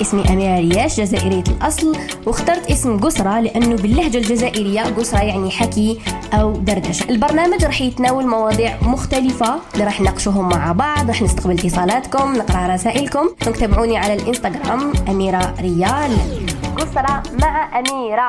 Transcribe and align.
اسمي 0.00 0.32
أميرة 0.32 0.58
رياش 0.58 1.00
جزائرية 1.00 1.44
الأصل 1.48 1.96
واخترت 2.26 2.70
اسم 2.70 3.00
قسرة 3.00 3.40
لأنه 3.40 3.76
باللهجة 3.76 4.18
الجزائرية 4.18 4.82
قسرة 4.82 5.18
يعني 5.18 5.50
حكي 5.50 6.00
أو 6.32 6.52
دردشة. 6.52 7.10
البرنامج 7.10 7.64
راح 7.64 7.80
يتناول 7.80 8.26
مواضيع 8.26 8.76
مختلفة 8.82 9.54
اللي 9.74 9.84
راح 9.84 10.00
نناقشوهم 10.00 10.48
مع 10.48 10.72
بعض 10.72 11.08
راح 11.08 11.22
نستقبل 11.22 11.52
اتصالاتكم 11.58 12.36
نقرأ 12.36 12.74
رسائلكم. 12.74 13.28
تابعوني 13.60 13.96
على 13.96 14.14
الإنستغرام 14.14 14.92
أميرة 15.08 15.54
ريال. 15.60 16.16
قسرة 16.76 17.22
مع 17.42 17.78
أميرة. 17.78 18.28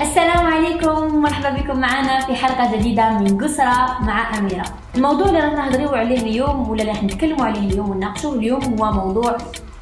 السلام 0.00 0.46
عليكم 0.46 1.14
ومرحبا 1.14 1.50
بكم 1.50 1.80
معنا 1.80 2.26
في 2.26 2.34
حلقة 2.34 2.76
جديدة 2.76 3.10
من 3.18 3.38
قسرة 3.38 3.98
مع 4.00 4.38
أميرة. 4.38 4.64
الموضوع 4.96 5.26
اللي 5.26 5.40
راح 5.40 5.52
نهضروا 5.52 5.96
عليه 5.98 6.18
اليوم 6.18 6.70
ولا 6.70 6.82
اللي 6.82 6.92
راح 6.92 7.02
نتكلموا 7.02 7.46
عليه 7.46 7.60
اليوم 7.60 7.90
ونناقشوه 7.90 8.34
اليوم 8.34 8.62
هو 8.80 8.92
موضوع 8.92 9.36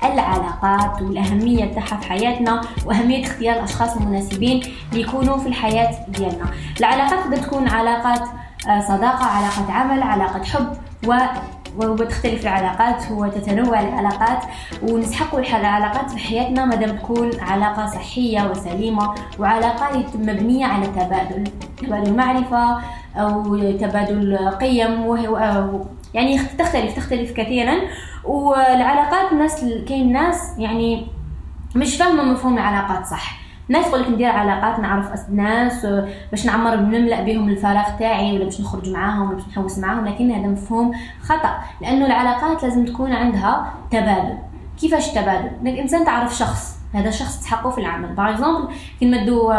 العلاقات 0.05 1.03
والأهمية 1.03 1.65
تاعها 1.65 2.01
في 2.01 2.09
حياتنا 2.09 2.61
وأهمية 2.87 3.25
اختيار 3.27 3.57
الأشخاص 3.57 3.97
المناسبين 3.97 4.63
اللي 4.93 5.03
يكونوا 5.03 5.39
في 5.39 5.49
الحياة 5.49 6.07
ديالنا. 6.09 6.45
العلاقات 6.81 7.21
تقدر 7.25 7.37
تكون 7.37 7.69
علاقات 7.69 8.21
آه، 8.69 8.81
صداقة 8.81 9.25
علاقة 9.27 9.73
عمل 9.73 10.03
علاقة 10.03 10.43
حب 10.45 10.67
و 11.07 11.15
وتختلف 11.77 12.43
العلاقات 12.43 13.11
وتتنوع 13.11 13.81
العلاقات 13.81 14.39
ونسحقوا 14.83 15.41
العلاقات 15.41 16.11
في 16.11 16.19
حياتنا 16.19 16.65
مادام 16.65 16.97
تكون 16.97 17.31
علاقة 17.41 17.87
صحية 17.87 18.51
وسليمة 18.51 19.15
وعلاقة 19.39 20.05
مبنية 20.15 20.67
على 20.67 20.87
تبادل 20.87 21.45
تبادل 21.83 22.17
معرفة 22.17 22.79
أو 23.17 23.57
تبادل 23.57 24.49
قيم 24.61 25.07
يعني 26.15 26.39
تختلف 26.39 26.97
تختلف 26.97 27.33
كثيرا. 27.33 27.75
والعلاقات 28.25 29.33
ناس 29.33 29.65
كاين 29.89 30.13
ناس 30.13 30.59
يعني 30.59 31.07
مش 31.77 31.97
فاهمة 31.97 32.23
مفهوم 32.23 32.59
العلاقات 32.59 33.07
صح. 33.07 33.39
ناس 33.69 33.87
تقول 33.87 34.01
لك 34.01 34.09
ندير 34.09 34.31
علاقات 34.31 34.79
نعرف 34.81 35.31
ناس 35.31 35.87
باش 36.31 36.47
نعمر 36.47 36.77
نملأ 36.77 37.23
بهم 37.23 37.49
الفراغ 37.49 37.99
تاعي 37.99 38.33
ولا 38.33 38.45
باش 38.45 38.61
نخرج 38.61 38.91
معاهم 38.91 39.29
ولا 39.29 39.37
باش 39.37 39.49
نحوس 39.49 39.79
معاهم. 39.79 40.07
لكن 40.07 40.31
هذا 40.31 40.47
مفهوم 40.47 40.93
خطأ. 41.23 41.59
لأنه 41.81 42.07
العلاقات 42.07 42.63
لازم 42.63 42.85
تكون 42.85 43.13
عندها 43.13 43.73
تبادل. 43.91 44.39
كيفاش 44.81 45.09
تبادل؟ 45.09 45.51
الانسان 45.69 46.05
تعرف 46.05 46.37
شخص. 46.37 46.79
هذا 46.95 47.11
شخص 47.11 47.41
تحقه 47.45 47.71
في 47.71 47.81
العمل. 47.81 48.09
باغ 48.09 48.31
اكزومبل 48.31 48.69
كي 49.01 49.07
نمدوا 49.07 49.55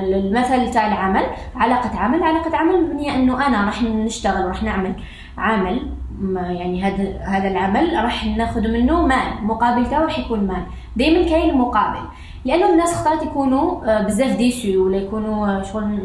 المثل 0.00 0.70
تاع 0.70 0.86
العمل 0.86 1.24
علاقة 1.56 1.98
عمل. 1.98 2.22
علاقة 2.22 2.56
عمل 2.56 2.84
مبنية 2.84 3.14
أنه 3.14 3.46
أنا 3.46 3.64
راح 3.64 3.82
نشتغل 3.82 4.44
وراح 4.44 4.62
نعمل. 4.62 4.94
عمل 5.38 5.90
يعني 6.34 6.82
هذا 6.82 7.18
هذا 7.20 7.48
العمل 7.48 8.04
راح 8.04 8.26
ناخذ 8.26 8.60
منه 8.60 9.06
مال 9.06 9.44
مقابل 9.44 9.90
تاعو 9.90 10.04
راح 10.04 10.18
يكون 10.18 10.40
مال. 10.40 10.62
دائما 10.96 11.28
كاين 11.28 11.58
مقابل 11.58 12.00
لأنه 12.44 12.70
الناس 12.70 12.92
اختارت 12.92 13.22
يكونوا 13.22 13.84
آه، 13.86 14.02
بزاف 14.02 14.36
déçus 14.36 14.86
ولا 14.86 14.96
يكونوا 14.96 15.46
آه، 15.46 15.62
شغل 15.62 15.98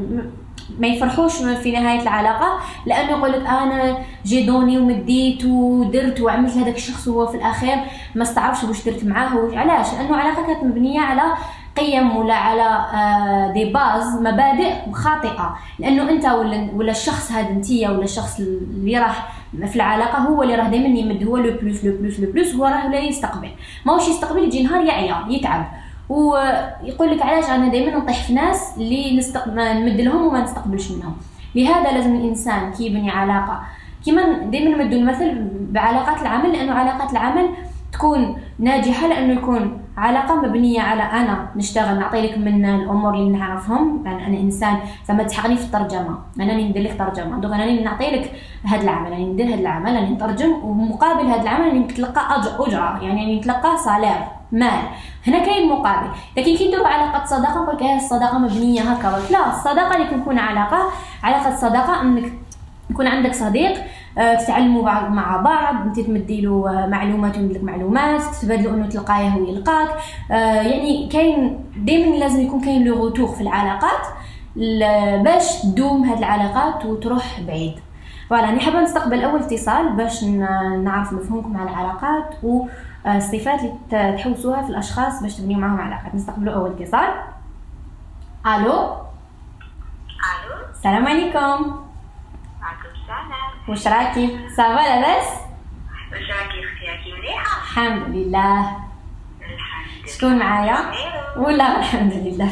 ما 0.79 0.87
يفرحوش 0.87 1.33
في 1.37 1.71
نهاية 1.71 2.01
العلاقة. 2.01 2.59
لأنه 2.85 3.11
يقول 3.11 3.31
لك 3.31 3.45
أنا 3.47 3.97
j'ai 4.25 4.45
donné 4.45 4.77
ومديت 4.77 5.45
ودرت 5.45 6.21
وعملت 6.21 6.57
هذاك 6.57 6.75
الشخص 6.75 7.07
وهو 7.07 7.27
في 7.27 7.37
الاخير 7.37 7.77
ما 8.15 8.23
استعرفش 8.23 8.63
واش 8.63 8.85
درت 8.85 9.05
معاه 9.05 9.49
علاش؟ 9.53 9.93
لأنه 9.93 10.15
علاقة 10.15 10.47
كانت 10.47 10.63
مبنية 10.63 10.99
على 11.01 11.21
قيم 11.77 12.15
ولا 12.17 12.33
على 12.33 12.85
دي 13.53 13.67
آه، 13.69 13.73
باز 13.73 14.21
مبادئ 14.21 14.91
خاطئة. 14.91 15.55
لأنه 15.79 16.09
أنت 16.09 16.25
ولا 16.25 16.69
ولا 16.75 16.91
الشخص 16.91 17.31
هذا 17.31 17.49
انتيا 17.49 17.89
ولا 17.89 18.03
الشخص 18.03 18.39
اللي 18.39 18.99
راح 18.99 19.33
في 19.67 19.75
العلاقة 19.75 20.17
هو 20.17 20.43
اللي 20.43 20.55
راه 20.55 20.67
دائما 20.69 20.99
يمد 20.99 21.23
هو 21.23 21.37
لو 21.37 21.57
بلوس 21.61 21.85
لو 21.85 21.97
بلوس 21.97 22.19
لو 22.19 22.31
بلوس 22.31 22.55
هو 22.55 22.65
راه 22.65 22.87
لا 22.87 22.99
يستقبل. 22.99 23.49
ماهوش 23.85 24.07
يستقبل 24.07 24.43
يجي 24.43 24.63
نهار 24.63 24.83
يعيا 24.85 25.25
يتعب. 25.29 25.65
ويقول 26.09 27.11
لك 27.11 27.21
علاش 27.21 27.49
أنا 27.49 27.67
دائما 27.67 27.97
نطيح 27.97 28.23
في 28.23 28.33
ناس 28.33 28.73
اللي 28.77 29.17
نستق... 29.17 29.47
نمد 29.47 30.01
لهم 30.01 30.27
وما 30.27 30.43
نستقبلش 30.43 30.91
منهم. 30.91 31.15
لهذا 31.55 31.91
لازم 31.91 32.15
الإنسان 32.15 32.71
كي 32.71 32.85
يبني 32.85 33.11
علاقة. 33.11 33.61
كيما 34.05 34.37
دائما 34.37 34.77
نمدوا 34.77 34.99
المثل 34.99 35.47
بعلاقات 35.71 36.21
العمل 36.21 36.53
لأنه 36.53 36.73
علاقات 36.73 37.11
العمل 37.11 37.49
تكون 37.93 38.37
ناجحة 38.59 39.07
لأنه 39.07 39.33
يكون 39.33 39.82
علاقة 39.97 40.35
مبنية 40.35 40.81
على 40.81 41.03
أنا 41.03 41.47
نشتغل 41.55 41.99
نعطي 41.99 42.21
لك 42.21 42.37
من 42.37 42.65
الأمور 42.65 43.13
اللي 43.13 43.37
نعرفهم. 43.37 44.01
يعني 44.05 44.27
أنا 44.27 44.37
إنسان 44.37 44.77
زعما 45.07 45.23
تحقني 45.23 45.57
في 45.57 45.63
الترجمة. 45.63 46.17
أنا 46.39 46.53
ندير 46.53 46.83
لك 46.83 46.97
ترجمة. 46.97 47.39
دوك 47.39 47.53
أنا 47.53 47.81
نعطي 47.81 48.11
لك 48.11 48.31
هذا 48.63 48.81
العمل 48.81 49.13
أنا 49.13 49.25
ندير 49.25 49.47
هذا 49.47 49.53
العمل 49.53 49.97
أنا 49.97 50.09
نترجم. 50.09 50.51
ومقابل 50.63 51.25
هذا 51.25 51.41
العمل 51.41 51.69
أنا 51.69 51.79
نتلقى 51.79 52.35
أجرة. 52.59 52.99
يعني 53.03 53.39
نتلقى 53.39 53.77
صالير 53.77 54.17
مال. 54.51 54.83
هنا 55.27 55.39
كاين 55.39 55.69
مقابل 55.69 56.07
لكن 56.37 56.55
كي 56.55 56.67
نديرو 56.67 56.85
علاقة 56.85 57.25
صداقة 57.25 57.63
نقول 57.63 57.75
لك 57.75 57.83
الصداقة 57.83 58.37
مبنية 58.37 58.81
هكا. 58.81 59.31
لا 59.31 59.49
الصداقة 59.49 59.95
اللي 59.95 60.07
تكون 60.07 60.39
علاقة 60.39 60.89
علاقة 61.23 61.55
صداقة 61.55 62.01
أنك 62.01 62.33
يكون 62.89 63.07
عندك 63.07 63.33
صديق 63.33 63.73
تتعلموا 64.15 64.83
مع 65.09 65.37
بعض 65.37 65.75
انت 65.75 65.99
تمدي 65.99 66.41
له 66.41 66.69
آه، 66.69 66.87
معلومات 66.87 67.37
ويمد 67.37 67.51
لك 67.51 67.63
معلومات 67.63 68.21
تتبادلوا 68.21 68.73
انه 68.73 68.87
تلقايه 68.89 69.35
ويلقاك. 69.35 69.89
آه، 70.31 70.61
يعني 70.61 71.07
كاين 71.07 71.65
دائما 71.77 72.15
لازم 72.15 72.41
يكون 72.41 72.61
كاين 72.61 72.83
le 72.85 72.95
retour 72.95 73.27
في 73.27 73.41
العلاقات 73.41 74.07
باش 75.23 75.61
تدوم 75.61 76.03
هاد 76.03 76.17
العلاقات 76.17 76.85
وتروح 76.85 77.39
بعيد. 77.47 77.79
voilà 78.29 78.49
أنا 78.49 78.59
حابة 78.59 78.81
نستقبل 78.81 79.23
أول 79.23 79.39
اتصال 79.39 79.89
باش 79.95 80.23
نعرف 80.83 81.13
مفهومكم 81.13 81.57
على 81.57 81.69
العلاقات 81.69 82.35
والصفات 82.43 83.59
اللي 83.59 84.17
تحوسوها 84.17 84.61
في 84.61 84.69
الأشخاص 84.69 85.21
باش 85.21 85.35
تبنيو 85.35 85.59
معاهم 85.59 85.81
علاقات. 85.81 86.15
نستقبلوا 86.15 86.53
أول 86.53 86.71
اتصال. 86.71 87.09
ألو؟ 88.45 88.73
ألو؟ 88.73 88.93
السلام 90.71 91.07
عليكم. 91.07 91.83
واش 93.67 93.87
راكي 93.87 94.39
صافا 94.57 94.81
لاباس 94.81 95.27
واش 96.11 96.21
راكي 96.21 96.65
أختي 96.65 96.89
راكي 96.89 97.13
مليحة. 97.13 97.61
الحمد 97.61 98.15
لله. 98.15 98.59
الحمد 99.41 100.09
شكون 100.17 100.39
معايا؟ 100.39 100.77
ولا 101.37 101.79
الحمد 101.79 102.13
لله. 102.13 102.49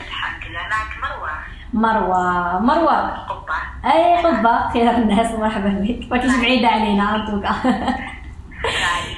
الحمد 0.00 0.44
لله. 0.44 0.62
معك 0.70 0.92
مروة. 1.02 1.30
مروة. 1.72 2.58
مروة. 2.60 3.08
قبة. 3.26 3.54
أي 3.92 4.16
قبة. 4.16 4.68
خير 4.72 4.90
الناس. 4.90 5.32
مرحبا 5.32 5.68
بك. 5.68 6.12
ماكيش 6.12 6.36
بعيدة 6.36 6.68
علينا 6.68 7.16
انتوكا 7.16 7.48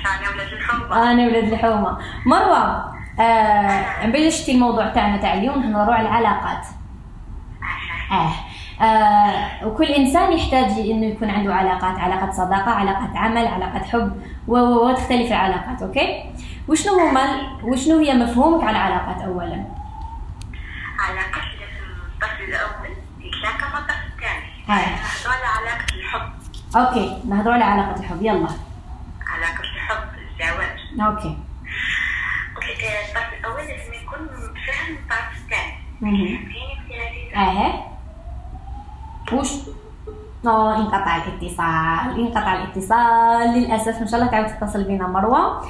أنا 0.07 0.31
ولاد 0.35 0.53
الحومة. 0.53 1.11
أنا 1.11 1.27
ولاد 1.27 1.53
الحومة. 1.53 1.99
مروة 2.27 2.95
آه 3.21 4.29
شتي 4.29 4.53
الموضوع 4.53 4.89
تاعنا 4.89 5.17
تاع 5.17 5.35
اليوم 5.35 5.63
نهضروا 5.63 5.95
على 5.95 6.09
العلاقات 6.09 6.67
آه. 8.13 8.33
آه 8.81 9.67
وكل 9.67 9.85
إنسان 9.85 10.33
يحتاج 10.33 10.71
إنه 10.71 11.07
يكون 11.07 11.31
عنده 11.31 11.55
علاقات 11.55 11.99
علاقة 11.99 12.31
صداقة 12.31 12.71
علاقة 12.71 13.19
عمل 13.19 13.47
علاقة 13.47 13.85
حب 13.85 14.23
وتختلف 14.49 15.33
العلاقات 15.33 15.83
OK؟ 15.83 16.25
وشنو 16.69 16.99
هما 16.99 17.23
وشنو 17.63 17.99
هي 17.99 18.15
مفهومك 18.15 18.65
على 18.65 18.77
العلاقات 18.77 19.23
اولا؟ 19.23 19.65
علاقة 20.99 21.41
الطرف 22.15 22.41
الأول 22.41 22.97
يتلاقى 23.21 23.73
مع 23.73 23.79
الطرف 23.79 24.05
الثاني. 24.13 24.51
نهضروا 24.69 25.35
على 25.35 25.69
علاقة 25.69 25.95
الحب. 25.95 26.33
OK 26.77 27.23
نهضروا 27.29 27.55
على 27.55 27.65
علاقة 27.65 28.01
الحب 28.01 28.23
يلا. 28.23 28.49
علاقة 29.29 29.61
الحب 29.75 30.09
الزواج. 30.19 31.07
أوكي. 31.07 31.39
لك 32.57 32.85
الطرف 33.09 33.33
الأول 33.41 33.61
لازم 33.61 33.93
يكون 34.03 34.29
فاهم 34.67 34.97
الطرف 34.97 35.37
الثاني. 35.37 35.75
اختلافات 36.93 37.90
وش 39.33 39.53
آه 40.47 40.77
انقطع 40.77 41.17
الاتصال 41.17 42.21
انقطع 42.21 42.55
الاتصال. 42.55 43.49
للأسف 43.59 44.03
إن 44.03 44.07
شاء 44.09 44.21
الله 44.21 44.31
تعاود 44.31 44.47
تتصل 44.47 44.85
بنا 44.85 45.07
مروة. 45.07 45.65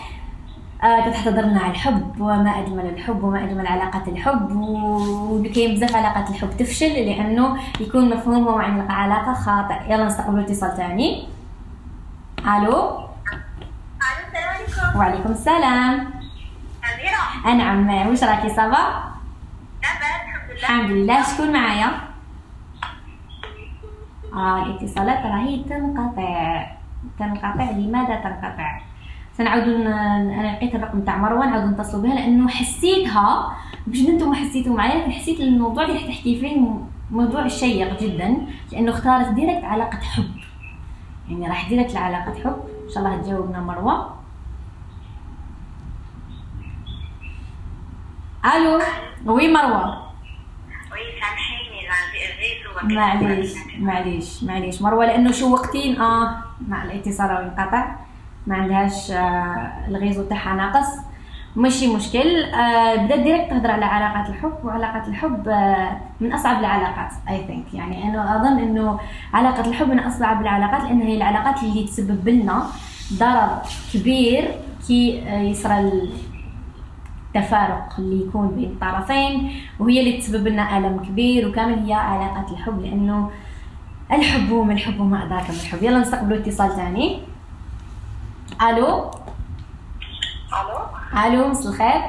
آه 0.84 1.10
كتحتضر 1.10 1.42
لنا 1.42 1.60
على 1.60 1.70
الحب 1.70 2.20
وما 2.20 2.58
أجمل 2.58 2.86
الحب 2.86 3.24
وما 3.24 3.44
أجمل 3.44 3.66
علاقات 3.66 4.08
الحب. 4.08 4.50
وكاين 5.30 5.74
بزاف 5.74 5.96
علاقات 5.96 6.30
الحب 6.30 6.50
تفشل 6.56 6.92
لأنه 6.92 7.58
يكون 7.80 8.16
مفهوم 8.16 8.48
عن 8.48 8.80
العلاقة 8.80 9.34
خاطئ. 9.34 9.92
يلا 9.92 10.04
نستقبلوا 10.04 10.44
اتصال 10.44 10.76
ثاني 10.76 11.28
ألو؟ 12.46 12.72
ألو 12.72 13.08
السلام 14.26 14.48
عليكم. 14.48 14.98
وعليكم 14.98 15.32
السلام. 15.32 16.10
أميرة. 16.94 17.52
أنعم 17.52 18.08
واش 18.08 18.24
راكي 18.24 18.48
صافا؟ 18.48 19.04
الحمد 19.82 20.50
لله. 20.50 20.58
الحمد 20.60 20.90
لله. 20.90 21.22
شكون 21.22 21.52
معايا؟ 21.52 22.09
آه 24.34 24.62
الاتصالات 24.66 25.26
راهي 25.26 25.64
تنقطع. 25.64 26.66
تنقطع. 27.18 27.70
لماذا 27.70 28.14
تنقطع؟ 28.14 28.80
سنعود 29.32 29.62
أنا 29.62 30.56
لقيت 30.56 30.74
الرقم 30.74 31.00
تاع 31.00 31.16
مروه 31.16 31.46
نعاود 31.46 31.64
نتصل 31.72 32.02
بها 32.02 32.14
لأنه 32.14 32.48
حسيتها 32.48 33.56
مش 33.86 34.00
أنتم 34.00 34.34
حسيتوا 34.34 34.76
معايا 34.76 34.98
لكن 35.02 35.12
حسيت 35.12 35.40
الموضوع 35.40 35.82
اللي 35.84 35.94
راح 35.94 36.02
تحكي 36.06 36.40
فيه 36.40 36.60
موضوع 37.10 37.48
شيق 37.48 38.00
جدا 38.00 38.36
لأنه 38.72 38.90
اختارت 38.90 39.28
direct 39.28 39.64
علاقة 39.64 39.98
حب. 39.98 40.30
يعني 41.28 41.48
راح 41.48 41.68
direct 41.68 41.94
لعلاقة 41.94 42.34
حب. 42.44 42.56
إن 42.84 42.90
شاء 42.94 42.98
الله 43.04 43.22
تجاوبنا 43.22 43.60
مروه 43.60 44.14
ألو 48.56 48.80
oui 49.26 49.52
مروه 49.52 50.10
oui 50.92 51.20
سامحيني 51.20 51.80
معليش 52.82 53.52
معليش 53.78 54.44
معليش 54.44 54.82
مروة 54.82 55.06
لأنه 55.06 55.32
شوقتين 55.32 56.00
آه 56.00 56.36
مع 56.68 56.84
الاتصال 56.84 57.30
راه 57.30 57.42
ينقطع 57.42 57.88
ما 58.46 58.56
عندهاش 58.56 59.10
آه 59.10 59.72
ال 59.88 59.93
réseau 59.93 60.22
تاعها 60.22 60.54
ناقص. 60.54 60.86
ماشي 61.56 61.94
مشكل. 61.96 62.44
آه 62.44 62.96
بدأت 62.96 63.18
direct 63.20 63.50
تهضر 63.50 63.70
على 63.70 63.84
علاقات 63.84 64.28
الحب 64.28 64.54
وعلاقات 64.64 65.08
الحب 65.08 65.48
آه 65.48 66.00
من 66.20 66.32
أصعب 66.32 66.58
العلاقات 66.60 67.10
I 67.28 67.46
think 67.46 67.74
يعني 67.74 68.04
أنا 68.08 68.36
أظن 68.36 68.58
إنه 68.58 69.00
علاقة 69.34 69.68
الحب 69.68 69.88
من 69.88 69.98
أصعب 69.98 70.40
العلاقات 70.42 70.82
لأن 70.82 71.00
هي 71.00 71.16
العلاقات 71.16 71.62
اللي 71.62 71.84
تسبب 71.84 72.28
لنا 72.28 72.66
ضرر 73.12 73.58
كبير 73.94 74.54
كي 74.88 75.22
آه 75.28 75.40
يصرى 75.40 75.90
التفارق 77.34 77.88
اللي 77.98 78.26
يكون 78.26 78.48
بين 78.48 78.70
الطرفين 78.70 79.60
وهي 79.78 80.00
اللي 80.00 80.18
تسبب 80.18 80.46
لنا 80.46 80.78
ألم 80.78 81.02
كبير 81.04 81.48
وكامل 81.48 81.78
هي 81.78 81.92
علاقات 81.92 82.50
الحب 82.50 82.80
لأنه 82.80 83.30
الحب 84.12 84.52
من 84.52 84.70
الحب 84.70 85.00
وما 85.00 85.24
أدراك 85.24 85.50
من 85.50 85.56
الحب. 85.56 85.82
يلا 85.82 85.98
نستقبلوا 85.98 86.38
اتصال 86.38 86.76
ثاني. 86.76 87.22
ألو؟ 88.62 89.10
ألو؟ 90.52 90.78
ألو 91.26 91.48
مساء 91.48 91.72
الخير. 91.72 92.02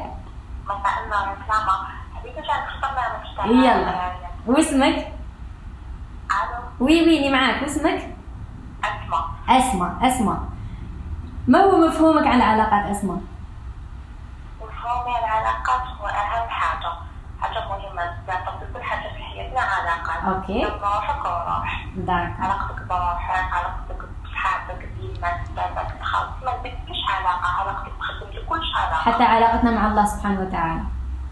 مساء 0.65 0.94
النور 1.03 1.35
سلامة. 3.38 3.63
يلا. 3.65 4.12
واسمك 4.47 4.95
ألو؟ 6.31 6.85
وي 6.85 7.01
ويني 7.01 7.29
معاك. 7.29 7.62
واسمك 7.62 8.15
اسمع 8.83 9.25
أسماء. 9.50 9.97
أسماء 10.01 10.39
ما 11.47 11.59
هو 11.59 11.88
مفهومك 11.88 12.27
عن 12.27 12.38
العلاقات 12.38 12.85
أسماء؟ 12.95 13.21
مفهومي 14.91 15.19
العلاقات 15.19 15.81
هو 16.01 16.07
اهم 16.07 16.49
حاجة 16.49 16.91
حاجة 17.41 17.67
مهمة 17.69 18.05
بزاف 18.23 18.49
كل 18.73 18.83
حاجة 18.83 19.09
في 19.09 19.23
حياتنا 19.23 19.59
علاقات. 19.61 20.23
لما 20.49 20.95
روحك 20.95 21.25
وروح 21.25 21.85
علاقتك 22.39 22.81
بروحك 22.89 23.53
علاقتك 23.53 24.05
بصحابك 24.23 24.89
ديما 24.99 25.43
ستاتك 25.43 25.99
تخلص 26.01 26.43
ما 26.45 26.57
بدكش 26.57 26.99
علاقة 27.09 27.61
علاقتك 27.61 27.91
بخدمتك 27.99 28.45
كلش 28.49 28.75
علاقة 28.75 29.11
حتى 29.11 29.23
علاقتنا 29.23 29.71
مع 29.71 29.88
الله 29.88 30.05
سبحانه 30.05 30.41
وتعالى. 30.41 30.81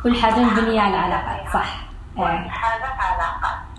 كل 0.03 0.21
حاجة 0.21 0.35
مبنية 0.39 0.81
على 0.81 0.95
العلاقات 0.95 1.53
صح. 1.53 1.75
كل 2.17 2.21
آه. 2.23 2.50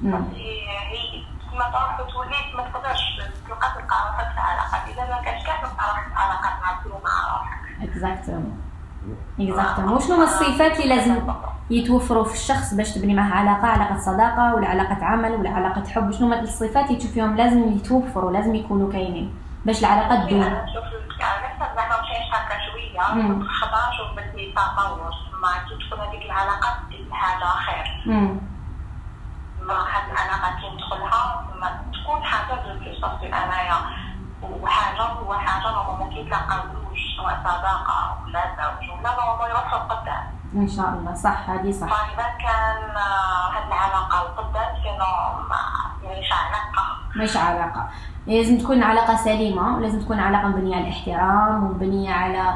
مم. 0.03 0.13
بس 0.25 0.35
هي 0.35 0.69
هي 0.79 1.25
كما 1.53 1.71
تروح 1.71 2.01
وتولي 2.01 2.37
ما 2.57 2.63
تقدرش 2.63 3.01
تلقى 3.47 3.69
تلقى 3.75 3.97
روحك 4.07 4.35
في 4.35 4.41
علاقات. 4.41 4.89
إذا 4.89 5.05
ما 5.17 5.23
كانش 5.23 5.47
كاع 5.47 5.57
تلقى 5.57 5.89
روحك 5.89 6.09
في 6.09 6.15
علاقات 6.15 6.63
مع 6.63 6.71
مع 6.85 7.37
روحك 7.37 7.83
exactement 7.83 8.70
exactement 9.41 9.93
وشنو 9.93 10.15
هما 10.15 10.25
الصفات 10.25 10.81
اللي 10.81 10.95
لازم 10.97 11.17
يتوفروا 11.71 12.25
في 12.25 12.35
الشخص 12.35 12.75
باش 12.75 12.95
تبني 12.95 13.15
معه 13.15 13.35
علاقة 13.35 13.67
علاقة 13.67 13.99
صداقة 13.99 14.55
ولا 14.55 14.69
علاقة 14.69 15.05
عمل 15.05 15.33
ولا 15.33 15.51
علاقة 15.51 15.85
حب؟ 15.89 16.11
شنو 16.11 16.27
هما 16.27 16.41
الصفات 16.41 16.87
اللي 16.87 16.97
تشوف 16.99 17.11
فيهم 17.13 17.37
لازم 17.37 17.73
يتوفروا 17.73 18.33
لازم 18.33 18.55
يكونوا 18.55 18.93
كاينين 18.93 19.35
باش 19.65 19.81
العلاقة 19.81 20.27
تدوم؟ 20.27 20.43
أنا 20.43 20.65
نشوف 20.65 20.85
زعما 21.77 22.01
مشيت 22.03 22.35
هكا 22.35 22.59
شوية. 22.71 23.15
مم. 23.23 23.49
خطا 23.49 23.91
شوف 23.97 24.11
بدي 24.17 24.53
تطور 24.53 25.13
ما 25.43 25.49
كي 25.69 25.87
تكون 25.87 26.01
هذيك 26.01 26.21
دير 26.91 27.13
حاجة 27.13 27.45
خير 27.45 28.03
ما 29.67 29.75
هاد 29.75 30.11
العلاقة 30.13 30.61
كي 30.61 30.69
ندخلها 30.75 31.45
ما 31.61 31.81
تكون 31.93 32.25
حاجة 32.25 32.61
بلوس 32.61 33.01
صافي 33.01 33.27
أنايا. 33.27 33.77
وحاجة 34.63 35.03
هو 35.03 35.35
حاجة 35.35 35.73
نورمالمون 35.73 36.11
كي 36.15 36.25
تلاقاوش 36.25 36.90
سواء 37.21 37.41
صداقة 37.45 38.17
ولا 38.25 38.43
زوج 38.57 38.91
ولا 38.91 39.11
نورمالمون 39.11 39.51
يروحوا 39.51 39.79
لقدام 39.79 40.25
إن 40.55 40.69
شاء 40.69 40.89
الله 40.89 41.15
صح 41.15 41.51
هذه 41.51 41.71
صح 41.71 41.87
فإذا 41.89 42.29
كان 42.39 42.97
آه، 42.97 43.51
هاد 43.53 43.67
العلاقة 43.67 44.23
لقدام 44.25 44.83
سينو 44.83 45.49
ما 45.51 45.61
مش 46.19 46.33
علاقة 46.33 46.85
مش 47.17 47.37
علاقة 47.37 47.89
لازم 48.27 48.59
تكون 48.59 48.83
علاقة 48.83 49.17
سليمة 49.17 49.77
ولازم 49.77 50.01
تكون 50.01 50.21
علاقة 50.21 50.49
مبنية 50.49 50.77
على 50.77 50.85
الاحترام 50.89 51.65
ومبنية 51.65 52.13
على 52.15 52.55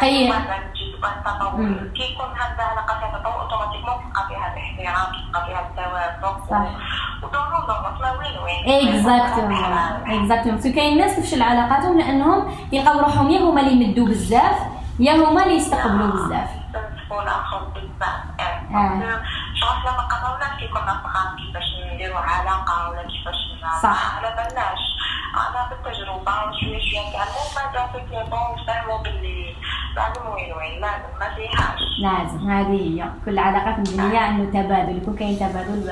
طيب. 0.00 0.32
هذا 0.32 0.64
مم. 1.56 1.92
كي 1.94 2.12
يكون 2.12 2.26
هاد 2.38 2.54
العلاقة 2.54 2.98
فيها 2.98 3.18
تطور 3.18 3.40
automatiquement 3.40 3.94
تلقى 4.12 4.28
فيها 4.28 4.52
الاحترام 4.52 5.12
تلقى 5.32 5.46
فيها 5.46 5.60
التوافق 5.60 6.50
صح. 6.50 6.68
exactement 8.66 9.64
exactement 10.06 10.58
بس 10.58 10.66
كاين 10.66 10.98
ناس 10.98 11.16
تفشل 11.16 11.42
علاقاتهم 11.42 11.98
لانهم 11.98 12.56
يلقاو 12.72 12.98
روحهم 13.00 13.30
يا 13.30 13.40
هما 13.40 13.60
اللي 13.60 13.84
يمدوا 13.84 14.06
بزاف 14.06 14.56
يا 15.00 15.12
هما 15.12 15.42
اللي 15.42 15.54
يستقبلوا 15.54 16.06
بزاف 16.06 16.50
آه. 18.74 19.22
شغل 19.54 19.94
كي 20.58 20.68
كنا 20.68 21.00
صغار 21.02 21.36
كيفاش 21.36 21.64
ولا 22.90 23.02
كيفاش 23.02 23.34
صح. 23.82 24.14
ما 24.14 24.28
على 24.28 24.36
بالناش 24.36 24.82
أنا 25.34 25.68
بالتجربة 25.70 26.32
شوية 26.60 26.80
شوية 26.80 27.08
نتعلموا 27.08 27.54
بعد 27.56 27.90
في 27.90 27.98
كيبون 27.98 28.62
نفهموا 28.62 29.02
باللي 29.02 29.54
لازم 29.96 30.26
وين 30.34 30.52
وين 30.52 30.80
لازم 30.80 31.18
ما 31.20 31.34
فيهاش 31.34 31.80
لازم 31.98 32.50
هذه 32.50 32.66
هي 32.66 33.10
كل 33.24 33.30
العلاقات 33.30 33.78
مبنية 33.78 34.28
انه 34.28 34.44
تبادل 34.44 34.96
يكون 34.96 35.16
كاين 35.16 35.36
تبادل 35.38 35.90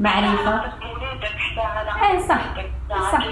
معرفة. 0.00 0.62
أي 2.02 2.28
صح. 2.28 2.40
صح. 3.12 3.26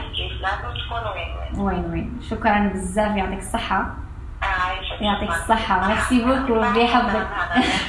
وين 1.59 1.85
وين. 1.91 2.21
شكرا 2.31 2.71
بزاف 2.75 3.17
يعطيك 3.17 3.39
الصحة. 3.39 3.95
عايشة 4.43 4.95
يعطيك 5.01 5.31
الصحة. 5.31 5.89
ميرسي 5.89 6.25
بوكو 6.25 6.73
بيحفظك 6.73 7.27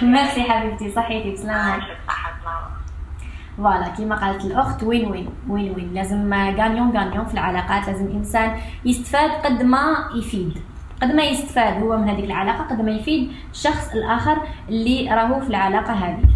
ميرسي 0.01 0.44
حبيبتي. 0.44 0.92
صحيتي. 0.92 1.31
بسلامة. 1.31 1.83
voilà 3.57 3.88
كما 3.88 4.16
قالت 4.16 4.45
الأخت 4.45 4.83
win 4.83 5.12
win. 5.12 5.30
win 5.50 5.75
win. 5.75 5.94
لازم 5.94 6.33
gagnant 6.33 6.98
gagnant 6.98 7.25
في 7.25 7.33
العلاقات. 7.33 7.88
لازم 7.88 8.06
الانسان 8.06 8.60
يستفاد 8.86 9.31
قد 9.31 9.63
ما 9.63 10.10
يفيد. 10.16 10.62
قد 11.01 11.16
ما 11.16 11.24
يستفاد. 11.24 11.81
هو 11.83 11.98
من 11.98 12.10
هذيك 12.10 12.25
العلاقة. 12.25 12.63
قد 12.63 12.81
ما 12.81 12.92
يفيد 12.92 13.31
الشخص 13.51 13.92
الآخر 13.94 14.38
اللي 14.69 15.10
راهو 15.16 15.39
في 15.39 15.48
العلاقة 15.48 15.94
هذه. 15.94 16.35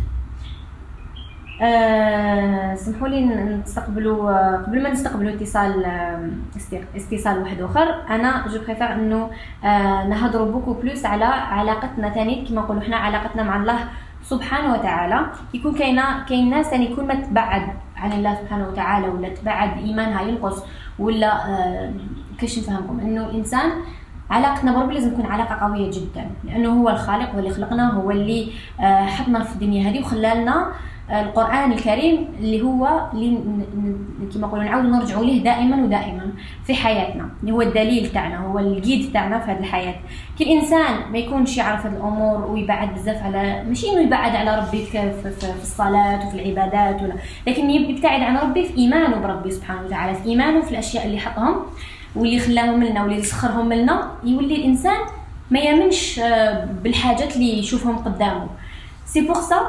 أه 1.62 2.76
سمحوا 2.76 3.08
لي 3.08 3.26
نستقبلوا 3.26 4.32
آه، 4.32 4.64
قبل 4.68 4.84
ما 4.84 4.90
نستقبلوا 4.90 5.32
اتصال 5.34 5.86
آه، 5.86 6.30
اتصال 6.96 7.42
واحد 7.42 7.62
آخر 7.62 7.96
أنا 8.10 8.48
je 8.48 8.60
préfère 8.66 8.94
إنه 8.94 9.30
آه، 9.64 10.08
نهضروا 10.08 10.52
بوكو 10.52 10.74
بلوس 10.74 11.06
على 11.06 11.26
علاقتنا 11.26 12.10
ثاني 12.10 12.46
كما 12.46 12.62
نقولوا 12.62 12.82
حنا 12.82 12.96
علاقتنا 12.98 13.44
مع 13.44 13.58
الله 13.58 13.80
سبحانه 14.24 14.74
وتعالى. 14.74 15.26
يكون 15.54 15.74
كاينة 15.76 16.26
كاين 16.26 16.50
ناس 16.50 16.66
ثاني 16.66 16.96
كل 16.96 17.04
ما 17.04 17.16
تبعد 17.16 17.68
عن 17.98 18.12
الله 18.14 18.36
سبحانه 18.36 18.68
وتعالى 18.68 19.08
ولا 19.08 19.30
تبعد 19.30 19.78
إيمانها 19.78 20.22
ينقص 20.22 20.64
ولا 21.00 21.48
آه، 21.50 21.94
كيفاش 22.40 22.60
نفهمكم؟ 22.60 23.00
إنه 23.00 23.26
الانسان 23.26 23.70
علاقتنا 24.30 24.80
بربي 24.80 24.94
لازم 24.94 25.12
تكون 25.12 25.26
علاقة 25.26 25.56
قوية 25.56 25.92
جدا 25.92 26.30
لأنه 26.44 26.70
هو 26.82 26.90
الخالق 26.90 27.32
هو 27.32 27.40
اللي 27.40 27.50
خلقنا 27.50 27.94
هو 27.94 28.12
اللي 28.12 28.52
آه، 28.80 29.06
حطنا 29.06 29.44
في 29.44 29.54
الدنيا 29.56 29.90
هذه 29.90 30.00
وخلالنا 30.02 30.56
آه، 30.62 30.72
القرآن 31.12 31.72
الكريم 31.72 32.28
اللي 32.40 32.62
هو 32.62 33.02
اللي 33.14 33.38
كما 34.34 34.48
نقولوا 34.48 34.64
نعاود 34.64 34.86
نرجعوا 34.86 35.26
ليه 35.26 35.44
دائما 35.44 35.84
ودائما 35.84 36.32
في 36.66 36.74
حياتنا. 36.74 37.30
اللي 37.42 37.52
هو 37.52 37.62
الدليل 37.62 38.10
تاعنا 38.12 38.38
هو 38.38 38.60
ال 38.60 38.69
guide 38.69 39.14
تاعنا 39.14 39.40
في 39.40 39.52
هذه 39.52 39.60
الحياة. 39.60 39.96
كي 40.38 40.44
الإنسان 40.44 41.12
ما 41.12 41.18
يكونش 41.18 41.58
يعرف 41.58 41.86
هذه 41.86 41.94
الأمور 41.94 42.52
ويبعد 42.52 42.94
بزاف 42.94 43.24
على 43.24 43.64
ماشي 43.68 43.90
إنه 43.90 44.02
يبعد 44.02 44.36
على 44.36 44.58
ربي 44.60 44.86
في, 44.86 45.12
في, 45.24 45.32
في, 45.32 45.62
الصلاة 45.62 46.28
وفي 46.28 46.42
العبادات 46.42 47.02
ولا 47.02 47.14
لكن 47.48 47.70
يب- 47.70 47.90
يبتعد 47.90 48.22
عن 48.22 48.38
ربي 48.38 48.66
في 48.66 48.78
إيمانه 48.78 49.16
بربي 49.18 49.52
سبحانه 49.52 49.82
وتعالى 49.86 50.14
في 50.16 50.30
إيمانه 50.30 50.62
في 50.62 50.72
الأشياء 50.72 51.06
اللي 51.06 51.20
حطهم 51.20 51.56
واللي 52.16 52.40
خلاهم 52.40 52.84
لنا 52.84 53.04
واللي 53.04 53.24
سخرهم 53.24 53.74
لنا 53.74 54.12
يولي 54.24 54.56
الإنسان 54.56 54.98
ما 55.52 55.60
يامنش 55.60 56.20
آه، 56.20 56.66
بالحاجات 56.84 57.36
اللي 57.36 57.60
يشوفهم 57.60 57.98
قدامه. 57.98 58.48
c'est 59.14 59.22
pour 59.22 59.42
ça 59.42 59.60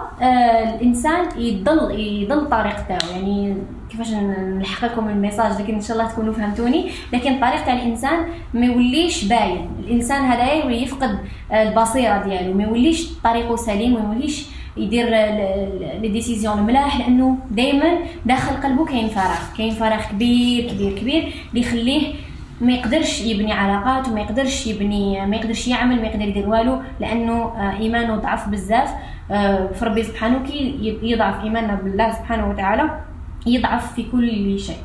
الإنسان 0.75 1.29
يضل 1.37 2.01
يضل 2.01 2.39
الطريق 2.39 2.87
تاعو 2.87 3.11
يعني 3.13 3.57
كيفاش 3.91 4.11
نلحق 4.11 4.85
لكم 4.85 5.09
ال 5.09 5.16
message 5.16 5.63
لكن 5.63 5.75
إن 5.75 5.81
شاء 5.81 5.97
الله 5.97 6.11
تكونوا 6.11 6.33
فهمتوني. 6.33 6.91
لكن 7.13 7.33
الطريق 7.35 7.65
تاع 7.65 7.75
الإنسان 7.75 8.19
ما 8.55 8.67
يوليش 8.67 9.25
باين. 9.25 9.69
الإنسان 9.79 10.23
هذا 10.23 10.53
يولي 10.53 10.83
يفقد 10.83 11.19
آه، 11.53 11.69
البصيرة 11.69 12.23
ديالو. 12.25 12.55
ما 12.55 12.63
يوليش 12.65 13.09
طريقه 13.25 13.57
سليم 13.57 13.95
وما 13.95 14.15
يوليش 14.15 14.47
يدير 14.77 15.09
les 15.09 16.09
décisions 16.13 16.59
الملاح 16.59 16.99
لأنه 16.99 17.39
دائما 17.51 17.99
داخل 18.27 18.57
قلبه 18.57 18.85
كاين 18.85 19.09
فراغ. 19.09 19.39
كاين 19.59 19.71
فراغ 19.71 20.03
كبير 20.11 20.71
كبير 20.71 20.99
كبير 20.99 21.33
اللي 21.51 21.61
يخليه 21.61 22.15
ما 22.61 22.73
يقدرش 22.73 23.21
يبني 23.21 23.53
علاقات 23.53 24.09
وما 24.09 24.21
يقدرش 24.21 24.67
يبني 24.67 25.27
ما 25.27 25.37
يقدرش 25.37 25.69
يعمل 25.69 25.97
ما 26.01 26.07
يقدر 26.07 26.29
يدير 26.29 26.49
والو 26.49 26.79
لأنه 27.01 27.33
آه، 27.43 27.79
إيمانه 27.81 28.17
ضعف 28.17 28.49
بزاف. 28.49 28.91
آه، 29.31 29.67
في 29.67 29.85
ربي 29.85 30.03
سبحانه 30.03 30.47
كي 30.47 30.99
يضعف 31.03 31.41
إيماننا 31.45 31.75
بالله 31.75 32.13
سبحانه 32.13 32.49
وتعالى 32.51 33.01
يضعف 33.47 33.93
في 33.95 34.11
كل 34.11 34.59
شيء. 34.59 34.83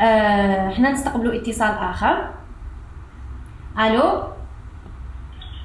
آه، 0.00 0.68
إحنا 0.72 0.90
نستقبلوا 0.92 1.34
اتصال 1.34 1.74
آخر. 1.78 2.30
ألو؟ 3.78 4.02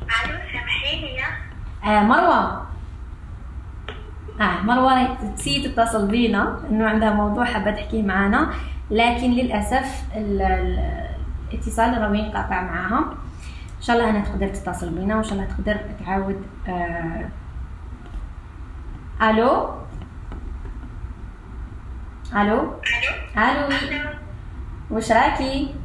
ألو 0.01 0.37
سامحيني 0.53 1.15
يا. 1.15 1.25
آه، 1.91 2.03
مروة. 2.03 2.65
آه 4.41 4.61
مروة 4.63 5.13
تسي 5.35 5.63
تتصل 5.67 6.07
بينا 6.07 6.59
إنه 6.69 6.87
عندها 6.87 7.13
موضوع 7.13 7.45
حابة 7.45 7.71
تحكيه 7.71 8.03
معنا 8.03 8.49
لكن 8.91 9.31
للأسف 9.31 10.03
ال- 10.15 10.41
ال- 10.41 11.05
الاتصال 11.53 12.01
راهو 12.01 12.13
ينقطع 12.13 12.61
معاها. 12.61 12.99
إن 13.77 13.81
شاء 13.81 13.95
الله 13.97 14.09
انها 14.09 14.21
تقدر 14.25 14.47
تتصل 14.47 14.89
بينا 14.89 15.15
وإن 15.15 15.23
شاء 15.23 15.33
الله 15.33 15.45
تقدر 15.45 15.77
تعاود 16.05 16.41
آه 16.67 17.25
ألو؟ 19.21 19.75
ألو؟ 22.35 22.81
ألو. 23.37 23.69
واش 24.89 25.11
راكي؟ 25.11 25.75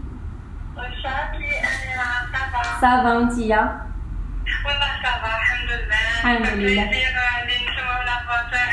وشاكي 0.77 1.51
أنا 1.61 2.27
ça 2.33 2.57
va 2.57 2.81
ça 2.81 2.98
va 2.98 3.15
وانتيا 3.17 3.87
والله 4.67 4.89
ça 5.03 5.15
va 5.15 5.27
الحمد 5.37 5.71
لله. 5.71 6.33
الحمد 6.35 6.59
لله. 6.59 6.91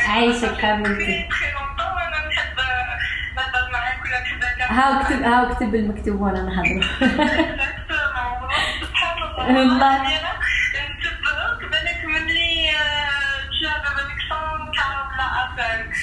عايشك 0.10 0.62
حبيبتي. 0.62 1.30
هاو 4.70 5.04
كتب 5.04 5.22
هاو 5.24 5.56
كتب 5.56 5.76
المكتوب 5.76 6.22
وأنا 6.22 6.42
نهضر. 6.42 6.88
والله. 9.58 10.02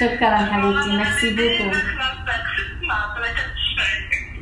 شكرا 0.04 0.36
حبيبتي 0.36 0.96
ميرسي 0.96 1.30
بوكو 1.36 1.76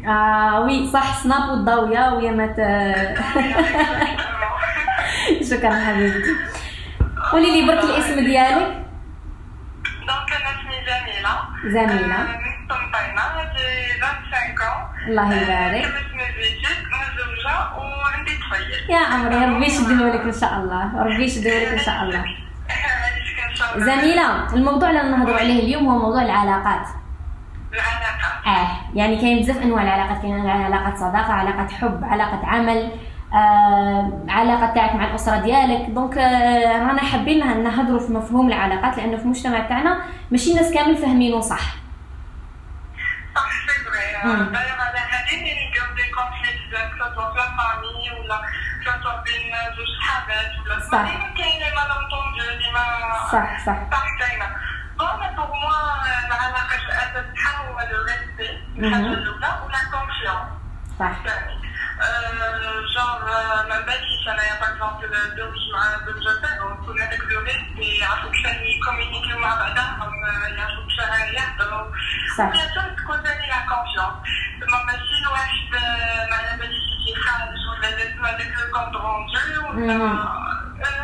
آه 0.09 0.61
وي 0.61 0.87
صح 0.93 1.23
سناب 1.23 1.49
والضوية 1.51 2.13
ويا 2.15 2.31
ما. 2.33 2.47
شكرا 5.51 5.85
حبيبتي 5.87 6.31
قولي 7.33 7.61
لي 7.61 7.67
برك 7.67 7.85
الاسم 7.85 8.15
ديالك 8.25 8.83
donc 10.09 10.31
أنا 10.33 10.51
اسمي 10.51 10.77
جميلة. 10.87 11.33
آه، 12.15 12.27
من 12.27 12.69
قسنطينة 12.69 13.23
j'ai 13.57 14.01
25 14.01 14.59
ans 14.59 15.09
الله 15.09 15.35
يبارك. 15.35 15.95
يا 18.91 18.99
عمري 18.99 19.37
ربي 19.45 19.67
يشدهولك 19.67 20.21
إن 20.21 20.33
شاء 20.41 20.53
الله 20.55 20.85
ربي 21.05 21.15
الله 21.15 21.21
عايشك 21.21 21.47
إن 21.47 21.79
شاء 21.79 22.03
الله 22.03 22.25
جميلة 23.79 24.55
الموضوع 24.55 24.91
اللي 24.91 25.03
نهضروا 25.03 25.37
عليه 25.37 25.63
اليوم 25.63 25.89
هو 25.89 25.99
موضوع 25.99 26.23
العلاقات. 26.23 26.87
العلاقة. 27.73 28.47
آه 28.47 28.69
يعني 28.95 29.17
كاين 29.17 29.41
بزاف 29.41 29.63
أنواع 29.63 29.83
العلاقات 29.83 30.23
كاين 30.23 30.47
علاقات 30.51 30.97
صداقة 30.97 31.33
علاقة 31.33 31.67
حب 31.69 32.01
علاقة 32.05 32.47
عمل 32.47 32.91
آه، 33.35 34.25
علاقة 34.29 34.67
تاعك 34.75 34.95
مع 34.95 35.05
الأسرة 35.05 35.37
ديالك. 35.41 35.91
donc 35.91 36.19
آه، 36.19 36.79
رانا 36.79 37.01
حابين 37.03 37.63
نهضروا 37.65 37.99
في 38.01 38.13
مفهوم 38.13 38.49
العلاقات 38.49 38.97
لأنه 38.97 39.17
في 39.17 39.23
المجتمع 39.23 39.61
تاعنا 39.61 40.03
ماشي 40.31 40.51
الناس 40.51 40.75
كامل 40.75 40.97
فاهمينه 40.97 41.41
صح 41.41 41.61
صح 43.35 43.51
c'est 43.51 43.85
vrai 43.85 44.17
اللي 45.39 45.71
des 45.97 46.03
conflits 46.15 46.93
que 46.95 47.07
ce 47.07 47.15
soit 47.15 47.31
في 47.33 47.39
la 47.39 47.45
famille 47.45 48.21
ولا 48.21 48.41
que 49.03 49.09
ce 49.09 49.13
soit 49.13 49.21
بين 49.23 49.53
زوج 49.77 49.87
صحابات 50.01 50.53
ولا 50.67 50.81
صح. 50.81 51.05
ديما 52.59 52.85
صح 53.33 53.67
صح 53.67 53.91
صح 53.91 54.05
كاينة 54.19 54.47
donc 54.99 55.37
pour 55.37 55.47
moi 55.47 56.07
العلاقه 56.27 56.75
الاساس 56.75 57.27
تاعها 57.35 57.69
هو 57.69 57.79
le 57.81 58.05
respect 58.05 58.59
مهم. 58.77 58.85
الحاجة 58.85 59.07
الاولى 59.07 59.61
و 59.67 59.71
la 59.71 59.79
confiance 59.91 60.49
صح 60.99 61.13
ثاني 62.03 62.87
جونغ 62.95 63.23
ما 63.69 63.81
باليش 63.87 64.29
انايا 64.29 64.61
par 64.61 64.71
exemple 64.73 65.37
دوش 65.37 65.63
مع 65.75 65.83
زوجة 66.07 66.65
ونكون 66.65 67.01
هذاك 67.01 67.21
le 67.21 67.41
respect 67.41 67.99
يعرفوا 67.99 68.31
كيفاش 68.31 68.57
يكومينيكيو 68.77 69.39
مع 69.39 69.55
بعضهم 69.55 70.13
يعرفوا 70.57 70.85
كيفاش 70.89 71.33
يهضروا 71.39 71.87
صح. 72.39 72.45
bien 72.51 72.69
sûr 72.75 72.89
تكون 72.99 73.17
ثاني 73.23 73.47
la 73.47 73.59
confiance 73.69 74.15
تما 74.61 74.79
ماشي 74.87 75.17
الواحد 75.23 75.71
ما 76.31 76.37
على 76.37 76.59
باليش 76.59 76.83
يجي 76.93 77.15
خارج 77.21 77.61
ولا 77.71 77.89
لازم 77.97 78.25
هذاك 78.27 78.53
le 78.59 78.73
compte 78.75 78.97
rendu 78.97 79.69
ولا 79.69 79.97
مهم. 79.97 80.19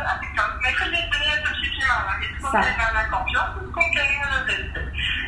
هكا 0.07 0.43
ما 0.63 0.69
يخلي 0.69 0.99
الدنيا 1.03 1.35
تمشي 1.45 1.69
كيما 1.75 1.95
راهي 2.07 2.27
تكون 2.37 2.51
صح. 2.51 2.61
كاينة 2.63 2.91
la 2.93 3.03
confiance 3.09 3.49
وتكون 3.57 3.83
كاينة 3.95 4.25
le 4.29 4.45
respect 4.45 4.81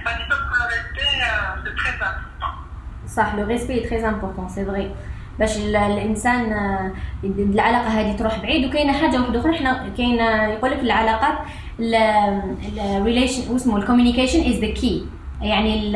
فاني 0.05 0.23
parce 0.29 0.46
que 0.46 0.55
le 0.55 0.67
respect 0.67 0.99
c'est 0.99 1.49
très 1.73 1.93
important 1.99 3.07
صح 3.07 3.33
le 3.35 3.47
respect 3.47 3.79
très 3.89 4.07
important 4.09 4.49
c'est 4.49 4.65
vrai 4.65 4.95
باش 5.41 5.57
ال- 5.57 5.75
الإنسان 5.75 6.53
آه، 6.53 6.91
العلاقة 7.23 7.87
هذه 7.87 8.15
تروح 8.17 8.39
بعيد. 8.39 8.65
وكاينه 8.65 8.93
حاجة 8.93 9.19
واحدة 9.21 9.39
أخرى 9.39 9.57
حنا 9.57 9.89
كاينة 9.97 10.43
يقول 10.47 10.71
لك 10.71 10.79
العلاقات 10.79 11.37
ال 11.79 11.99
relation 11.99 13.55
اسمه 13.55 13.77
ال 13.77 13.82
communication 13.82 14.39
is 14.39 14.55
the 14.59 14.73
key 14.73 15.05
يعني 15.41 15.91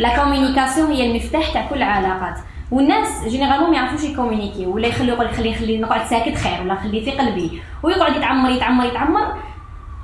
la 0.00 0.16
communication 0.16 0.90
هي 0.92 1.10
المفتاح 1.10 1.52
تاع 1.52 1.66
كل 1.68 1.76
العلاقات 1.76 2.38
والناس 2.70 3.08
généralement 3.28 3.70
ما 3.70 3.76
يعرفوش 3.76 4.04
يكومينيكي 4.04 4.66
ولا 4.66 4.88
يخلي 4.88 5.08
يقول 5.08 5.34
خلي 5.34 5.54
خلي 5.54 5.78
نقعد 5.78 6.06
ساكت 6.06 6.36
خير 6.38 6.60
ولا 6.62 6.74
خلي 6.74 7.04
في 7.04 7.10
قلبي. 7.10 7.62
ويقعد 7.82 8.16
يتعمر 8.16 8.50
يتعمر 8.50 8.84
يتعمر. 8.84 9.36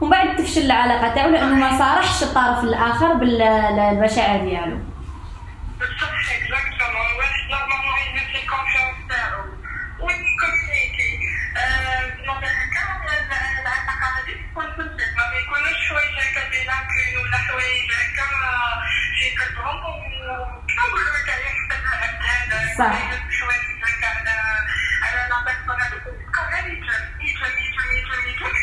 ومن 0.00 0.10
بعد 0.10 0.36
تفشل 0.36 0.60
العلاقة 0.60 1.14
تاعو 1.14 1.30
لأنه 1.30 1.54
ما 1.54 1.78
صارحش 1.78 2.22
الطرف 2.22 2.64
الآخر 2.64 3.14
بالمشاعر 3.14 4.40
ديالو 4.44 4.78
صح 6.00 6.12
exactement 6.36 7.06
الواحد 7.14 7.42
normalement 7.50 7.98
يلبس 8.06 8.28
la 8.34 8.40
confiance 8.50 8.98
تاعو 9.10 9.42
ويكومينيكي 10.02 11.10
دونك 12.26 12.44
هكا 12.44 12.82
العلاقه 13.32 13.92
هذه 14.04 14.32
تكون 14.50 14.64
بزاف 14.76 15.14
ما 15.18 15.36
يكونوش 15.42 15.80
حوايج 15.92 16.14
هكا 16.18 16.64
لاكون 16.66 17.22
ولا 17.24 17.36
حوايج 17.36 17.90
هكا 17.92 18.26
في 19.18 19.36
قلبهم 19.36 19.76
وكنقولوا 19.84 21.16
حتى 21.16 21.34
العبد 21.38 22.22
هذا. 22.22 22.74
صح. 22.78 22.92
حوايج 23.40 23.66
هكا 23.84 24.06
على 24.06 24.36
على 25.02 25.28
لا 25.30 25.44
بيرسون 25.44 25.80
هذيك 25.82 26.02
تبقى 26.02 26.42
غير 26.52 26.72
يتلم 26.72 27.04
يتلم 27.20 27.58
يتلم 27.58 27.96
يتلم 27.96 28.28
يتلم 28.28 28.62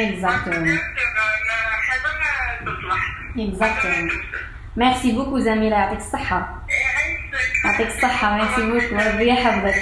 Exactement. 0.00 0.66
Exactement. 1.04 2.40
Exactement. 3.36 4.12
merci 4.76 5.12
beaucoup 5.12 5.38
جميلة 5.38 5.76
يعطيك 5.76 5.98
الصحة 5.98 6.66
يعطيك 7.64 7.86
الصحة 7.86 8.36
merci 8.36 8.62
beaucoup 8.62 8.96
ربي 8.96 9.28
يحفظك 9.28 9.74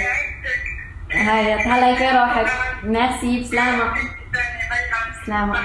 هاي 1.13 1.63
تهلاي 1.63 1.95
في 1.95 2.03
روحك؟ 2.17 2.47
ميرسي 2.83 3.39
بسلامة. 3.41 3.93
سلامة 5.25 5.59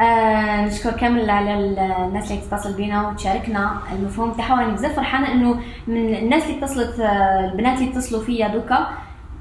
آه 0.00 0.60
نشكر 0.66 0.90
كامل 0.92 1.30
على 1.30 1.54
ال- 1.54 1.78
الناس 1.78 2.30
اللي 2.30 2.42
تتصل 2.42 2.72
بينا 2.76 3.08
وتشاركنا. 3.08 3.78
المفهوم 3.92 4.32
تاعها 4.32 4.54
وأنا 4.54 4.72
بزاف 4.72 4.96
فرحانة 4.96 5.32
إنه 5.32 5.60
من 5.86 6.14
الناس 6.14 6.42
اللي 6.46 6.58
اتصلت 6.58 7.00
آه، 7.00 7.50
البنات 7.52 7.78
اللي 7.78 7.90
اتصلوا 7.90 8.24
فيا 8.24 8.48
دوكا 8.48 8.88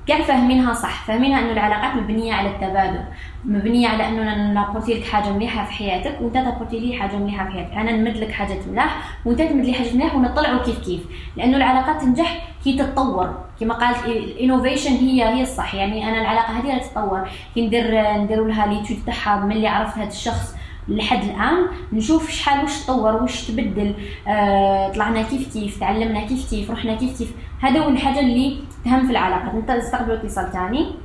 كاع 0.07 0.21
فاهمينها 0.21 0.73
صح؟ 0.73 1.03
فاهمينها 1.03 1.39
انه 1.39 1.51
العلاقات 1.51 1.95
مبنية 1.95 2.33
على 2.33 2.49
التبادل 2.49 3.03
مبنية 3.45 3.87
على 3.87 4.07
انه 4.07 4.21
أنا 4.21 4.53
نابورتي 4.53 4.93
لك 4.93 5.03
حاجة 5.03 5.31
مليحة 5.31 5.65
في 5.65 5.71
حياتك 5.71 6.21
وأنت 6.21 6.33
تابورتي 6.33 6.79
لي 6.79 6.99
حاجة 6.99 7.15
مليحة 7.15 7.45
في 7.45 7.51
حياتك. 7.51 7.71
أنا 7.71 7.91
نمد 7.91 8.17
لك 8.17 8.31
حاجة 8.31 8.57
ملاح 8.71 9.19
وأنت 9.25 9.41
تمد 9.41 9.65
لي 9.65 9.73
حاجة 9.73 9.93
ملاح 9.93 10.15
ونطلعوا 10.15 10.63
كيف 10.63 10.79
كيف. 10.79 11.01
لأنه 11.37 11.57
العلاقات 11.57 12.01
تنجح 12.01 12.47
كي 12.63 12.77
تتطور. 12.77 13.35
كما 13.59 13.73
قالت 13.73 14.05
ال 14.05 14.13
innovation 14.13 14.91
هي 14.91 15.23
هي 15.23 15.41
الصح. 15.41 15.75
يعني 15.75 16.09
أنا 16.09 16.21
العلاقة 16.21 16.59
هذه 16.59 16.77
تتطور. 16.77 17.27
كي 17.55 17.67
ندير 17.67 18.17
نديروا 18.17 18.47
لها 18.47 18.65
l'étude 18.65 18.97
تاعها 19.05 19.45
ملي 19.45 19.67
عرفت 19.67 19.97
هذا 19.97 20.07
الشخص 20.07 20.55
لحد 20.87 21.23
الآن 21.23 21.67
نشوف 21.93 22.31
شحال 22.31 22.63
واش 22.63 22.83
تطور 22.83 23.23
واش 23.23 23.47
تبدل. 23.47 23.93
آه 24.27 24.89
طلعنا 24.89 25.21
كيف 25.21 25.53
كيف 25.53 25.79
تعلمنا 25.79 26.25
كيف 26.25 26.49
كيف 26.49 26.71
رحنا 26.71 26.95
كيف 26.95 27.17
كيف. 27.17 27.33
هذا 27.61 27.79
هو 27.79 27.89
الحاجة 27.89 28.19
اللي 28.19 28.63
تهم 28.85 29.05
في 29.05 29.11
العلاقات 29.11 29.53
أنت 29.53 29.69
استقبلوا 29.69 30.17
اتصال 30.17 30.51
ثاني 30.51 30.95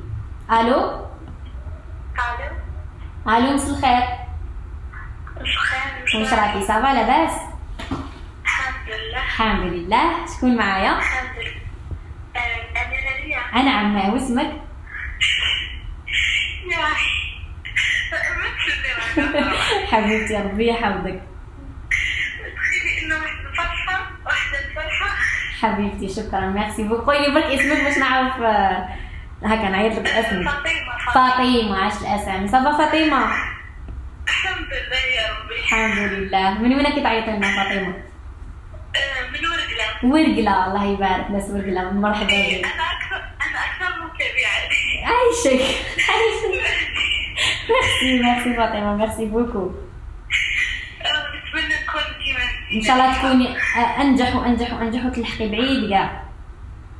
ألو؟ 0.53 1.07
ألو؟ 3.29 3.53
مساء 3.55 3.71
الخير. 3.71 4.03
واش 6.21 6.33
راكي 6.33 6.61
صافا 6.61 6.95
لاباس 6.95 7.33
الحمد 8.45 8.89
لله. 8.89 9.23
الحمد 9.23 9.73
لله. 9.73 10.27
شكون 10.27 10.57
معايا؟ 10.57 10.99
الحمد 10.99 11.39
لله. 11.39 12.87
أميرة 12.87 13.27
ليا 13.27 13.39
أنا 13.61 13.71
عماه 13.71 14.13
واسمك؟ 14.13 14.53
حبيبتي 19.91 20.37
ربي 20.37 20.69
يحفظك. 20.69 21.23
تخيلي 22.57 23.05
إنه 23.05 23.15
واحد 23.15 23.47
الفرحه 23.47 24.11
واحدة 24.27 24.59
الفرحه 24.59 25.17
حبيبتي 25.61 26.09
شكرا. 26.09 26.41
merci 26.41 26.83
beaucoup 26.83 27.11
قولي 27.11 27.31
برك 27.35 27.45
اسمك 27.45 27.85
باش 27.85 27.99
نعرف 27.99 28.41
آه، 28.43 28.89
هكا 29.45 29.69
نعيط 29.69 29.99
لك 29.99 30.09
اسمك 30.09 30.49
فاطمة 31.15 31.79
عاش 31.85 31.93
الأسامي 32.03 32.49
ça 32.49 32.61
va 32.61 32.73
فاطمة؟ 32.79 33.27
الحمد 34.29 34.67
لله 34.67 35.01
يا 35.17 35.33
ربي. 35.33 35.55
الحمد 35.61 35.99
لله. 36.13 36.59
من 36.59 36.75
وين 36.75 36.87
كي 36.93 37.01
تعيطي 37.03 37.31
لنا 37.31 37.47
فاطمة؟ 37.65 37.95
آه، 38.97 39.31
من 39.33 39.41
ورقلة. 39.47 39.87
ورقلة 40.15 40.67
الله 40.67 40.85
يبارك. 40.85 41.31
ناس 41.31 41.51
ورقلة 41.51 41.91
مرحبا 41.93 42.31
إيه، 42.31 42.59
بك. 42.63 42.65
أنا 42.67 42.83
أكثر 42.83 43.17
أنا 43.17 43.59
أكثر 43.67 44.05
متابعه 44.05 44.63
عايشك. 45.05 45.63
عايشك. 46.09 46.67
merci 47.71 48.23
merci 48.23 48.57
فاطمة. 48.57 48.97
merci 48.97 49.25
beaucoup 49.27 49.71
آه، 51.03 51.27
نتمنى 51.37 51.75
نكون 51.75 51.75
كيما 51.75 51.76
إن 52.73 52.83
شاء 52.83 52.97
الله 52.97 53.19
تكوني 53.19 53.57
آه، 53.57 54.03
أنجح 54.03 54.37
وأنجح 54.37 54.73
وأنجح 54.73 55.05
وتلحقي 55.07 55.49
بعيد 55.49 55.91
كاع 55.91 56.23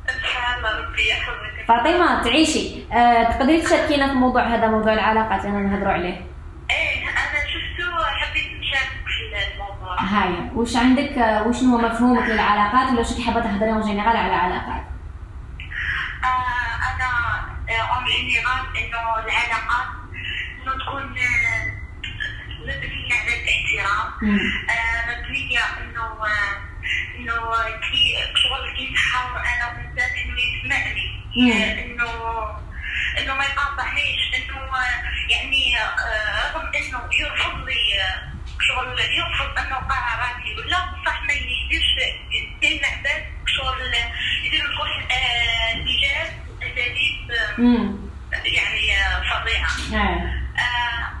إن 0.09 0.19
شاء 0.33 0.57
الله 0.57 0.87
ربي 0.87 1.09
يحفظك. 1.09 1.65
فاطمة 1.67 2.23
تعيشي. 2.23 2.83
آه، 2.93 3.23
تقدري 3.23 3.61
تشاركينا 3.61 4.07
في 4.07 4.13
موضوع 4.13 4.43
هذا 4.43 4.67
موضوع 4.67 4.93
العلاقات 4.93 5.45
اللي 5.45 5.57
نهضروا 5.57 5.93
عليه؟ 5.93 6.25
إيه 6.71 7.03
أنا 7.03 7.39
شفته 7.47 8.03
حبيت 8.05 8.47
نشارك 8.59 8.89
في 9.07 9.53
الموضوع. 9.53 9.95
هاي 9.99 10.49
وش 10.55 10.75
عندك 10.75 11.17
آه، 11.17 11.47
وش 11.47 11.55
هو 11.63 11.77
مفهومك 11.77 12.29
للعلاقات 12.29 12.91
ولا 12.93 13.03
شو 13.03 13.21
حابة 13.23 13.41
تهضري 13.41 13.69
en 13.71 13.81
général 13.81 14.17
على 14.17 14.27
العلاقات؟ 14.27 14.83
آه، 16.23 16.77
أنا 16.89 17.09
en 17.95 18.05
général 18.05 18.77
إنه 18.77 18.99
العلاقات 19.25 19.87
إنه 20.63 20.71
تكون 20.85 21.03
آه، 21.17 21.77
مبنيه 22.61 23.13
على 23.13 23.33
الاحترام 23.37 24.11
مم. 24.21 24.39
آه، 24.69 25.19
مبنيه 25.21 25.59
انه 25.59 26.01
آه، 26.01 26.57
انه 27.17 27.33
كي 27.91 28.15
شغل 28.35 28.75
كي 28.77 28.93
نحاول 28.93 29.41
أنا 29.41 29.67
وانسان 29.67 30.09
انه 30.23 30.37
يسمعني 30.39 30.93
مم. 31.01 31.26
آه، 31.26 31.26
انه 31.41 32.09
إنه 33.19 33.33
ما 33.35 33.43
يقاطعنيش 33.45 34.21
إنه 34.35 34.57
يعني 35.29 35.77
آه، 35.79 36.51
رغم 36.57 36.65
إنه 36.75 37.09
يرفض 37.19 37.65
لي 37.65 38.01
آه، 38.01 38.27
شغل 38.61 38.99
يرفض 38.99 39.57
أنه 39.57 39.75
قراراتي 39.75 40.55
ولا 40.57 40.77
بصح 40.85 41.23
ما 41.23 41.33
يديرش 41.33 41.95
كاين 42.61 42.85
عباد 42.85 43.25
شغل 43.45 43.93
يديروا 44.43 44.67
الكل 44.69 45.11
انجاز 45.11 46.31
اساليب 46.61 47.31
آه، 47.31 47.59
امم 47.59 47.97
يعني 48.45 48.97
آه، 48.97 49.21
فظيعه 49.21 49.69
هاي 50.01 50.13
آه، 50.59 51.11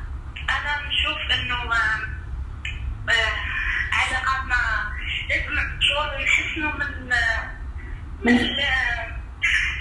أنا 0.49 0.87
نشوف 0.87 1.31
انه 1.39 1.55
آه، 1.55 2.01
آه، 3.09 3.35
علاقاتنا 3.93 4.93
لازم 5.29 5.79
شغل 5.81 6.23
نحسنوا 6.23 6.71
من 6.71 7.13
آه، 7.13 7.51
من 8.23 8.37
ال- 8.39 8.59
آه، 8.59 9.07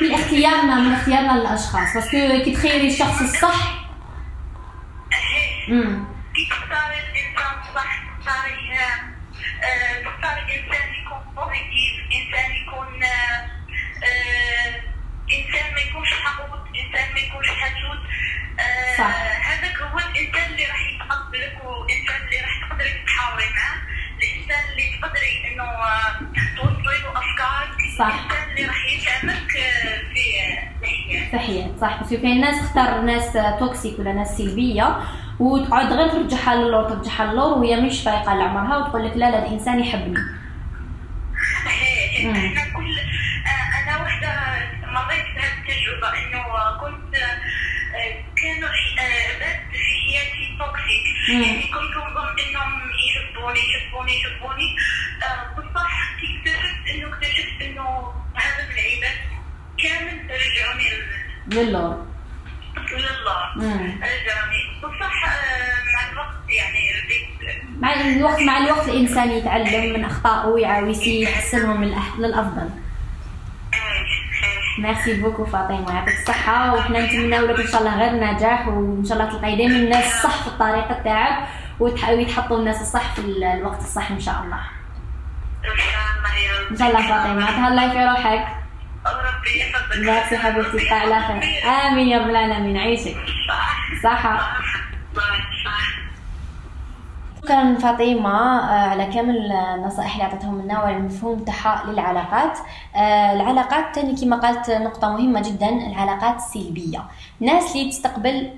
من 0.00 0.14
اختيارنا 0.37 0.75
من 0.75 0.93
اختيارنا 0.93 1.33
للأشخاص. 1.33 1.95
parce 1.95 2.26
que 2.26 2.45
كي 2.45 2.52
تخيري 2.52 2.88
الشخص 2.88 3.23
الصح 3.23 3.86
تختار 32.76 33.00
ناس 33.00 33.32
toxiques 33.58 33.99
ولا 33.99 34.12
ناس 34.12 34.36
سلبية 34.39 34.97
وتقعد 35.41 35.93
غير 35.93 36.08
ترجعها 36.08 36.54
اللور 36.54 36.82
ترجعها 36.91 37.32
اللور 37.32 37.58
وهي 37.58 37.80
مش 37.80 38.02
فايقة 38.02 38.34
لعمرها 38.34 38.76
وتقول 38.76 39.06
لك 39.06 39.17
لا 39.17 39.30
لا 39.30 39.47
الإنسان 39.47 39.80
يحبني 39.80 40.19
إيه، 41.67 42.26
مم. 42.28 42.34
إحنا 42.36 42.73
كل 42.76 42.99
آه، 42.99 43.82
أنا 43.82 44.02
وحده 44.02 44.28
مريت 44.86 45.26
بهذه 45.36 45.58
التجربه 45.58 46.08
انه 46.19 46.43
كنت 46.80 47.15
آه، 47.15 48.25
كانوا 48.36 48.69
حي- 48.69 48.99
آه، 49.00 49.34
عباد 49.34 49.60
في 49.73 49.78
حياتي 49.78 50.56
toxiques 50.58 51.04
مم. 51.30 51.43
يعني 51.43 51.62
كنت 51.62 51.97
نظن 51.97 52.28
انهم 52.49 52.73
يحبوني 53.08 53.60
يحبوني 53.60 54.12
يحبوني 54.21 54.76
آه، 55.25 55.60
بصح 55.60 56.17
كي 56.21 56.39
اكتشفت 56.39 56.95
انه 56.95 57.08
اكتشفت 57.15 57.62
انه 57.62 58.12
هذا 58.34 58.65
العباد 58.65 59.19
كامل 59.78 60.21
رجعوني 60.30 60.91
لل- 60.91 61.67
للور 61.67 62.06
لله 62.93 63.47
مم. 63.56 63.80
رجعوني 64.02 64.62
بصح 64.82 65.25
آه، 65.26 65.76
مع 65.95 66.10
الوقت 66.12 66.50
يعني 66.50 66.78
بديت 67.04 67.56
مع 67.80 67.95
الوقت 67.95 68.41
مع 68.41 68.58
الوقت 68.58 68.89
الانسان 68.89 69.30
ويعاود 70.47 71.06
يحسنهم 71.06 71.84
للأفضل. 72.19 72.71
merci 74.78 75.21
beaucoup 75.23 75.47
فاطمة 75.47 75.95
يعطيك 75.95 76.15
الصحة 76.21 76.75
وحنا 76.75 77.06
نتمناو 77.06 77.47
لك 77.47 77.60
إن 77.60 77.67
شاء 77.67 77.80
الله 77.80 77.97
غير 77.99 78.10
النجاح 78.10 78.69
وإن 78.69 79.04
شاء 79.04 79.19
الله 79.19 79.30
تلقاي 79.30 79.56
دائما 79.56 79.76
الناس 79.76 80.04
الصح 80.15 80.43
في 80.43 80.47
الطريق 80.47 81.02
تاعك 81.02 81.49
ويتحطوا 81.80 82.58
الناس 82.58 82.80
الصح 82.80 83.12
في 83.15 83.19
ال- 83.19 83.45
الوقت 83.45 83.80
الصح 83.80 84.10
إن 84.10 84.21
شاء 84.21 84.43
الله. 84.45 84.60
إن 86.71 86.76
شاء 86.78 86.89
الله 86.89 87.08
فاطمة 87.08 87.47
تهلاي 87.47 87.91
في 87.91 88.04
روحك. 88.04 88.47
ربي 89.06 89.58
يحفظك. 89.60 89.99
ميرسي 89.99 90.39
حبيبتي 90.39 90.78
تبقى 90.78 91.00
على 91.00 91.26
خير. 91.26 91.43
آمين 91.89 92.08
يا 92.08 92.19
رب 92.19 92.30
العالمين. 92.30 92.76
عيشك. 92.76 93.17
صح 93.49 93.76
صحة. 94.02 94.39
صح 95.17 95.23
صح 95.65 95.96
شكرا 97.47 97.75
فاطمة 97.75 98.30
آه، 98.30 98.89
على 98.89 99.06
كامل 99.06 99.52
النصائح 99.52 100.13
اللي 100.13 100.25
عطتهم 100.25 100.63
لنا 100.63 100.78
وعلى 100.82 100.97
المفهوم 100.97 101.39
تاعها 101.39 101.91
للعلاقات. 101.91 102.59
آه، 102.97 103.32
العلاقات 103.32 103.95
تاني 103.95 104.17
كما 104.17 104.37
قالت 104.37 104.71
نقطة 104.71 105.09
مهمة 105.09 105.43
جدا 105.43 105.69
العلاقات 105.69 106.37
السلبية 106.37 107.02
ناس 107.41 107.76
اللي 107.76 107.91
تستقبل 107.91 108.50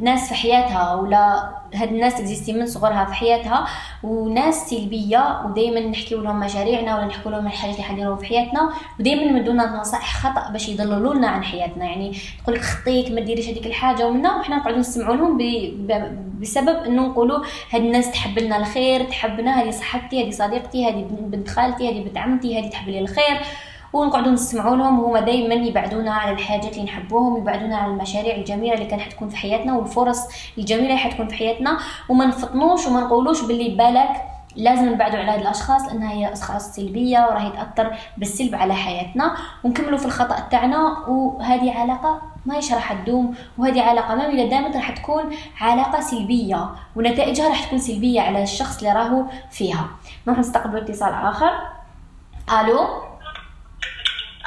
ناس 0.00 0.28
في 0.28 0.34
حياتها 0.34 0.94
ولا 0.94 1.50
هاد 1.74 1.88
الناس 1.88 2.14
تكزيستي 2.14 2.52
من 2.52 2.66
صغرها 2.66 3.04
في 3.04 3.14
حياتها 3.14 3.66
وناس 4.02 4.54
سلبية 4.70 5.42
ودائما 5.46 5.80
نحكيو 5.80 6.22
لهم 6.22 6.40
مشاريعنا 6.40 6.96
ولا 6.96 7.06
نحكيو 7.06 7.32
لهم 7.32 7.46
الحاجات 7.46 7.74
اللي 7.74 7.86
حنديروها 7.86 8.16
في 8.16 8.26
حياتنا 8.26 8.70
ودائما 9.00 9.22
يمدونا 9.22 9.80
نصائح 9.80 10.16
خطأ 10.16 10.50
باش 10.52 10.68
يضللوا 10.68 11.14
لنا 11.14 11.28
عن 11.28 11.44
حياتنا. 11.44 11.84
يعني 11.84 12.16
تقول 12.42 12.56
لك 12.56 12.62
خطيك 12.62 13.10
ما 13.10 13.20
ديريش 13.20 13.48
هذيك 13.48 13.66
الحاجة 13.66 14.06
ومنا 14.06 14.36
وحنا 14.36 14.56
نقعدوا 14.56 14.78
نسمعوا 14.78 15.16
لهم 15.16 15.38
بسبب 16.40 16.76
إنه 16.84 17.06
نقولوا 17.06 17.44
هاد 17.78 17.84
الناس 17.84 18.10
تحب 18.10 18.38
لنا 18.38 18.56
الخير 18.56 19.04
تحبنا 19.04 19.62
هذه 19.62 19.70
صاحبتي 19.70 20.24
هذه 20.24 20.30
صديقتي 20.30 20.88
هذه 20.88 21.06
بنت 21.10 21.48
خالتي 21.48 21.90
هذه 21.90 22.04
بنت 22.04 22.18
عمتي 22.18 22.60
هذه 22.60 22.70
تحب 22.70 22.88
لي 22.88 22.98
الخير. 22.98 23.40
ونقعدوا 23.92 24.32
نسمعوا 24.32 24.76
لهم 24.76 25.00
وهما 25.00 25.20
دائما 25.20 25.54
يبعدونا 25.54 26.14
على 26.14 26.32
الحاجات 26.32 26.72
اللي 26.72 26.84
نحبوهم 26.84 27.36
يبعدونا 27.36 27.76
على 27.76 27.92
المشاريع 27.92 28.36
الجميلة 28.36 28.74
اللي 28.74 28.86
كان 28.86 29.00
حتكون 29.00 29.28
في 29.28 29.36
حياتنا 29.36 29.74
والفرص 29.76 30.18
الجميلة 30.58 30.86
اللي 30.86 30.98
حتكون 30.98 31.28
في 31.28 31.34
حياتنا. 31.34 31.78
وما 32.08 32.26
نفطنوش 32.26 32.86
وما 32.86 33.00
نقولوش 33.00 33.42
باللي 33.42 33.68
بالك 33.68 34.22
لازم 34.56 34.88
نبعدوا 34.88 35.18
على 35.18 35.30
هاد 35.30 35.40
الأشخاص 35.40 35.86
لأنها 35.86 36.12
هي 36.12 36.32
أشخاص 36.32 36.76
سلبية 36.76 37.18
وراهي 37.18 37.50
تأثر 37.50 37.96
بالسلب 38.16 38.54
على 38.54 38.74
حياتنا. 38.74 39.36
ونكملوا 39.64 39.98
في 39.98 40.06
الخطأ 40.06 40.40
تاعنا 40.50 41.08
وهذه 41.08 41.78
علاقة 41.78 42.20
ماهيش 42.48 42.72
راح 42.72 42.92
تدوم 42.92 43.34
وهذه 43.58 43.82
علاقة 43.82 44.14
ما 44.14 44.28
اذا 44.28 44.46
دامت 44.46 44.76
راح 44.76 44.90
تكون 44.90 45.36
علاقة 45.60 46.00
سلبية 46.00 46.70
ونتائجها 46.96 47.48
راح 47.48 47.64
تكون 47.64 47.78
سلبية 47.78 48.20
على 48.20 48.42
الشخص 48.42 48.78
اللي 48.78 48.92
راهو 48.92 49.24
فيها. 49.50 49.88
نروح 50.26 50.38
نستقبل 50.38 50.76
اتصال 50.78 51.14
آخر. 51.14 51.50
ألو؟ 52.50 52.80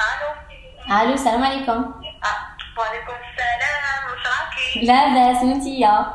ألو. 0.08 0.30
ألو 1.00 1.12
السلام 1.14 1.44
عليكم. 1.44 1.84
وعليكم 2.78 3.12
السلام. 3.12 4.02
واش 4.10 4.26
راكي؟ 4.26 4.86
لا 4.86 5.08
بأس 5.14 5.42
وانتيا 5.42 6.06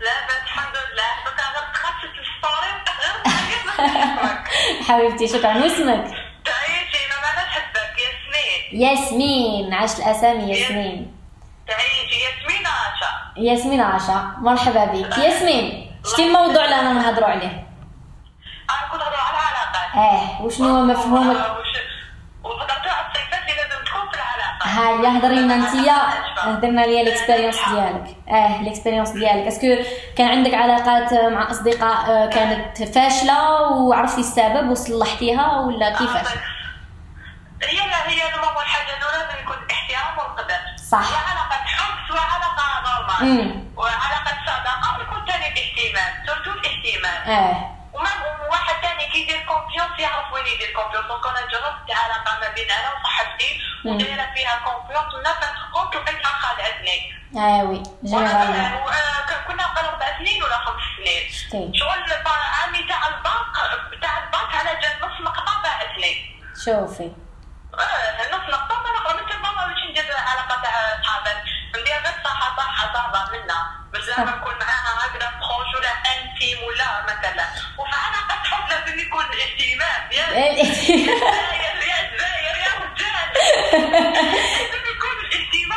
لاباس 0.00 0.42
الحمد 0.44 0.74
لله. 0.76 1.10
بس 1.26 1.32
أنا 1.44 1.72
تخفت 1.74 2.12
الستوري 2.22 2.72
حبيبتي 4.88 5.28
شكرا. 5.28 5.54
واسمك؟ 5.62 6.27
ياسمين 8.72 9.74
عاش 9.74 9.98
الأسامي 9.98 10.42
ياسمين. 10.52 11.14
تعيشي 11.68 12.16
ياسمين 12.24 12.66
عاشا 12.66 13.10
ياسمين 13.36 13.80
عاشا 13.80 14.32
مرحبا 14.38 14.84
بك. 14.84 15.18
ياسمين 15.18 15.90
شتي 16.06 16.26
الموضوع 16.26 16.64
اللي 16.64 16.74
أنا 16.74 16.92
نهضروا 16.92 17.28
عليه؟ 17.28 17.66
أنا 18.70 18.92
كنت 18.92 19.02
هضر 19.02 19.16
على 19.16 19.38
العلاقات. 19.38 19.94
آه 19.94 20.42
وشنو 20.42 20.68
هو 20.68 20.82
مفهومك؟ 20.84 21.36
هيا 24.62 25.18
هضري 25.18 25.34
لنا 25.34 25.54
انتيا 25.54 25.96
هدرنا 26.38 26.80
ليا 26.80 27.02
ال 27.02 27.07
expérience 27.07 27.56
ديالك. 27.68 28.16
آه 28.28 28.60
ال 28.60 28.65
expérience 28.65 29.10
ديالك. 29.10 29.46
est-ce 29.46 29.66
que 29.66 29.76
كان 30.16 30.28
عندك 30.28 30.54
علاقات 30.54 31.14
مع 31.14 31.50
أصدقاء 31.50 32.10
آه، 32.10 32.26
كانت 32.26 32.82
فاشلة 32.82 33.62
وعرفتي 33.72 34.20
السبب 34.20 34.70
وصلحتيها 34.70 35.60
ولا 35.60 35.90
كيفاش؟ 35.90 36.26
هي 37.62 37.80
هي 37.80 38.22
صح. 40.90 41.02
سواء 41.08 41.20
علاقة 41.28 41.64
حب 41.64 41.98
مم. 43.22 43.28
normal 43.28 43.64
وعلاقة 43.76 44.32
صداقة 44.46 44.98
ويكون 44.98 45.26
ثاني 45.26 45.46
الاهتمام 45.52 46.26
surtout 46.26 46.50
الاهتمام 46.50 47.22
آه 47.38 47.76
وما 47.92 48.10
واحد 48.50 48.74
ثاني 48.82 49.08
كيدير 49.12 49.38
confiance 49.46 49.98
يعرف 50.00 50.32
وين 50.32 50.46
يدير 50.46 50.70
confiance 50.76 51.06
donc 51.06 51.26
أنا 51.26 51.40
جربت 51.46 51.90
علاقة 51.90 52.40
ما 52.40 52.48
بين 52.54 52.70
أنا 52.70 52.88
وصاحبتي 53.00 53.60
مم. 53.84 53.94
ودايرة 53.94 54.26
فيها 54.34 54.60
confiance 54.64 55.14
ونفس 55.14 55.48
كونت 55.72 55.94
لقيتها 55.94 56.32
خادعتني 56.32 57.12
آه 57.36 57.62
وي 57.64 57.76
آه، 57.78 59.48
كنا 59.48 59.66
قبل 59.66 59.86
أربع 59.88 60.18
سنين 60.18 60.42
ولا 60.42 60.56
خمس 60.56 60.82
سنين. 61.50 61.72
شغل 61.74 62.26
عامي 62.26 62.82
تاع 62.88 63.06
البنك 63.08 63.54
تاع 64.02 64.18
البنك 64.18 64.54
على 64.54 64.70
جال 64.80 64.92
نص 65.02 65.20
نقطه 65.20 65.62
باعتني 65.62 66.38
شوفي. 66.64 67.10
نص 68.32 68.54
نقطه 68.54 68.74
ما 68.82 68.90
نقرا 68.98 69.12
من 69.12 69.28
تما 69.30 69.66
باش 69.66 69.82
ندير 69.90 70.16
علاقه 70.16 70.62
تاع 70.62 71.02
صحابات 71.02 71.36
ندير 71.76 71.94
غير 71.94 72.14
صحه 72.24 72.56
صحبه 72.56 73.38
منا 73.38 73.70
باش 73.92 74.02
زعما 74.02 74.30
نكون 74.36 74.54
معاها 74.60 75.06
هكذا 75.06 75.28
بروش 75.40 75.74
ولا 75.76 75.90
انتيم 75.90 76.58
ولا 76.66 77.02
مثلا 77.04 77.44
وفي 77.78 77.96
علاقه 78.06 78.34
حب 78.44 78.68
لازم 78.70 78.98
يكون 78.98 79.24
يا 80.12 80.26
يا 80.26 80.26
يا 80.36 80.62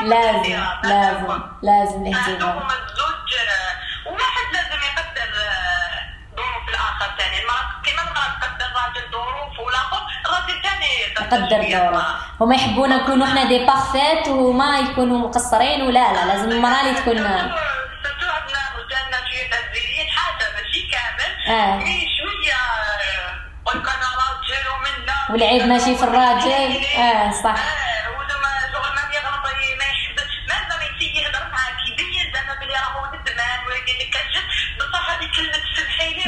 لازم 0.02 0.48
لازم. 0.84 1.42
لازم 1.62 2.04
لازم 2.04 2.42
الآخر 7.02 7.18
ثاني 7.18 7.42
المرأة 7.42 7.82
كيما 7.86 8.02
المرأة 8.02 8.40
تقدر 8.42 8.66
الراجل 8.66 9.12
ظروف 9.12 9.60
والاخر 9.60 10.02
الراجل 10.26 10.62
ثاني 10.64 11.88
المرأة. 11.90 12.16
هما 12.42 12.56
يحبونا 12.56 12.98
نكونوا 13.04 13.28
إحنا 13.28 13.44
des 13.43 13.65
parfaites 13.65 14.28
وما 14.28 14.80
يكونوا 14.80 15.18
مقصرين 15.28 15.82
ولا 15.82 16.14
لا 16.14 16.26
لازم 16.26 16.52
المراه 16.52 16.82
اللي 16.82 16.94
تكون 16.94 17.18
surtout 17.17 18.28
عندنا 18.30 18.62
رجالنا 18.78 19.18
شوية 19.30 19.50
تهزيليين 19.50 20.08
حاجة 20.10 20.46
ماشي 20.56 20.92
كامل 20.92 21.56
آه. 21.58 21.76
mais 21.78 22.08
شوية 22.18 22.54
آه، 22.54 23.36
قولك 23.66 23.88
أنا 23.90 24.08
راجل 24.22 24.68
ومنا 24.70 25.14
والعيب 25.30 25.66
ماشي 25.68 25.96
في 25.96 26.04
الراجل. 26.04 26.86
آه، 26.98 27.32
صح. 27.32 27.56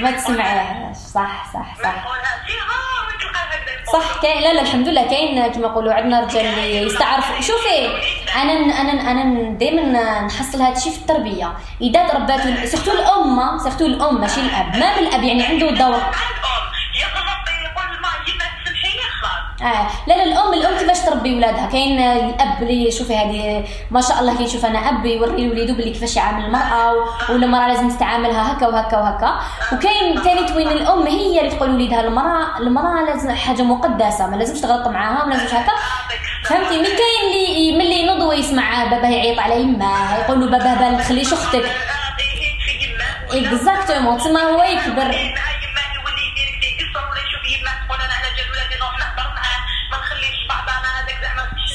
ما 0.04 0.12
تسمعيهاش 0.12 0.96
صح 0.96 1.54
صح 1.54 1.76
صح. 1.84 1.96
وتلقى 2.08 3.39
هكذا 3.50 3.94
صح 3.94 4.22
كاين. 4.22 4.42
لا 4.44 4.54
لا 4.54 4.62
الحمد 4.62 4.88
لله 4.88 5.08
كاين 5.08 5.52
كما 5.52 5.68
يقولوا 5.68 5.94
عندنا 5.94 6.20
رجال 6.20 6.46
اللي 6.46 6.78
يستعرفوا. 6.78 7.42
شوفي 7.42 7.88
أنا 8.36 8.82
أنا 8.82 9.12
أنا 9.12 9.24
دائما 9.58 10.22
نحصل 10.22 10.62
هذا 10.62 10.78
الشيء 10.78 10.92
في 10.92 11.00
التربية. 11.00 11.54
إذا 11.82 12.08
تربات 12.08 12.42
surtout 12.67 12.91
الأم 12.92 13.60
surtout 13.60 13.86
الأم 13.86 14.22
ماشي 14.22 14.42
الأب. 14.42 14.78
ما 14.78 14.96
بالاب 14.96 15.24
يعني 15.24 15.46
عنده 15.46 15.70
دور. 15.70 16.02
آه 19.63 19.88
لا 20.08 20.13
لا 20.13 20.23
الأم 20.23 20.54
الأم 20.54 20.78
كيفاش 20.78 20.99
تربي 20.99 21.36
ولادها؟ 21.36 21.65
كاين 21.71 21.99
الأب 21.99 22.63
اللي 22.63 22.91
شوفي 22.91 23.15
هذه 23.15 23.63
ما 23.91 24.02
شاء 24.02 24.19
الله 24.19 24.38
كي 24.38 24.43
يشوف 24.43 24.65
أنا 24.65 24.80
اب 24.89 25.06
يوري 25.06 25.47
لوليدو 25.47 25.73
باللي 25.73 25.91
كيفاش 25.91 26.15
يعامل 26.15 26.45
المرأة 26.45 26.93
و- 26.93 27.34
ولا 27.34 27.45
المراه 27.45 27.67
لازم 27.67 27.89
تتعاملها 27.89 28.54
هكا 28.54 28.67
وهكا 28.67 28.97
وهكا. 28.97 29.34
وكاين 29.73 30.21
ثاني 30.23 30.47
توين 30.47 30.67
الأم 30.67 31.08
هي 31.08 31.39
اللي 31.39 31.52
تقول 31.56 31.69
لوليدها 31.69 32.02
المرأة 32.02 32.58
المرأة 32.60 33.04
لازم 33.06 33.32
حاجة 33.32 33.62
مقدسة 33.62 34.28
ما 34.30 34.36
لازمش 34.36 34.62
تغلط 34.62 34.88
معاها 34.88 35.26
ما 35.26 35.34
لازمش 35.34 35.54
هكا. 35.54 35.71
فهمتي؟ 36.45 36.78
mais 36.78 36.88
كاين 36.88 37.32
اللي 37.32 37.78
ملي 37.78 37.99
ينوض 37.99 38.21
ويسمع 38.21 38.84
باباه 38.84 39.10
يعيط 39.10 39.39
على 39.39 39.62
يماه 39.62 40.17
يقول 40.17 40.39
له 40.39 40.52
باباه 40.58 40.73
بال 40.89 40.99
تخليش 41.04 41.34
أختك 41.34 41.65
exactement 43.32 44.17
تسمى 44.17 44.41
هو 44.41 44.63
يكبر. 44.63 45.34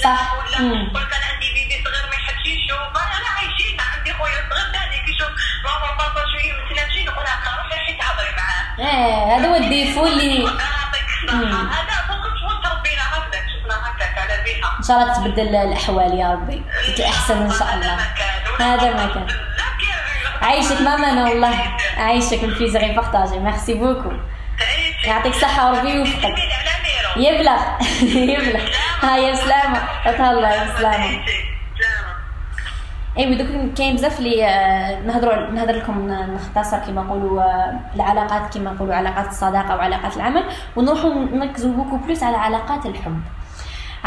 صح. 0.08 0.34
ولا 0.34 0.58
أنا 0.58 1.26
عندي 1.32 1.48
bébé 1.54 1.76
صغير 1.84 2.06
ما 2.10 2.16
يحبش 2.20 2.46
يشوف 2.46 2.92
أنا 2.96 3.28
عايشين 3.36 3.76
عندي 3.80 4.12
خويا 4.12 4.40
صغير 4.50 4.72
ثاني 4.72 4.96
كيشوف 5.06 5.30
ماما 5.64 5.88
بابا 5.98 6.22
شوية 6.32 6.52
متنافسين 6.52 7.06
نقول 7.06 7.24
هكا 7.26 7.50
روحي 7.56 7.98
معاه. 8.38 8.88
آه 8.90 9.36
هذا 9.36 9.48
هو 9.48 9.54
الديفو 9.54 10.06
اللي 10.06 10.42
يعطيك 10.42 11.08
هذا 11.30 11.94
هكاك 13.86 14.18
على 14.18 14.42
بيها 14.44 14.76
إن 14.78 14.84
شاء 14.88 14.96
الله 15.02 15.14
تبدل 15.14 15.56
الأحوال 15.56 16.18
يا 16.18 16.32
ربي. 16.32 16.62
تتحسن 16.96 17.42
إن 17.42 17.52
شاء 17.58 17.74
الله. 17.74 17.98
هذا 18.60 18.90
ما 18.94 19.06
كان. 19.14 19.26
عايشك 20.42 20.80
ماما 20.80 21.10
أنا 21.12 21.28
والله. 21.28 21.76
عايشك 21.96 22.44
البليزير 22.44 22.80
غي 22.80 22.92
بارطاجي 22.92 23.38
ميرسي 23.38 23.74
بوكو. 23.74 24.12
يعطيك 25.04 25.34
الصحة 25.34 25.72
وربي 25.72 25.90
يوفقك 25.90 26.34
يبلغ. 27.16 27.60
يبلغ. 28.34 28.60
هاي 29.02 29.36
سلامة. 29.36 29.80
تهلا 30.04 30.54
يا 30.54 30.76
سلامة. 30.78 31.20
ايوا 33.18 33.34
دوك 33.34 33.74
كاين 33.76 33.96
بزاف 33.96 34.18
اللي 34.18 34.44
آه، 34.46 35.00
نهضروا 35.00 35.50
نهضر 35.50 35.72
لكم 35.72 36.08
نختصر 36.08 36.78
كما 36.78 37.02
نقولوا 37.02 37.42
آه، 37.42 37.80
العلاقات 37.94 38.54
كما 38.54 38.70
نقولوا 38.72 38.94
علاقات 38.94 39.28
الصداقة 39.28 39.76
وعلاقات 39.76 40.16
العمل 40.16 40.44
ونروحوا 40.76 41.14
نركزوا 41.14 41.72
beaucoup 41.72 41.96
plus 41.96 42.22
على 42.22 42.36
علاقات 42.36 42.86
الحب. 42.86 43.20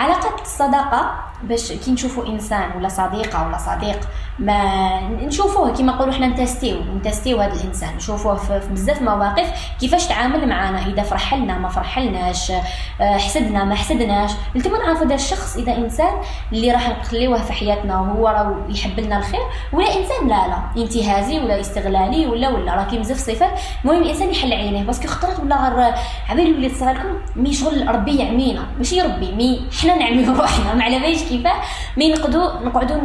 علاقات 0.01 0.41
الصداقه 0.41 1.11
باش 1.43 1.71
كي 1.71 1.91
نشوفوا 1.91 2.27
إنسان 2.27 2.71
ولا 2.77 2.87
صديقة 2.89 3.47
ولا 3.47 3.57
صديق 3.57 3.99
ما 4.39 4.99
نشوفوه 5.01 5.73
كما 5.73 5.91
نقولوا 5.91 6.13
حنا 6.13 6.27
نتستيو 6.27 6.77
نتستيو 6.97 7.41
هذا 7.41 7.53
الإنسان 7.53 7.95
نشوفوه 7.95 8.35
في 8.35 8.61
بزاف 8.71 9.01
مواقف 9.01 9.51
كيفاش 9.79 10.07
تعامل 10.07 10.49
معنا 10.49 10.85
إذا 10.85 11.03
فرح 11.03 11.33
لنا 11.33 11.57
ما 11.57 11.69
فرح 11.69 11.99
لناش 11.99 12.51
آه، 12.51 13.17
حسدنا 13.17 13.63
ما 13.63 13.75
حسدناش. 13.75 14.31
لتما 14.55 14.77
نعرفوا 14.77 15.05
هذا 15.05 15.15
الشخص 15.15 15.57
إذا 15.57 15.77
إنسان 15.77 16.13
اللي 16.53 16.71
راح 16.71 16.89
نخليوه 16.99 17.41
في 17.41 17.53
حياتنا 17.53 17.99
وهو 17.99 18.27
راه 18.27 18.55
يحب 18.69 18.99
لنا 18.99 19.17
الخير 19.17 19.41
ولا 19.73 19.87
إنسان 19.87 20.27
لا 20.27 20.47
لا 20.47 20.57
انتهازي 20.83 21.39
ولا 21.39 21.59
استغلالي 21.59 22.27
ولا 22.27 22.49
ولا 22.49 22.75
راه 22.75 22.83
كاين 22.83 23.01
بزاف 23.01 23.17
صفات. 23.17 23.59
المهم 23.85 24.01
الإنسان 24.01 24.29
يحل 24.29 24.53
عينيه 24.53 24.83
parce 24.83 24.98
que 24.98 25.07
خطرات 25.07 25.39
ولا 25.39 25.69
غير 25.69 25.93
عبالي 26.29 26.53
وليت 26.53 26.75
صغار 26.77 26.95
لكم 26.95 27.15
mais 27.35 27.53
شغل 27.53 27.87
ربي 27.87 28.17
يعمينا 28.17 28.65
ماشي 28.77 29.01
ربي 29.01 29.31
mais 29.31 29.67
حنا 29.81 29.90
نعميو 29.95 30.33
روحنا. 30.41 30.73
ما 30.73 30.83
على 30.83 30.99
باليش 30.99 31.23
كيفاه. 31.23 31.61
mais 31.97 32.13
نقعدو 32.13 32.41
نقعدو 32.65 32.95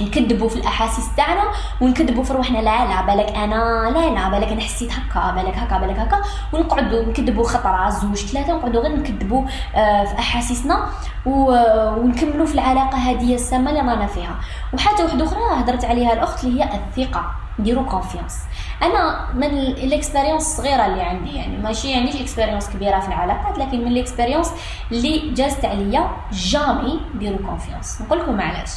نكذبوا 0.00 0.48
في 0.48 0.56
الأحاسيس 0.56 1.04
تاعنا 1.16 1.42
ونكذبوا 1.80 2.24
في 2.24 2.32
روحنا. 2.32 2.58
لا 2.58 2.86
لا 2.86 3.02
بالك 3.06 3.32
أنا 3.36 3.90
لا 3.94 4.10
لا 4.14 4.28
بالك 4.28 4.48
أنا 4.48 4.60
حسيت 4.60 4.90
هكا 4.92 5.30
بالك 5.34 5.54
هكا 5.58 5.78
بالك 5.78 5.98
هكا. 5.98 6.22
ونقعدوا 6.52 7.02
نكذبوا 7.04 7.44
خطره 7.44 7.88
زوج 7.90 8.16
ثلاثة. 8.26 8.54
ونقعدوا 8.54 8.82
غير 8.82 8.96
نكذبوا 8.96 9.44
آه، 9.74 10.04
في 10.04 10.18
أحاسيسنا. 10.18 10.86
و- 11.26 11.96
ونكملوا 12.00 12.46
في 12.46 12.54
العلاقة 12.54 12.96
هذه 12.98 13.34
السامة 13.34 13.70
اللي 13.70 13.80
رانا 13.80 14.06
فيها. 14.06 14.34
وحاجه 14.74 15.04
واحدة 15.04 15.24
أخرى 15.24 15.38
هضرت 15.60 15.84
عليها 15.84 16.12
الأخت 16.12 16.44
اللي 16.44 16.64
هي 16.64 16.68
الثقة. 16.74 17.24
نديرو 17.58 17.86
confiance. 17.86 18.38
أنا 18.82 19.28
من 19.34 19.44
ال 19.44 19.53
expérience 19.53 20.42
الصغيره 20.42 20.86
اللي 20.86 21.02
عندي 21.02 21.36
يعني 21.36 21.56
ماشي 21.56 21.94
عنديش 21.94 22.16
expérience 22.16 22.70
كبيرة 22.70 23.00
في 23.00 23.08
العلاقات 23.08 23.58
لكن 23.58 23.80
من 23.80 23.86
ال 23.86 23.92
expérience 23.92 24.52
اللي 24.92 25.30
جازت 25.34 25.64
عليا 25.64 26.10
jamais 26.32 27.00
ديروا 27.14 27.46
confiance. 27.46 28.02
نقول 28.02 28.18
لكم 28.18 28.40
علاش 28.40 28.70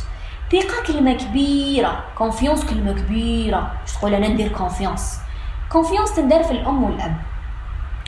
ثقة 0.52 0.84
كلمة 0.88 1.14
كبيرة 1.14 2.04
confiance 2.18 2.66
كلمة 2.66 2.92
كبيرة. 2.92 3.72
باش 3.82 3.94
تقول؟ 3.94 4.14
أنا 4.14 4.28
ندير 4.28 4.52
confiance. 4.52 5.20
confiance 5.72 6.16
تندار 6.16 6.44
في 6.44 6.52
الأم 6.52 6.84
والأب. 6.84 7.16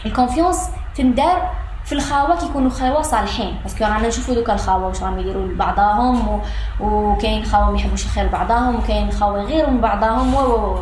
ال 0.05 0.12
confiance 0.12 0.69
تندار 0.95 1.60
في 1.85 1.91
الخاوة 1.91 2.39
كيكونوا 2.39 2.69
خاوة 2.69 3.01
صالحين. 3.01 3.57
parce 3.63 3.76
que 3.76 3.83
رانا 3.83 4.07
نشوفوا 4.07 4.35
دوكا 4.35 4.53
الخاوة 4.53 4.87
واش 4.87 5.03
راهم 5.03 5.19
يديروا 5.19 5.45
لبعضاهم 5.45 6.27
و... 6.27 6.39
وكاين 6.79 7.45
خاوة 7.45 7.71
ما 7.71 7.77
يحبوش 7.77 8.05
الخير 8.05 8.25
لبعضاهم 8.25 8.75
وكاين 8.75 9.11
خاوة 9.11 9.41
يغيروا 9.41 9.69
من 9.69 9.81
بعضاهم 9.81 10.33
و 10.35 10.39
و 10.39 10.73
و 10.75 10.79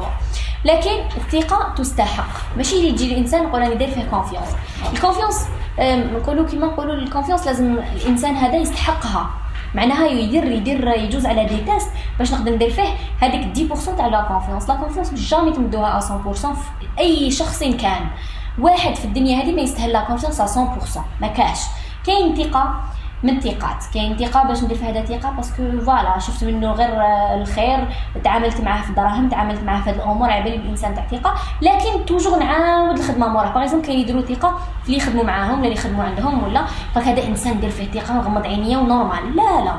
لكن 0.65 0.91
الثقة 1.17 1.73
تستحق. 1.75 2.57
ماشي 2.57 2.75
اللي 2.75 2.87
يجي 2.89 3.13
الإنسان 3.13 3.43
يقول 3.43 3.61
راني 3.61 3.75
داير 3.75 3.91
فيه 3.91 4.03
كونفيونس 4.03 4.47
ال 4.93 4.99
confiance 4.99 5.47
نقولوا 5.79 6.45
كيما 6.47 6.67
نقولوا 6.67 6.93
ال 6.93 6.99
confiance 6.99 7.47
لازم 7.47 7.79
الإنسان 7.95 8.35
هذا 8.35 8.55
يستحقها. 8.55 9.29
معناها 9.75 10.07
يدير 10.07 10.43
يدير 10.51 10.87
يجوز 10.87 11.25
على 11.25 11.45
des 11.45 11.57
tests 11.57 11.89
باش 12.19 12.33
نقدر 12.33 12.51
ندير 12.51 12.69
فيه 12.69 12.89
هذيك 13.19 13.71
10% 13.73 13.97
تاع 13.97 14.07
la 14.07 14.21
confiance 14.21 14.69
la 14.69 14.75
confiance 14.75 15.13
jamais 15.13 15.51
تمدوها 15.51 15.99
100% 15.99 16.03
في 16.35 16.55
أي 16.99 17.31
شخص 17.31 17.59
كان. 17.59 18.07
واحد 18.59 18.95
في 18.95 19.05
الدنيا 19.05 19.43
هذه 19.43 19.55
ما 19.55 19.61
يستاهل 19.61 19.91
la 19.91 20.03
confiance 20.03 20.41
100% 20.41 20.99
ما 21.21 21.27
كاش. 21.27 21.59
كاين 22.05 22.35
ثقة 22.35 22.81
من 23.23 23.37
الثقات. 23.37 23.83
كاين 23.93 24.17
ثقة 24.17 24.43
باش 24.43 24.63
ندير 24.63 24.77
في 24.77 24.85
هذا 24.85 25.05
ثقه 25.05 25.31
parce 25.31 25.62
que 25.62 25.81
voilà 25.81 26.19
شفت 26.19 26.43
منه 26.43 26.71
غير 26.71 26.89
الخير 27.41 27.87
تعاملت 28.23 28.61
معاه 28.61 28.81
في 28.81 28.89
الدراهم 28.89 29.29
تعاملت 29.29 29.63
معاه 29.63 29.81
في 29.81 29.89
هذه 29.89 29.95
الأمور 29.95 30.29
على 30.29 30.43
بالي 30.43 30.55
الانسان 30.55 30.95
تاع 30.95 31.07
ثقة. 31.11 31.33
لكن 31.61 32.05
toujours 32.05 32.39
نعاود 32.39 32.97
الخدمة 32.97 33.27
موراه 33.27 33.49
par 33.49 33.63
exemple 33.63 33.85
كاين 33.85 33.99
يديروا 33.99 34.21
ثقة 34.21 34.57
في 34.83 34.87
اللي 34.87 34.97
يخدموا 34.97 35.23
معاهم 35.23 35.59
ولا 35.59 35.63
اللي 35.63 35.75
يخدموا 35.75 36.03
عندهم 36.03 36.43
ولا؟ 36.43 36.65
donc 36.95 37.07
هذا 37.07 37.23
إنسان 37.23 37.53
ندير 37.53 37.69
فيه 37.69 37.91
ثقة 37.91 38.13
نغمض 38.13 38.45
عينيا 38.45 38.77
و 38.77 38.84
normal. 38.84 39.35
لا 39.35 39.61
لا. 39.65 39.75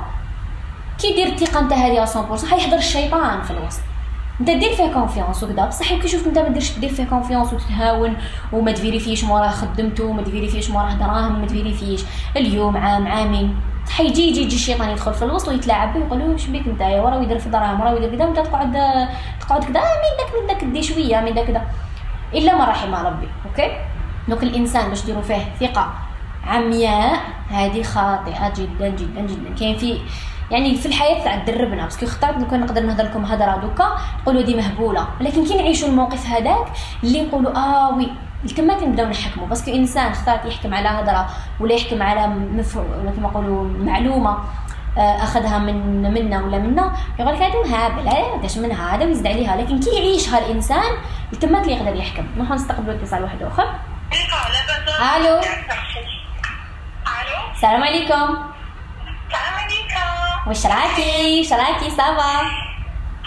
كي 0.99 1.11
يدير 1.11 1.27
الثقة 1.27 1.61
نتاع 1.61 1.79
هذه 1.79 2.05
100% 2.05 2.45
حيحضر 2.51 2.77
الشيطان 2.77 3.43
في 3.43 3.51
الوسط. 3.51 3.81
انت 4.41 4.51
دير 4.51 4.73
فيه 4.73 4.93
confiance 4.93 5.43
وكذا 5.43 5.67
بصح 5.67 5.95
كي 5.95 6.09
شفت 6.09 6.27
انت 6.27 6.39
ما 6.39 6.49
ديرش 6.49 6.79
دير 6.79 6.91
فيه 6.91 7.05
confiance 7.05 7.53
وتتهاون 7.53 8.17
وما 8.53 8.73
تفيريفيش 8.73 9.25
موراه 9.25 9.49
خدمته 9.49 10.05
وما 10.05 10.23
تفيريفيش 10.23 10.71
موراه 10.71 10.95
دراهم 10.95 11.37
وما 11.37 11.47
تفيريفيش 11.47 12.01
اليوم 12.37 12.77
عام 12.77 13.09
عامين. 13.09 13.57
حيجي 13.91 14.29
يجي 14.29 14.43
يجي 14.43 14.57
الشيطان 14.57 14.91
يدخل 14.91 15.15
في 15.15 15.25
الوسط 15.25 15.49
ويتلاعب 15.49 15.95
به 15.95 16.01
يقول 16.01 16.19
له 16.19 16.25
واش 16.25 16.47
بيك 16.47 16.69
نتايا 16.69 17.01
وراه 17.01 17.23
يدير 17.23 17.39
في 17.39 17.49
دراهم 17.49 17.81
وراه 17.81 17.93
يدير 17.93 18.17
كذا 18.17 18.25
وأنت 18.25 18.37
تقعد 18.39 18.73
تقعد 19.41 19.65
كذا 19.65 19.81
آه، 19.81 19.83
من 19.83 20.17
داك 20.19 20.41
من 20.41 20.47
داك 20.47 20.65
دي 20.65 20.83
شوية 20.83 21.21
من 21.21 21.35
داك 21.35 21.47
كذا 21.47 21.63
إلا 22.35 22.57
ما 22.57 22.65
رحم 22.65 22.95
ربي. 22.95 23.29
OK؟ 23.47 23.77
donc 24.29 24.43
الإنسان 24.43 24.89
باش 24.89 25.05
ديروا 25.05 25.23
فيه 25.23 25.45
ثقة 25.61 25.93
عمياء. 26.47 27.21
هذه 27.51 27.83
خاطئة 27.83 28.53
جدا 28.57 28.89
جدا 28.89 29.21
جدا. 29.21 29.55
كاين 29.59 29.77
في 29.77 29.99
يعني 30.51 30.75
في 30.75 30.87
الحياة 30.87 31.25
تاع 31.25 31.35
دربنا 31.37 31.85
parce 31.85 31.98
que 31.98 32.07
خطرات 32.07 32.39
لو 32.39 32.49
كان 32.49 32.61
نقدر 32.61 32.83
نهضر 32.83 33.05
لكم 33.05 33.25
هضره 33.25 33.57
دوكا 33.57 33.97
تقولوا 34.23 34.43
هذي 34.43 34.55
مهبوله 34.55 35.09
ولكن 35.21 35.45
كي 35.45 35.55
نعيشوا 35.57 35.89
الموقف 35.89 36.27
هذاك 36.27 36.67
اللي 37.05 37.23
نقولوا 37.23 37.57
آه 37.57 37.97
oui 37.97 38.11
الكلمات 38.45 38.83
نبداو 38.83 39.07
نحكموا. 39.07 39.47
parce 39.47 39.62
que 39.62 39.71
إنسان 39.71 40.11
اختار 40.11 40.41
يحكم 40.45 40.75
على 40.75 40.89
هضره 40.89 41.27
ولا 41.61 41.75
يحكم 41.75 42.03
على 42.03 42.27
مفهوم 42.27 42.87
ولا 43.01 43.11
كما 43.11 43.29
نقولوا 43.29 43.65
معلومة 43.65 44.39
آه، 44.99 45.23
أخذها 45.23 45.59
من 45.59 46.03
منا 46.15 46.43
ولا 46.43 46.59
منا 46.59 46.93
يقول 47.19 47.35
لك 47.35 47.43
هذا 47.43 47.63
مهابل 47.65 48.09
هذا 48.09 48.61
من 48.63 48.73
هذا 48.73 49.05
ويزد 49.05 49.27
عليها. 49.27 49.57
لكن 49.57 49.81
كي 49.81 49.91
يعيشها 49.91 50.39
الانسان 50.39 50.93
التمات 51.33 51.63
اللي 51.63 51.77
يقدر 51.77 51.97
يحكم. 51.97 52.27
نروحوا 52.37 52.55
نستقبلوا 52.55 52.95
اتصال 52.95 53.23
واحد 53.23 53.43
آخر. 53.43 53.67
ألو؟ 55.17 55.37
ألو؟ 55.37 55.41
السلام 57.55 57.83
عليكم. 57.83 58.37
السلام 59.29 59.55
عليكم. 59.63 60.30
وش 60.47 60.67
راكي؟ 60.67 61.41
وش 61.41 61.53
راكي؟ 61.53 61.91
صافا 61.91 62.33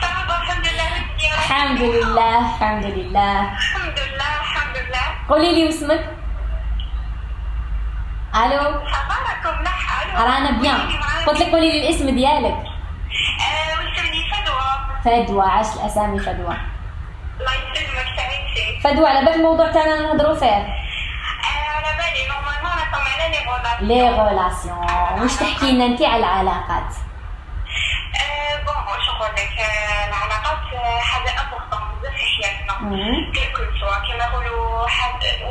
صافا 0.02 0.42
الحمد 0.42 0.68
لله؟ 0.68 0.98
الحمد 1.38 1.82
لله. 1.82 2.40
الحمد 2.40 2.86
لله. 2.86 3.42
الحمد 3.42 4.00
لله 4.00 4.32
الحمد 4.42 4.78
لله 4.78 5.06
قولي 5.30 5.56
لي 5.56 5.66
واسمك 5.66 6.04
ألو. 8.36 8.60
أخباركم؟ 8.60 9.62
ملح 9.62 10.02
ألو. 10.02 10.32
رانا 10.32 10.52
بيان. 10.52 10.90
قلت 11.28 11.40
لك 11.42 11.50
قولي 11.52 11.72
لي 11.72 11.80
الاسم 11.88 12.10
ديالك. 12.10 12.56
آه، 13.44 13.74
واسمي 13.80 14.22
فدوى. 14.32 15.26
فدوى. 15.26 15.50
عاش 15.50 15.66
الأسامي 15.76 16.20
فدوى. 16.20 16.56
الله 17.40 17.54
يسلمك 17.54 18.10
تعيشي 18.18 18.82
فدوى 18.84 19.08
على 19.08 19.26
بالك 19.26 19.36
الموضوع 19.36 19.72
تاعنا 19.72 20.02
نهضروا 20.02 20.36
فيه؟ 20.36 20.48
آه، 20.48 20.68
على 21.76 21.90
بالي. 21.98 22.28
normalement 22.28 22.72
راكم 22.72 23.04
على 23.14 23.24
les 23.82 24.10
relations 24.10 25.22
واش 25.22 25.36
تحكي 25.36 25.72
لنا 25.72 25.86
أنت 25.86 26.02
على 26.02 26.18
العلاقات؟ 26.18 26.96
bon 28.66 28.76
واش 28.88 29.10
نقول 29.10 29.30
لك 29.36 29.60
آه، 29.60 30.08
العلاقات 30.08 30.74
آه، 30.74 31.00
حاجة 31.00 31.42
importante 31.42 32.00
بزاف 32.00 32.14
في 32.14 32.26
حياتنا 32.44 32.74
سوا 33.80 33.98
كما 34.08 34.26
نقولوا 34.28 34.88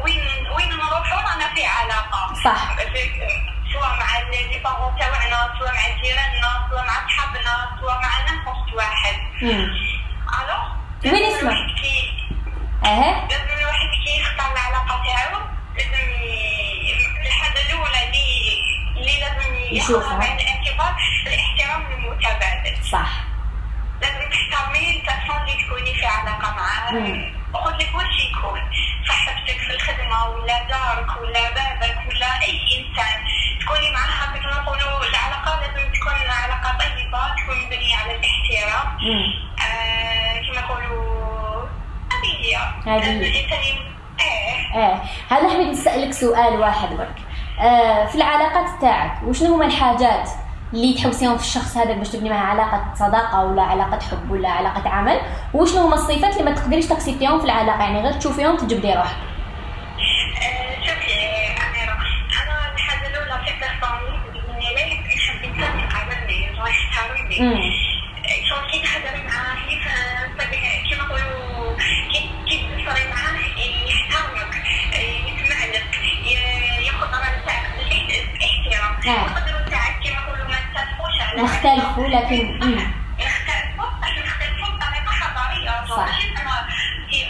وين 0.05 0.21
وين 0.57 0.69
نروحوا 0.69 1.23
رانا 1.33 1.55
في 1.55 1.65
علاقة 1.67 2.35
صح. 2.45 2.77
سواء 3.73 3.91
مع 4.01 4.19
les 4.31 4.59
parents 4.65 4.99
تاعنا 4.99 5.55
سواء 5.59 5.73
مع 5.75 5.89
جيراننا 6.03 6.69
سواء 6.71 6.85
مع 6.87 7.09
صحابنا 7.09 7.79
سواء 7.81 7.95
مع 8.01 8.21
نفس 8.21 8.75
واحد. 8.75 9.15
ألو 9.43 10.59
وين 11.05 11.13
لازم 11.23 11.37
اسمك؟ 11.37 11.43
الواحد 11.43 11.81
كي 11.81 12.13
أها 12.85 13.29
لازم 13.29 13.59
الواحد 13.61 13.89
كي 14.05 14.21
يختار 14.21 14.53
العلاقة 14.53 15.03
تاعو 15.07 15.41
لازم 15.77 16.11
الحاجة 17.27 17.61
الأولى 17.67 18.05
اللي 18.07 18.63
اللي 18.97 19.21
لازم. 19.21 19.53
ياخذها 19.73 20.19
بعين 20.19 20.37
الاعتبار 20.41 20.95
الإحترام 21.27 21.93
المتبادل 21.93 22.52
صح. 22.93 23.11
لازم 24.03 24.31
تحترمي 24.31 24.79
البيرسون 24.79 25.41
اللي 25.43 25.65
تكوني 25.67 25.95
في 25.95 26.07
علاقة 26.07 26.55
معاه 26.55 26.93
مم. 26.93 27.33
قلت 27.55 27.83
لك 27.83 27.95
واش 27.95 28.17
يكون. 28.31 28.61
صاحبتك 29.09 29.59
في 29.67 29.75
الخدمة 29.75 30.25
ولا 30.29 30.59
جارك 30.69 31.11
ولا 31.23 31.51
بابك 31.55 31.99
ولا 32.09 32.43
أي 32.43 32.61
إنسان. 32.79 33.19
تكوني 33.61 33.91
معها 33.93 34.39
كما 34.39 34.61
نقولوا 34.63 35.09
العلاقة 35.11 35.61
لازم 35.61 35.93
تكون 35.93 36.13
علاقة 36.45 36.79
طيبة 36.79 37.35
تكون 37.37 37.57
مبنية 37.67 37.97
على 37.97 38.15
الاحترام. 38.17 38.99
آه 39.61 40.41
كما 40.53 40.61
نقولوا 40.61 41.67
هذه 42.87 42.99
لازم. 42.99 43.11
الانسان 43.11 43.63
يم- 43.65 43.93
إيه. 44.21 44.77
إيه. 44.77 45.03
هذا 45.31 45.49
حبيت 45.51 45.69
نسألك 45.69 46.13
سؤال 46.13 46.61
واحد 46.61 46.89
برك. 46.89 47.15
آه 47.61 48.07
في 48.07 48.15
العلاقات 48.15 48.81
تاعك 48.81 49.23
وشنو 49.23 49.55
هما 49.55 49.67
الحاجات 49.67 50.31
اللي 50.73 50.95
تحوسيهم 50.95 51.39
في 51.39 51.45
الشخص 51.45 51.77
هذاك 51.77 51.97
باش 51.97 52.09
تبني 52.09 52.31
معاه 52.31 52.47
علاقه 52.47 52.95
صداقه 52.95 53.45
ولا 53.45 53.63
علاقه 53.63 53.99
حب 54.01 54.31
ولا 54.31 54.49
علاقه 54.49 54.91
عمل 54.91 55.21
وشنو 55.55 55.81
هما 55.81 55.95
الصفات 55.95 56.33
اللي 56.33 56.51
ما 56.51 56.57
تقدريش 56.57 56.87
تقسيتيهم 56.87 57.39
في 57.39 57.45
العلاقه 57.45 57.83
يعني 57.83 58.03
غير 58.03 58.13
تشوفيهم 58.13 58.57
تجبدي 58.57 58.95
روحك 58.95 59.17
آه، 60.43 60.87
شوفي 60.87 61.15
أميرة 61.69 61.97
أنا 62.43 62.75
الحاجة 62.75 63.07
الأولى 63.09 63.45
في 63.45 63.53
بيرسوني 63.61 64.73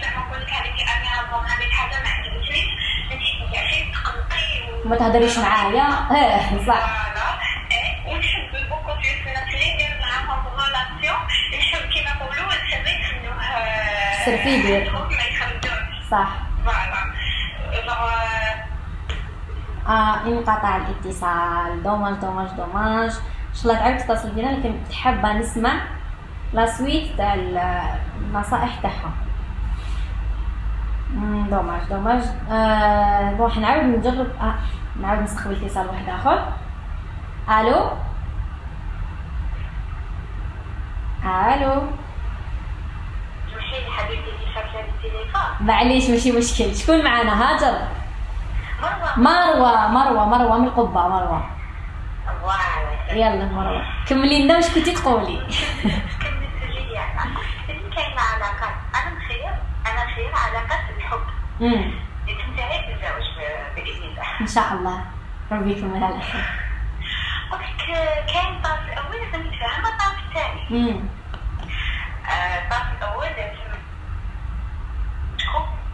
زعما 0.00 0.26
نقول 0.26 0.40
لك 0.40 0.50
هذيك 0.50 0.88
أميرة 0.88 1.30
bon 1.30 1.46
هذه 1.46 1.66
الحاجة 1.66 2.02
ما 2.02 2.12
ما 4.84 4.96
تهضريش 4.96 5.38
معايا. 5.38 5.88
صح. 6.68 7.02
voilà 12.18 12.42
إيه،. 14.66 14.90
ما 14.90 15.24
يخرجوش 15.24 16.08
صح. 16.10 16.28
جونغ 17.74 18.02
آه 19.88 20.26
انقطع 20.26 20.76
الاتصال. 20.76 21.82
dommage 21.82 22.14
dommage 22.14 22.48
dommage. 22.50 23.12
ان 23.52 23.56
شاء 23.56 23.62
الله 23.72 23.74
تعاود 23.82 23.98
تتصل 23.98 24.30
بينا 24.34 24.48
لكن 24.50 24.72
كنت 24.72 24.92
حابه 24.92 25.32
نسمع 25.32 25.72
لا 26.52 26.66
سويت 26.66 27.16
تاع 27.16 27.34
ال- 27.34 27.82
النصائح 28.20 28.80
تاعها. 28.82 29.10
دوماج 31.50 31.82
دوماج 31.90 32.22
آه 32.50 33.30
نروح 33.30 33.56
نعاود 33.56 33.84
نجرب 33.84 34.26
آه 34.40 34.54
نعاود 35.02 35.22
نستقبل 35.22 35.64
اتصال 35.64 35.86
واحد 35.86 36.08
آخر. 36.08 36.52
ألو؟ 37.60 37.90
ألو؟ 41.24 41.82
معليش 45.60 46.10
ماشي 46.10 46.32
مشكل. 46.32 46.76
شكون 46.76 47.04
معنا 47.04 47.42
هاجر. 47.42 47.78
مروة. 49.16 49.88
مروة 49.88 50.24
مروة 50.28 50.58
من 50.58 50.64
القبة 50.64 51.08
مروة. 51.08 51.42
يلا 53.12 53.44
مروه 53.44 53.84
كملي 54.06 54.44
لنا 54.44 54.56
واش 54.56 54.68
كنتي 54.74 54.92
تقولي 54.92 55.36
لي 55.36 55.46
أنا 58.12 58.20
علاقات 58.20 58.74
أنا 58.94 59.10
أنا 59.86 60.38
علاقات 60.38 60.80
الحب 60.96 61.20
امم 61.60 61.90
باذن 62.26 64.02
الله 64.02 64.40
إن 64.40 64.46
شاء 64.46 64.72
الله. 64.72 65.04
ربي 65.52 65.70
يكملها 65.72 66.06
على 66.06 66.20
خير. 66.20 66.44
قلت 67.50 67.62
كاين 68.32 68.54
الطرف 68.54 68.80
الأول 68.92 69.16
لازم 69.16 69.46
يتفاهم 69.46 69.86
الطرف 69.86 70.18
الثاني 70.28 70.68
امم 70.70 71.00
آه، 72.28 72.58
الطرف 72.64 72.86
الأول 72.98 73.26
لازم 73.26 73.72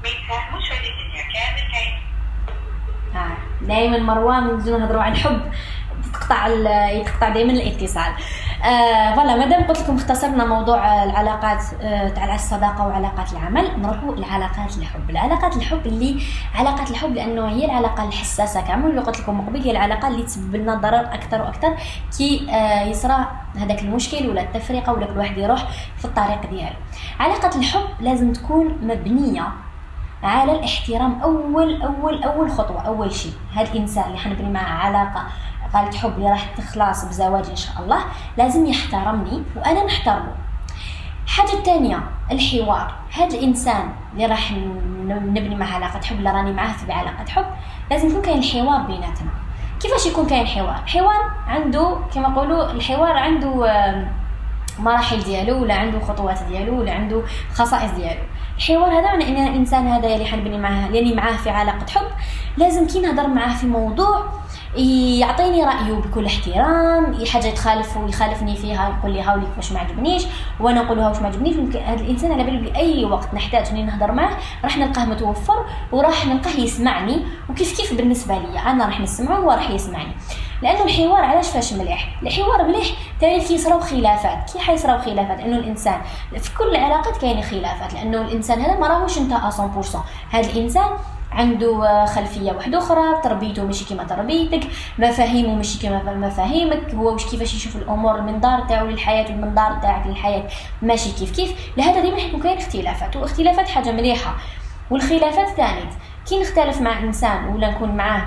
ما 0.03 0.09
يتفاهموش 0.09 0.73
هذه 0.73 0.91
الدنيا 0.91 1.23
كامل 1.23 1.73
كاين 1.73 1.99
آه. 3.15 3.37
دائما 3.67 3.99
مروه 3.99 4.41
من 4.41 4.55
نجيو 4.55 4.79
نهضروا 4.79 5.03
عن 5.03 5.13
الحب. 5.13 5.53
تقطع 6.13 6.47
ال- 6.47 6.97
يتقطع 7.01 7.29
دائما 7.29 7.53
الاتصال. 7.53 8.13
آه 8.65 9.15
مادام 9.39 9.63
قلت 9.65 9.81
لكم 9.81 9.97
اختصرنا 9.97 10.45
موضوع 10.45 11.05
العلاقات 11.05 11.63
آه 11.83 12.09
تاع 12.09 12.35
الصداقة 12.35 12.87
وعلاقات 12.87 13.33
العمل 13.33 13.81
نروحوا 13.81 14.17
لعلاقات 14.17 14.77
الحب. 14.79 15.11
العلاقات 15.11 15.57
الحب 15.57 15.87
اللي 15.87 16.23
علاقات 16.55 16.91
الحب 16.91 17.15
لأنه 17.15 17.49
هي 17.49 17.65
العلاقة 17.65 18.05
الحساسة 18.09 18.61
كامل 18.61 18.91
اللي 18.91 19.01
قلت 19.01 19.21
لكم 19.21 19.41
قبل 19.41 19.63
هي 19.63 19.71
العلاقة 19.71 20.09
اللي 20.09 20.23
تسبب 20.23 20.57
لنا 20.57 20.75
ضرر 20.75 21.01
أكثر 21.01 21.43
وأكثر 21.43 21.77
كي 22.19 22.47
آه 22.51 22.83
يصرى 22.85 23.27
هذاك 23.57 23.83
المشكل 23.83 24.29
ولا 24.31 24.41
التفرقة 24.43 24.93
ولا 24.93 25.07
كل 25.07 25.19
واحد 25.19 25.39
يروح 25.39 25.69
في 25.99 26.05
الطريق 26.05 26.51
ديالو. 26.51 26.77
علاقة 27.21 27.59
الحب 27.59 27.89
لازم 28.01 28.33
تكون 28.33 28.79
مبنية 28.83 29.49
على 30.23 30.53
الاحترام 30.53 31.21
أول 31.23 31.83
أول 31.83 32.23
أول 32.23 32.51
خطوة 32.51 32.81
أول 32.81 33.13
شيء. 33.13 33.33
هذا 33.57 33.73
الإنسان 33.73 34.05
اللي 34.05 34.19
حنبني 34.19 34.51
معاه 34.51 34.87
علاقة 34.87 35.23
قالت 35.75 35.95
اللي 36.17 36.31
راح 36.31 36.45
تخلص 36.57 37.05
بزواج 37.05 37.51
إن 37.51 37.57
شاء 37.57 37.75
الله 37.81 37.99
لازم 38.37 38.67
يحترمني 38.67 39.43
وأنا 39.57 39.85
نحترمه. 39.85 40.35
حاجة 41.27 41.53
الثانية 41.53 42.01
الحوار. 42.31 42.95
هذا 43.13 43.39
الإنسان 43.39 43.93
اللي 44.13 44.27
راح 44.27 44.53
نبني 45.09 45.55
معاه 45.55 45.75
علاقة 45.75 46.01
حب 46.01 46.19
اللي 46.19 46.31
راني 46.31 46.53
معاه 46.53 46.73
في 46.73 46.93
علاقه 46.93 47.25
حب 47.29 47.47
لازم 47.91 48.09
يكون 48.09 48.23
كاين 48.23 48.43
حوار 48.43 48.83
بيناتنا. 48.83 49.31
كيفاش 49.81 50.07
يكون 50.07 50.27
كاين 50.27 50.47
حوار؟ 50.47 50.83
حوار 50.87 51.31
عنده 51.47 51.99
كما 52.15 52.29
نقولوا 52.29 52.71
الحوار 52.71 53.17
عنده 53.17 53.67
مراحل 54.81 55.21
ديالو 55.23 55.63
ولا 55.63 55.75
عنده 55.75 56.01
خطوات 56.01 56.39
ديالو 56.49 56.81
ولا 56.81 56.93
عنده 56.93 57.23
خصائص 57.55 57.91
ديالو. 57.91 58.21
الحوار 58.59 58.91
هذا 58.91 59.03
معنى 59.03 59.29
إن 59.29 59.47
الإنسان 59.49 59.87
هذا 59.87 60.15
اللي 60.15 60.25
حنبني 60.25 60.59
معاه 60.59 60.87
اللي 60.87 61.15
معاه 61.15 61.37
في 61.37 61.51
علاقة 61.51 61.87
حب 61.91 62.07
لازم 62.57 62.87
كي 62.87 63.01
نهضر 63.01 63.27
معاه 63.27 63.55
في 63.55 63.67
موضوع 63.67 64.25
يعطيني 64.77 65.65
رأيه 65.65 65.93
بكل 65.93 66.27
احترام 66.27 67.25
حاجة 67.27 67.51
تخالف 67.51 67.97
ويخالفني 67.97 68.57
فيها 68.57 68.89
يقول 68.99 69.13
لي 69.13 69.23
هاوليك 69.23 69.49
واش 69.57 69.73
ما 69.73 69.81
عجبنيش 69.81 70.27
وأنا 70.61 70.83
نقول 70.83 70.99
واش 70.99 71.17
ما 71.19 71.27
عجبنيش 71.27 71.57
ممكن 71.57 71.79
هذا 71.79 72.01
الإنسان 72.01 72.33
على 72.33 72.45
بالي 72.45 72.77
اي 72.77 73.05
وقت 73.05 73.35
نحتاج 73.35 73.67
إني 73.69 73.83
نهضر 73.83 74.13
معاه 74.13 74.37
راح 74.65 74.79
نلقاه 74.79 75.05
متوفر 75.05 75.65
وراح 75.93 76.27
نلقاه 76.27 76.61
يسمعني 76.61 77.21
وكيف 77.51 77.77
كيف 77.81 77.95
بالنسبة 77.95 78.35
لي 78.39 78.59
أنا 78.59 78.87
راح 78.87 79.01
نسمعه 79.01 79.41
وهو 79.41 79.51
راح 79.51 79.71
يسمعني. 79.71 80.13
لأنه 80.63 80.85
الحوار 80.85 81.25
علاش 81.25 81.49
فاش 81.49 81.73
مليح؟ 81.73 82.09
الحوار 82.23 82.63
مليح 82.63 82.87
تاني 83.21 83.45
كي 83.45 83.55
يصراو 83.55 83.81
خلافات. 83.81 84.51
كي 84.53 84.59
حيصراو 84.59 84.99
خلافات؟ 84.99 85.41
انه 85.41 85.57
الإنسان 85.57 86.01
في 86.39 86.55
كل 86.59 86.77
العلاقات 86.77 87.17
كاين 87.17 87.43
خلافات. 87.43 87.95
لأنه 87.95 88.21
الإنسان 88.21 88.61
هذا 88.61 88.79
ما 88.79 88.87
راهوش 88.87 89.19
انت 89.19 89.33
100% 89.33 89.37
هذا 90.31 90.51
الإنسان 90.51 90.91
عنده 91.33 92.05
خلفية 92.07 92.53
واحدة 92.53 92.79
أخرى 92.79 93.23
تربيته 93.23 93.65
ماشي 93.65 93.85
كيما 93.85 94.05
تربيتك 94.05 94.69
مفاهيمه 94.99 95.55
ماشي 95.55 95.79
كيما 95.79 96.15
مفاهيمك 96.15 96.95
هو 96.95 97.13
واش 97.13 97.27
كيفاش 97.27 97.55
يشوف 97.55 97.77
الأمور 97.77 98.19
المنظار 98.19 98.61
تاعو 98.61 98.87
للحياة 98.87 99.25
والمنظار 99.25 99.79
تاعك 99.83 100.07
للحياة. 100.07 100.49
ماشي 100.83 101.13
كيف 101.13 101.37
كيف. 101.37 101.53
لهذا 101.77 102.01
ديما 102.01 102.17
حيكون 102.17 102.41
كاين 102.41 102.59
اختلافات 102.59 103.17
واختلافات 103.17 103.69
حاجة 103.69 103.93
مليحة. 103.93 104.35
والخلافات 104.91 105.49
ثاني 105.57 105.85
كي 106.29 106.41
نختلف 106.41 106.81
مع 106.81 106.99
إنسان 106.99 107.49
ولا 107.49 107.71
نكون 107.71 107.97
معاه 107.97 108.27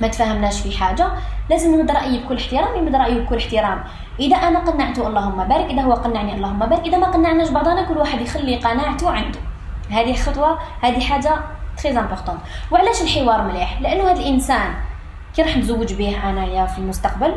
ما 0.00 0.08
تفاهمناش 0.08 0.60
في 0.60 0.78
حاجة 0.78 1.08
لازم 1.50 1.74
نمد 1.74 1.90
رأيي 1.90 2.18
بكل 2.18 2.36
احترام 2.36 2.76
يمد 2.76 2.96
رايه 2.96 3.20
بكل 3.20 3.36
احترام. 3.36 3.84
إذا 4.20 4.36
أنا 4.36 4.58
قنعته 4.58 5.08
اللهم 5.08 5.44
بارك 5.44 5.70
إذا 5.70 5.82
هو 5.82 5.92
قنعني 5.92 6.34
اللهم 6.34 6.58
بارك 6.58 6.86
إذا 6.86 6.98
ما 6.98 7.06
قنعناش 7.06 7.48
بعضنا 7.48 7.82
كل 7.82 7.98
واحد 7.98 8.20
يخلي 8.20 8.56
قناعته 8.56 9.10
عنده. 9.10 9.38
هذه 9.90 10.16
خطوة 10.16 10.58
هذه 10.80 11.00
حاجة 11.00 11.34
très 11.82 11.98
importante 11.98 12.38
وعلاش 12.70 13.02
الحوار 13.02 13.42
مليح؟ 13.42 13.80
لأنه 13.80 14.10
هذا 14.10 14.20
الإنسان 14.20 14.74
كي 15.36 15.42
راح 15.42 15.56
نتزوج 15.56 15.94
به 15.94 16.30
أنايا 16.30 16.66
في 16.66 16.78
المستقبل. 16.78 17.34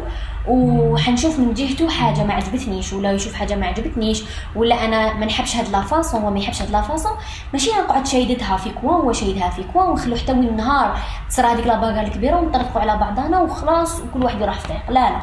وحنشوف 0.48 1.40
من 1.40 1.54
جهته 1.54 1.90
حاجة 1.90 2.24
ما 2.24 2.34
عجبتنيش 2.34 2.94
ولا 2.94 3.12
يشوف 3.12 3.34
حاجة 3.34 3.56
ما 3.56 3.66
عجبتنيش 3.66 4.24
ولا 4.56 4.86
أنا 4.86 5.14
ما 5.14 5.26
نحبش 5.26 5.56
هاد 5.56 5.70
la 5.70 5.85
façon 5.85 6.22
هو 6.22 6.30
ما 6.30 6.40
يحبش 6.40 6.62
هاد 6.62 6.72
la 6.72 6.83
façon 6.83 7.12
ماشي 7.54 7.70
نقعد 7.72 8.08
شادتها 8.08 8.58
في 8.58 8.70
coin 8.70 8.96
هو 8.96 9.12
شادها 9.14 9.50
في 9.50 9.64
coin 9.64 9.90
ونخلو 9.90 10.16
حتى 10.16 10.32
وين 10.32 10.48
النهار 10.48 11.00
تصرى 11.30 11.48
هذيك 11.48 11.68
la 11.68 11.76
bagarre 11.76 12.02
الكبيرة 12.02 12.38
ونطرقوا 12.38 12.82
على 12.82 12.98
بعضنا 12.98 13.40
وخلاص 13.40 14.02
وكل 14.02 14.24
واحد 14.24 14.42
يروح 14.42 14.60
في 14.60 14.68
طريق 14.68 14.92
لا 14.92 15.10
لا. 15.10 15.22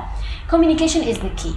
Communication 0.53 1.09
is 1.09 1.19
the 1.19 1.29
key 1.29 1.55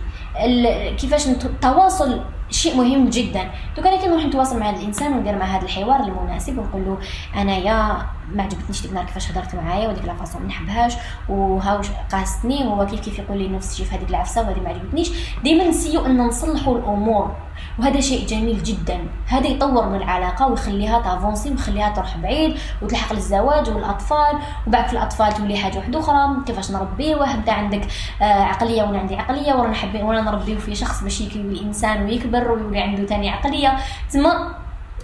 كيفاش 0.95 1.27
التواصل 1.27 2.21
شيء 2.49 2.77
مهم 2.77 3.09
جدا. 3.09 3.49
دوك 3.77 3.87
أنا 3.87 3.97
كي 4.01 4.07
نروح 4.07 4.25
نتواصل 4.25 4.59
مع 4.59 4.69
هذا 4.69 4.77
الإنسان 4.77 5.13
وندير 5.13 5.35
مع 5.35 5.45
هذا 5.45 5.65
الحوار 5.65 5.99
المناسب 5.99 6.57
ونقول 6.57 6.85
له 6.85 6.97
أنايا 7.41 7.97
ما 8.33 8.43
عجبتنيش 8.43 8.81
ديك 8.81 8.89
النهار 8.89 9.05
كيفاش 9.05 9.31
هضرت 9.31 9.55
معايا 9.55 9.87
وديك 9.87 10.05
la 10.05 10.15
façon 10.15 10.41
ما 10.41 10.47
نحبهاش 10.47 10.93
وها 11.29 11.81
قاستني 12.11 12.67
وهو 12.67 12.85
كيف 12.85 12.99
كيف 12.99 13.19
يقول 13.19 13.37
لي 13.37 13.47
نفس 13.47 13.71
الشيء 13.71 13.85
في 13.85 13.95
هذيك 13.95 14.09
العفسة 14.09 14.41
وهذه 14.41 14.59
ما 14.59 14.69
عجبتنيش. 14.69 15.11
ديما 15.43 15.67
نسيو 15.67 16.05
أن 16.05 16.17
نصلحوا 16.17 16.77
الأمور 16.77 17.35
وهذا 17.79 17.99
شيء 17.99 18.27
جميل 18.27 18.63
جدا. 18.63 18.99
هذا 19.27 19.47
يطور 19.47 19.89
من 19.89 19.95
العلاقة 19.95 20.47
ويخليها 20.47 21.01
تافونسي 21.01 21.49
ويخليها 21.51 21.89
تروح 21.89 22.17
بعيد 22.17 22.57
وتلحق 22.81 23.13
للزواج 23.13 23.69
والأطفال 23.69 24.39
وبعد 24.67 24.87
في 24.87 24.93
الأطفال 24.93 25.33
تولي 25.33 25.57
حاجة 25.57 25.77
واحدة 25.77 25.99
أخرى. 25.99 26.43
كيفاش 26.45 26.71
نربيه؟ 26.71 27.33
انت 27.33 27.49
عندك 27.49 27.87
آه، 28.21 28.23
عقلية 28.23 28.83
وأنا 28.83 28.99
عندي 28.99 29.15
عقلية 29.15 29.53
وأنا 29.53 29.71
نحب 29.71 30.03
وأنا 30.03 30.21
نربيه 30.21 30.57
في 30.57 30.75
شخص 30.75 31.03
باش 31.03 31.21
يولي 31.21 31.61
انسان 31.61 32.03
ويكبر 32.03 32.51
ويولي 32.51 32.79
عنده 32.79 33.05
ثاني 33.05 33.29
عقلية. 33.29 33.77
تما 34.11 34.55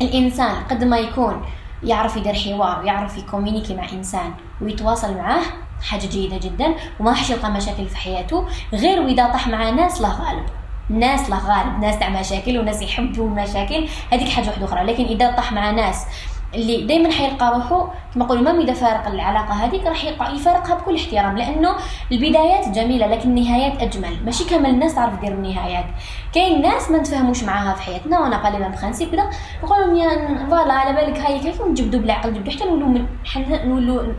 الإنسان 0.01 0.55
قد 0.69 0.83
ما 0.83 0.97
يكون. 0.97 1.45
يعرف 1.83 2.17
يدير 2.17 2.33
حوار 2.33 2.79
ويعرف 2.81 3.17
يكومينيكي 3.17 3.75
مع 3.75 3.91
إنسان 3.91 4.33
ويتواصل 4.61 5.17
معاه 5.17 5.41
حاجة 5.89 6.07
جيدة 6.07 6.37
جدا 6.37 6.75
وما 6.99 7.09
راح 7.11 7.29
يلقى 7.29 7.51
مشاكل 7.51 7.87
في 7.87 7.97
حياته 7.97 8.47
غير 8.73 9.01
وإذا 9.01 9.27
طاح 9.27 9.47
مع 9.47 9.69
ناس 9.69 10.01
لا 10.01 10.07
غالب. 10.07 10.45
ناس 10.89 11.29
لا 11.29 11.35
غالب 11.35 11.79
ناس 11.79 11.99
تاع 11.99 12.09
مشاكل 12.09 12.59
وناس 12.59 12.81
يحبوا 12.81 13.27
المشاكل 13.27 13.87
هذيك 14.11 14.29
حاجة 14.29 14.47
واحدة 14.47 14.65
أخرى 14.65 14.83
لكن 14.83 15.05
إذا 15.05 15.31
طاح 15.31 15.51
مع 15.51 15.71
ناس 15.71 16.05
اللي 16.55 16.81
دائما 16.81 17.11
حيلقى 17.11 17.53
روحه 17.55 17.93
كما 18.13 18.25
نقول 18.25 18.43
ما 18.43 18.51
إذا 18.51 18.73
فارق 18.73 19.07
العلاقة 19.07 19.53
هذيك 19.53 19.87
راح 19.87 20.05
يفارقها 20.33 20.75
بكل 20.75 20.95
احترام 20.95 21.37
لأنه 21.37 21.75
البدايات 22.11 22.67
جميلة 22.67 23.07
لكن 23.07 23.29
النهايات 23.29 23.81
أجمل. 23.81 24.25
ماشي 24.25 24.49
كامل 24.49 24.69
الناس 24.69 24.95
تعرف 24.95 25.19
دير 25.19 25.31
النهايات. 25.31 25.85
كاين 26.33 26.61
ناس 26.61 26.91
ما 26.91 26.97
نتفاهموش 26.97 27.43
معاها 27.43 27.73
في 27.73 27.81
حياتنا 27.81 28.19
وأنا 28.19 28.37
لهم 28.59 28.71
principe 28.81 29.11
كذا. 29.11 29.29
نقول 29.63 29.79
لهم 29.79 29.95
يا 29.95 30.47
voilà 30.49 30.73
على 30.73 30.93
بالك 30.95 31.19
هاي 31.19 31.39
كيف؟ 31.39 31.61
نجبدوا 31.61 31.99
بالعقل 31.99 32.29
نجبدوا 32.29 32.51
حتى 32.51 32.65
نولوا 32.65 33.05
نولوا 33.65 34.13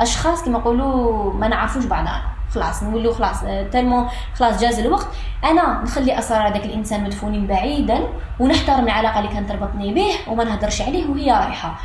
أشخاص 0.00 0.44
كما 0.44 0.58
نقولوا 0.58 1.32
ما 1.32 1.48
نعرفوش 1.48 1.84
بعضنا. 1.84 2.37
خلاص 2.54 2.82
نقولوا 2.82 3.14
خلاص 3.14 3.40
tellement 3.72 4.06
خلاص 4.34 4.60
جاز 4.60 4.78
الوقت. 4.78 5.06
أنا 5.44 5.82
نخلي 5.82 6.18
أسرار 6.18 6.48
هذاك 6.48 6.64
الإنسان 6.64 7.04
مدفونين 7.04 7.46
بعيدا 7.46 8.08
ونحترم 8.40 8.84
العلاقة 8.84 9.18
اللي 9.18 9.30
كانت 9.32 9.48
تربطني 9.48 9.94
به 9.94 10.32
وما 10.32 10.44
نهدرش 10.44 10.82
عليه 10.82 11.06
وهي 11.06 11.30
رايحه 11.30 11.80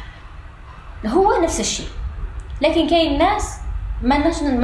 هو 1.07 1.41
نفس 1.43 1.59
الشيء. 1.59 1.87
لكن 2.61 2.87
كاين 2.87 3.17
ناس 3.17 3.59
ما 4.01 4.17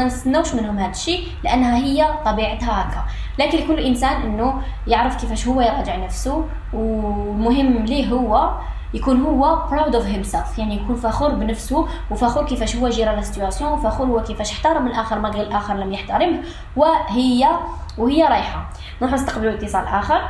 نستناوش 0.06 0.54
منهم 0.54 0.80
هذا 0.80 0.92
الشيء 0.92 1.28
لأنها 1.44 1.78
هي 1.78 2.08
طبيعتها 2.26 2.82
هكا. 2.82 3.04
لكن 3.40 3.58
لكل 3.58 3.80
إنسان 3.80 4.22
إنه 4.22 4.62
يعرف 4.88 5.22
كيفاش 5.22 5.48
هو 5.48 5.62
يراجع 5.62 5.96
نفسه 5.96 6.46
والمهم 6.74 7.86
ليه 7.86 8.08
هو 8.08 8.58
يكون 8.93 9.21
هو 9.21 9.67
proud 9.69 9.93
of 9.93 10.06
himself. 10.06 10.60
يعني 10.60 10.75
يكون 10.75 10.95
فخور 10.95 11.30
بنفسه 11.34 11.88
وفخور 12.12 12.45
كيفاش 12.45 12.75
هو 12.75 12.89
جرى 12.89 13.15
لا 13.15 13.21
سيتوياسيون 13.21 13.71
وفخور 13.71 14.08
هو 14.08 14.23
كيفاش 14.23 14.52
احترم 14.52 14.88
الآخر 14.88 15.19
ما 15.19 15.30
الآخر 15.30 15.73
لم 15.73 15.93
يحترمه. 15.93 16.41
وهي 16.75 17.49
وهي 17.97 18.23
رايحة. 18.23 18.69
نروح 19.02 19.13
نستقبلوا 19.13 19.54
اتصال 19.54 19.86
آخر. 19.88 20.21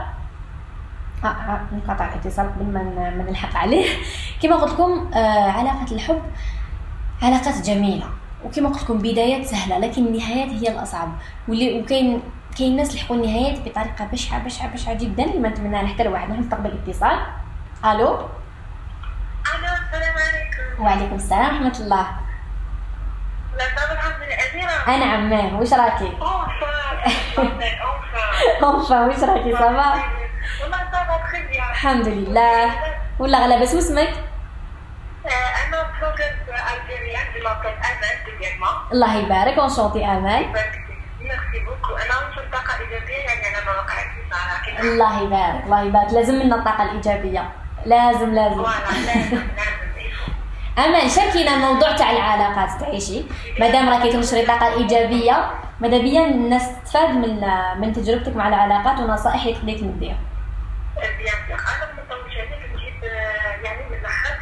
آه 1.23 1.27
آه 1.27 1.61
نقطع 1.73 2.13
الاتصال 2.13 2.49
قبل 2.55 2.65
ما 2.65 3.23
نلحق 3.29 3.57
عليه. 3.57 3.85
كما 4.41 4.55
قلت 4.55 4.73
لكم 4.73 5.11
آه 5.13 5.51
علاقة 5.51 5.91
الحب 5.91 6.21
علاقات 7.21 7.61
جميلة. 7.61 8.05
وكما 8.45 8.69
قلت 8.69 8.83
لكم 8.83 8.97
بدايات 8.97 9.45
سهلة 9.45 9.77
لكن 9.77 10.07
النهايات 10.07 10.49
هي 10.49 10.71
الأصعب. 10.71 11.09
واللي 11.47 11.81
وكاين 11.81 12.21
كاين 12.57 12.75
ناس 12.75 12.95
لحقوا 12.95 13.17
النهايات 13.17 13.59
بطريقة 13.59 14.05
بشعة 14.11 14.45
بشعة 14.45 14.73
بشعة 14.73 14.93
جدا 14.93 15.23
اللي 15.23 15.39
ما 15.39 15.49
نتمنى 15.49 15.77
حتى 15.77 16.03
لواحد 16.03 16.31
نستقبل 16.31 16.71
اتصال. 16.87 17.19
ألو؟ 17.85 18.17
وعليكم 20.79 21.15
السلام 21.15 21.65
ورحمة 21.65 21.79
الله. 21.79 22.07
لله. 24.55 24.95
أنا 24.95 25.05
عماه 25.05 25.59
وش 25.59 25.73
راكي؟ 25.73 26.17
أوفا 28.63 29.05
وش 29.05 29.19
راكي 29.23 29.51
صباح؟ 29.55 30.11
خير 31.31 31.49
الحمد 31.71 32.07
لله. 32.07 32.71
ولا 33.19 33.37
غلا 33.37 33.61
بس 33.61 33.73
واسمك؟ 33.73 34.13
أمل 37.89 38.39
ديالما 38.39 38.69
الله 38.91 39.15
يبارك 39.15 39.57
ونشوطي 39.57 40.05
ميرسي 41.21 41.59
بوكو 41.65 41.97
الإيجابية 42.75 43.17
يعني 43.17 43.41
ما 43.65 43.71
الله 44.79 45.21
يبارك 45.23 45.63
الله 45.65 45.81
يبارك. 45.81 46.13
لازم 46.13 46.35
منا 46.39 46.55
الطاقة 46.55 46.83
الإيجابية. 46.83 47.49
لازم 47.85 48.33
لازم. 48.33 48.63
فوالا 48.63 48.91
لازم 49.05 49.35
لازم. 49.57 49.78
امل 50.79 51.11
شاركينا 51.11 51.53
الموضوع 51.55 51.95
تاع 51.95 52.11
العلاقات 52.11 52.81
تعيشي. 52.81 53.23
مادام 53.59 53.89
راكي 53.89 54.11
تنشري 54.11 54.41
الطاقه 54.41 54.67
الايجابيه 54.67 55.51
ماذا 55.79 55.97
بيا 55.97 56.25
الناس 56.25 56.63
تستفاد 56.83 57.09
من 57.09 57.41
من 57.81 57.93
تجربتك 57.93 58.35
مع 58.35 58.47
العلاقات 58.47 58.99
ونصائح 58.99 59.45
اللي 59.45 59.91
bien 59.91 60.17
sûr. 61.47 61.55
أنا 61.57 61.87
يعني 62.37 62.73
نجيب 62.73 63.03
يعني 63.63 63.89
من 63.89 63.97
الآخر 63.97 64.35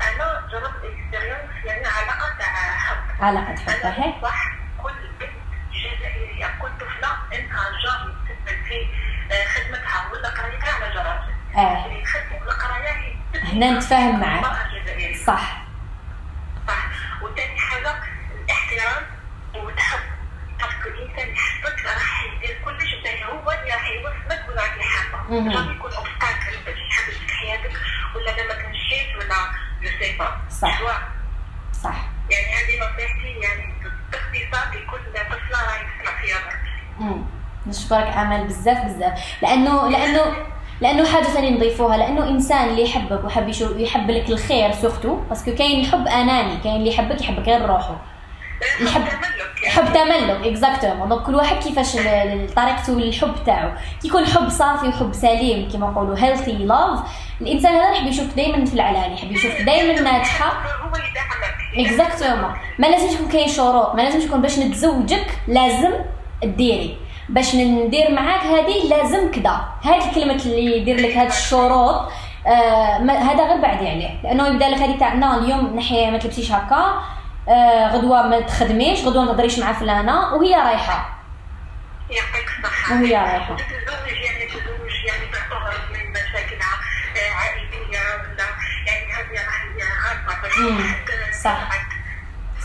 أنا 0.00 0.48
جربت 0.52 0.84
expérience 0.84 1.64
يعني 1.64 1.86
علاقه 1.86 2.38
تاع 2.38 2.46
حب. 2.78 3.24
علاقة 3.24 3.54
حب 3.56 3.86
هي 4.02 4.12
صح 4.22 4.44
كل 4.82 4.92
بنت 5.20 5.30
جزائرية 5.72 6.46
كل 6.62 6.68
طفله 6.80 7.10
انها 7.34 7.62
جاري 7.84 8.14
تثبت 8.28 8.58
في 8.68 8.86
آه، 9.34 9.44
خدمتها 9.48 10.12
ولا 10.12 10.28
قرايتها 10.28 10.72
على 10.74 10.94
جارتها 10.94 11.28
آه. 11.56 11.58
يعني 11.78 12.00
الخدمه 12.02 12.42
ولا 12.42 12.52
قراية 12.54 12.92
هي 12.92 13.12
تثبت 13.32 13.46
هنا 13.54 13.70
نتفاهم 13.70 14.20
معك. 14.20 14.44
الجزائرية. 14.72 15.24
صح. 15.24 15.62
صح 17.22 17.30
وثاني 17.30 17.58
حاجة 17.58 17.94
الاحترام 18.44 19.02
والحب 19.54 20.00
parce 20.58 20.77
que 20.77 20.88
الانسان 20.88 21.28
يحبك 21.34 21.84
راح 21.84 22.24
يدير 22.24 22.58
كلش 22.64 22.94
باش 23.04 23.22
هو 23.22 23.50
اللي 23.52 23.70
راح 23.72 23.88
يوصلك 23.90 24.44
ولا 24.48 24.62
راح 24.62 24.76
يحبك. 24.76 25.30
راح 25.56 25.76
يكون 25.76 25.92
obstacle 25.92 26.56
باش 26.66 26.78
يحبك 26.78 27.28
في 27.28 27.34
حياتك 27.34 27.72
ولا 28.16 28.30
لما 28.30 28.54
تمشيت 28.54 29.16
ولا 29.16 29.36
je 29.82 29.88
sais 29.98 30.16
pas 30.18 30.40
صح. 30.50 30.80
صح. 31.82 31.94
يعني 32.30 32.54
هذه 32.54 32.78
نصيحتي 32.92 33.28
يعني 33.40 33.74
باختصار 34.12 34.74
لكل 34.74 35.12
طفله 35.12 35.62
راهي 35.66 35.86
تسمع 36.00 36.20
فيها 36.20 36.38
برك. 36.44 36.62
نشكرك 37.66 38.16
امل 38.16 38.44
بزاف 38.46 38.84
بزاف. 38.84 39.20
لأنه 39.42 39.90
لأنه 39.90 40.46
لأنه 40.82 41.04
حاجة 41.04 41.24
ثانية 41.24 41.50
نضيفوها 41.50 41.96
لأنه 41.96 42.28
إنسان 42.28 42.68
اللي 42.68 42.82
يحبك 42.82 43.48
يشوف 43.48 43.76
يحب 43.76 44.10
لك 44.10 44.30
الخير 44.30 44.72
surtout 44.72 45.16
parce 45.28 45.44
que 45.44 45.54
كاين 45.54 45.80
الحب 45.80 46.08
أناني 46.08 46.56
كاين 46.64 46.76
اللي 46.76 46.90
يحبك 46.90 47.20
يحبك 47.20 47.46
غير 47.48 47.66
روحه. 47.66 47.96
يعني. 48.80 49.04
حب 49.66 49.84
تملك 49.92 50.46
exactement 50.46 51.08
donc 51.08 51.22
كل 51.22 51.34
واحد 51.34 51.56
كيفاش 51.56 51.92
طريقته 52.56 52.92
الحب 52.98 53.34
تاعو. 53.46 53.70
كي 54.02 54.08
يكون 54.08 54.26
حب 54.26 54.48
صافي 54.48 54.88
وحب 54.88 55.12
سليم 55.12 55.68
كما 55.72 55.90
نقولوا 55.90 56.16
healthy 56.18 56.52
love 56.52 57.00
الإنسان 57.40 57.74
هذا 57.74 57.90
يحب 57.90 58.06
يشوف 58.06 58.34
دائما 58.36 58.64
في 58.64 58.74
العلاني 58.74 59.14
يحب 59.14 59.32
يشوف 59.32 59.62
دائما 59.66 60.00
ناجحة. 60.10 60.52
هو 60.82 60.88
يدعمك 60.96 61.86
exactement 61.86 62.52
ما 62.78 62.86
لازمش 62.86 63.12
يكون 63.12 63.28
كاين 63.28 63.48
شروط 63.48 63.94
ما 63.94 64.02
لازمش 64.02 64.24
يكون 64.24 64.42
باش 64.42 64.58
نتزوجك 64.58 65.26
لازم 65.48 65.92
ديري 66.44 66.96
باش 67.28 67.54
ندير 67.54 68.10
معاك 68.10 68.40
هذه 68.40 68.88
لازم 68.88 69.30
كذا 69.30 69.64
هذه 69.84 70.08
الكلمة 70.08 70.34
اللي 70.34 70.76
يدير 70.76 70.96
لك 70.96 71.16
هاد 71.16 71.26
الشروط 71.26 72.12
آه 72.46 72.98
هذا 72.98 73.46
غير 73.48 73.60
بعدي 73.60 73.88
عليه 73.88 74.22
لأنه 74.22 74.48
يبدأ 74.48 74.68
لك 74.68 74.78
هذه 74.78 74.98
تاع 74.98 75.14
نو 75.14 75.38
اليوم 75.38 75.76
نحي 75.76 76.10
ما 76.10 76.18
تلبسيش 76.18 76.52
هكا 76.52 77.02
آه 77.48 77.96
غدوة 77.96 78.26
ما 78.26 78.40
تخدميش 78.40 79.04
غدوة 79.04 79.24
ما 79.24 79.32
تهضريش 79.32 79.58
مع 79.58 79.72
فلانة 79.72 80.34
وهي 80.34 80.54
رايحة. 80.54 81.18
يعطيك 82.10 82.48
الصحة. 82.58 82.94
وهي. 82.94 83.40
تتزوج 83.56 84.16
يعني 84.24 84.40
يعني 85.08 85.32
تعتبر 85.32 85.74
من 85.92 86.10
مشاكلها 86.10 86.74
آه، 87.16 87.34
عائلية 87.34 87.98
ولا 87.98 88.44
يعني 88.86 89.12
هذه 89.12 89.44
راهي 89.46 89.72
صح. 91.44 91.68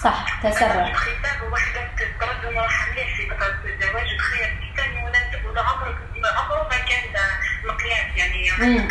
صح 0.03 0.39
تسرع. 0.43 0.87
الخطاب 0.87 1.51
وحدة 1.51 1.81
تتردد 1.97 2.57
راح 2.57 2.87
مليح 2.91 3.17
في 3.17 3.29
فترة 3.29 3.59
الزواج 3.65 4.17
تخيل 4.17 4.73
كان 4.77 5.03
مناسب 5.05 5.45
ولا 5.45 5.61
عمرك 5.61 5.97
عمره 6.37 6.63
ما 6.63 6.77
كان 6.77 7.03
مقياس 7.65 8.17
يعني. 8.17 8.89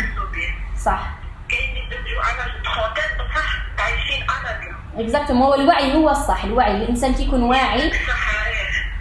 صح. 0.77 1.01
كاين 1.49 1.89
على 2.23 2.53
بصح 2.61 3.57
عايشين 3.79 4.27
أنا 4.29 4.77
اكزاكتومون 5.03 5.47
هو 5.47 5.53
الوعي 5.53 5.93
هو 5.95 6.09
الصح. 6.09 6.43
الوعي 6.43 6.71
الإنسان 6.71 7.13
كي 7.15 7.23
يكون 7.23 7.43
واعي 7.43 7.91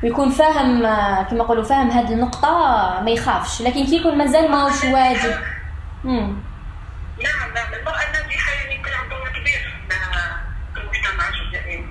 ويكون 0.02 0.30
فاهم 0.30 0.82
كما 1.24 1.38
يقولوا 1.44 1.64
فاهم 1.64 1.90
هذه 1.90 2.12
النقطة 2.12 2.48
ما 3.04 3.10
يخافش. 3.10 3.62
لكن 3.62 3.86
كي 3.86 3.96
يكون 3.96 4.18
مازال 4.18 4.50
ماهوش 4.50 4.84
واجب. 4.84 5.40
نعم 6.04 6.42
نعم. 7.54 7.74
المرأة 7.74 8.02
الناجحة 8.06 8.52
يعني 8.52 8.74
يكون 8.74 8.92
عندها 8.92 9.28
كبير. 9.28 9.76
المجتمع 10.78 11.28
الجزائري. 11.28 11.86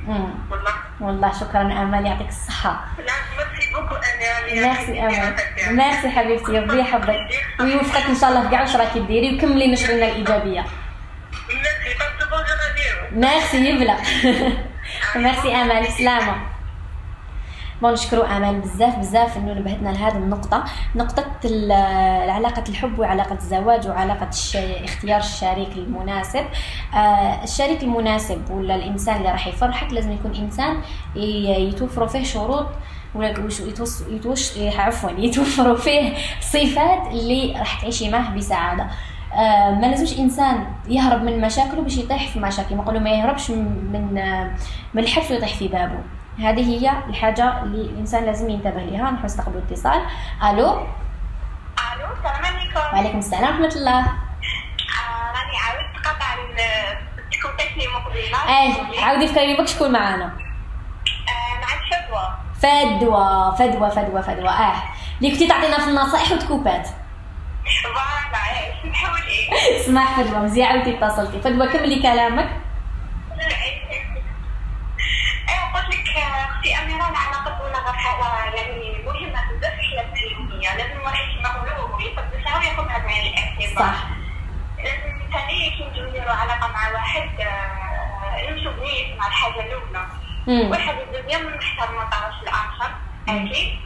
والله. 0.51 0.73
والله 0.99 1.33
شكرا 1.39 1.61
أمل 1.61 2.05
يعطيك 2.05 2.27
الصحة. 2.29 2.85
لا 2.97 3.13
merci 3.37 3.73
beaucoup 3.73 3.95
أنا 3.95 4.61
ميرسي 4.67 5.01
أمل. 5.01 5.35
ميرسي 5.75 6.09
حبيبتي 6.09 6.51
ربي 6.59 6.79
يحفظك. 6.79 7.19
ويوفقك 7.59 8.05
إن 8.09 8.15
شاء 8.15 8.29
الله 8.29 8.41
في 8.43 8.49
كاع 8.49 8.61
واش 8.61 8.75
راكي 8.75 8.99
ديري 8.99 9.37
وكملي 9.37 9.67
نشرنا 9.71 10.05
الإيجابية. 10.07 10.65
merci 11.51 11.95
merci 13.11 13.69
يبلغ. 13.69 13.99
ميرسي 15.23 15.55
أمل 15.55 15.87
سلامة. 15.87 16.54
bon 17.81 17.93
نشكروا 17.93 18.37
امل 18.37 18.59
بزاف 18.61 18.97
بزاف 18.99 19.37
إنه 19.37 19.53
نبهتنا 19.53 19.89
لهذه 19.89 20.15
النقطة. 20.17 20.63
نقطة 20.95 21.25
علاقة 22.31 22.63
الحب 22.69 22.99
وعلاقة 22.99 23.33
الزواج 23.35 23.87
وعلاقة. 23.87 24.29
اختيار 24.83 25.19
الشريك 25.19 25.71
المناسب. 25.77 26.45
آه 26.93 27.43
الشريك 27.43 27.83
المناسب 27.83 28.51
ولا 28.51 28.75
الإنسان 28.75 29.15
اللي 29.17 29.31
راح 29.31 29.47
يفرحك 29.47 29.93
لازم 29.93 30.11
يكون 30.11 30.35
إنسان 30.35 30.77
يتوفروا 31.15 32.07
فيه 32.07 32.23
شروط 32.23 32.67
ولا 33.15 33.39
وش- 33.39 33.59
يتوص... 33.59 34.01
يتوش... 34.09 34.57
عفوا 34.57 35.09
يتوفروا 35.17 35.77
فيه 35.77 36.13
صفات 36.41 37.07
اللي 37.07 37.55
راح 37.59 37.81
تعيشي 37.81 38.09
معه 38.09 38.35
بسعادة. 38.35 38.87
آه، 39.33 39.71
ما 39.71 39.85
لازمش 39.87 40.19
إنسان 40.19 40.67
يهرب 40.87 41.23
من 41.23 41.41
مشاكله 41.41 41.81
باش 41.81 41.97
يطيح 41.97 42.27
في 42.27 42.39
مشاكل. 42.39 42.75
نقولوا 42.75 42.99
ما 43.01 43.09
يهربش 43.09 43.51
من 43.51 43.91
من 43.91 44.13
من 44.93 45.03
الحبس 45.03 45.31
ويطيح 45.31 45.53
في 45.53 45.67
بابه. 45.67 45.99
هذه 46.39 46.63
هي 46.79 46.91
الحاجة 47.09 47.63
اللي 47.63 47.81
الإنسان 47.81 48.25
لازم 48.25 48.49
ينتبه 48.49 48.81
لها 48.81 49.11
نحن 49.11 49.25
نستقبل 49.25 49.57
اتصال. 49.57 50.01
ألو؟ 50.43 50.69
ألو 50.73 52.13
السلام 52.17 52.45
عليكم. 52.45 52.79
وعليكم 52.93 53.17
السلام 53.19 53.43
ورحمة 53.61 53.75
الله. 53.75 53.99
آه، 53.99 55.31
راني 55.35 55.57
عاودت 55.65 56.07
قطع 56.07 56.33
ال- 56.33 57.29
تكوتاتني 57.31 57.87
مقبله 57.87 58.37
آه 58.37 59.05
عاودي 59.05 59.27
فكريني 59.27 59.57
بك 59.57 59.67
شكون 59.67 59.91
معانا؟ 59.91 60.25
آه، 60.25 61.59
معك 61.61 61.81
شدوى 61.91 62.37
فدوى 62.61 63.55
فدوى 63.59 63.91
فدوى 63.91 64.21
فدوى 64.23 64.49
آه 64.49 64.73
اللي 65.21 65.31
كنتي 65.31 65.47
تعطينا 65.47 65.77
في 65.79 65.89
النصائح 65.89 66.31
وتكوبات. 66.31 66.87
فوالا 67.83 68.73
سمحوا 68.83 69.17
لي. 69.17 69.49
اسمح 69.81 70.19
فدوى 70.19 70.39
مزيان 70.39 70.67
عاودتي 70.67 70.97
اتصلتي. 71.05 71.41
فدوى 71.41 71.67
كملي 71.67 72.01
كلامك 72.01 72.49
ايوا 75.49 75.71
قلت 75.75 75.95
لك 75.95 76.17
آه، 76.73 76.83
اميره 76.83 77.09
العلاقة 77.09 77.61
ولا 77.63 77.81
مرحله 77.83 78.55
يعني 78.55 79.03
مهمه 79.05 79.51
بزاف 79.51 79.73
في 79.73 79.81
حياتنا 79.81 80.13
اليوميه 80.13 80.75
لازم 80.77 80.99
الواحد 80.99 81.25
كما 81.37 81.49
نقولوا 81.49 82.01
يقدسها 82.01 82.57
وياخذها 82.59 82.97
بعين 82.99 83.33
الاعتبار 83.33 83.85
صح. 83.85 84.03
لازم 84.83 85.31
ثاني 85.33 85.69
كي 85.69 85.85
نجيو 85.89 86.09
نديرو 86.09 86.29
علاقة 86.31 86.67
مع 86.67 86.91
واحد 86.93 87.29
آه، 87.41 88.51
نمشو 88.51 88.71
بنيت 88.71 89.17
مع 89.19 89.27
الحاجة 89.27 89.59
الأولى. 89.59 90.07
واحد 90.71 90.95
الدنيا 90.97 91.37
نحترم 91.37 91.99
الطرف 92.01 92.41
الآخر 92.43 92.91
أكيد 93.29 93.79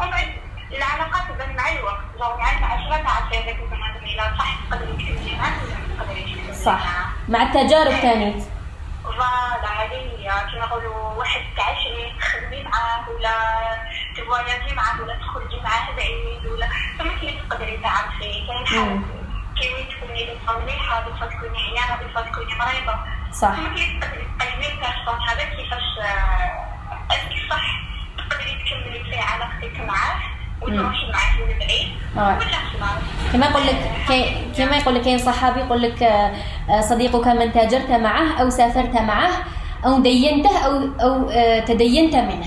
ومن 0.00 0.10
بعد 0.10 0.28
العلاقات 0.72 1.22
تبان 1.28 1.56
مع 1.56 1.68
الوقت. 1.72 2.00
جو 2.18 2.36
مع 2.36 2.50
العشرة 2.58 3.02
تعرفي 3.02 3.36
هذاك 3.38 3.56
البنادم 3.62 4.04
إلى 4.04 4.22
صح 4.38 4.54
تقدري 4.70 4.92
تكملي 4.92 5.36
معاه 5.36 5.52
ولا 5.64 5.74
ما 5.98 6.04
تقدريش 6.04 6.56
صح. 6.56 6.78
مع 7.28 7.42
التجارب 7.42 7.92
كانت 8.02 8.42
voilà 9.04 9.82
هي 9.92 10.46
كيما 10.50 10.66
نقولوا 10.66 11.14
واحد 11.14 11.40
تعيشي 11.56 12.18
تخدمي 12.20 12.62
معاه 12.62 13.08
ولا 13.10 13.34
تvoyageي 14.16 14.74
معاه 14.74 15.02
ولا 15.02 15.18
تخرجي 15.18 15.60
معاه 15.60 15.92
بعيد 15.96 16.46
ولا 16.46 16.68
فما 16.98 17.14
كيف 17.20 17.48
تقدري 17.48 17.76
تعرفي 17.76 18.46
كاين. 18.46 19.04
كي 19.58 19.74
وين 19.74 19.88
تكوني 19.88 20.38
مليحة 20.62 21.00
بصفة 21.00 21.26
تكوني 21.26 21.58
عيانة 21.58 22.02
بصفة 22.02 22.20
تكوني 22.20 22.54
مريضة. 22.54 22.98
صح. 23.32 23.54
كيف 23.74 24.02
تقدري 24.04 24.26
تقيمي 24.38 24.66
ال 24.66 24.72
personne 24.72 25.20
هذا 25.28 25.44
كيفاش 25.44 25.98
est-ce 27.10 27.35
que 27.35 27.48
صح 27.50 27.64
تقدري 28.18 28.64
تكملي 28.64 29.04
في 29.04 29.18
علاقتك 29.20 29.80
معاه. 29.80 30.20
وتروحي 30.62 31.06
معاه 31.12 31.36
من 31.38 31.58
بعيد 31.58 31.88
آه. 32.18 32.38
كما 33.32 33.46
يقول 33.46 33.66
لك 33.66 33.76
كما 34.56 34.76
يقول 34.76 34.94
لك 34.94 35.02
كاين 35.02 35.18
صحابي 35.18 35.60
يقول 35.60 35.82
لك 35.82 36.02
آه، 36.02 36.32
آه، 36.70 36.80
صديقك 36.80 37.26
من 37.26 37.52
تاجرت 37.52 37.90
معه 37.90 38.40
أو 38.40 38.50
سافرت 38.50 38.94
معه 38.94 39.30
أو 39.86 40.00
دينته 40.00 40.58
أو 40.58 40.88
أو 41.00 41.30
تدينت 41.66 42.14
منه. 42.14 42.46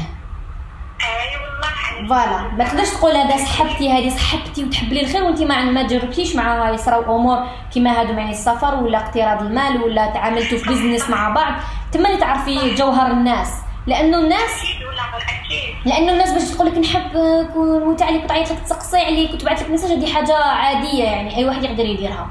أي 1.01 1.37
والله 1.37 2.25
voilà. 2.25 2.51
ما 2.57 2.63
تقدرش 2.63 2.89
تقول 2.89 3.11
هذا 3.11 3.37
صاحبتي 3.37 3.91
هذه 3.91 4.09
صاحبتي 4.09 4.63
وتحب 4.63 4.93
لي 4.93 5.01
الخير 5.01 5.23
وانت 5.23 5.41
ما 5.41 5.63
ما 5.63 5.83
جربتيش 5.87 6.35
معها 6.35 6.71
يصراو 6.71 7.15
امور 7.15 7.47
كيما 7.73 7.99
هادو 7.99 8.13
يعني 8.13 8.31
السفر 8.31 8.83
ولا 8.83 8.97
اقتراض 8.97 9.41
المال 9.41 9.81
ولا 9.83 10.09
تعاملتوا 10.09 10.57
في 10.57 10.67
business 10.67 11.09
مع 11.09 11.29
بعض. 11.29 11.53
تما 11.91 12.15
تعرفي 12.15 12.75
جوهر 12.75 13.11
الناس. 13.11 13.64
لأنه 13.87 14.17
الناس 14.17 14.65
لأنه 15.85 16.11
الناس 16.11 16.31
باش 16.31 16.43
تقول 16.43 16.67
لك 16.67 16.77
نحبك 16.77 17.55
ونموت 17.55 18.01
عليك 18.01 18.23
وتعيط 18.23 18.51
لك 18.51 18.59
تسقسي 18.59 18.97
عليك 18.97 19.33
وتبعث 19.33 19.61
لك 19.61 19.69
message 19.69 19.91
هذه 19.91 20.13
حاجة 20.13 20.35
عادية 20.35 21.03
يعني 21.03 21.37
أي 21.37 21.45
واحد 21.45 21.63
يقدر 21.63 21.85
يديرها. 21.85 22.29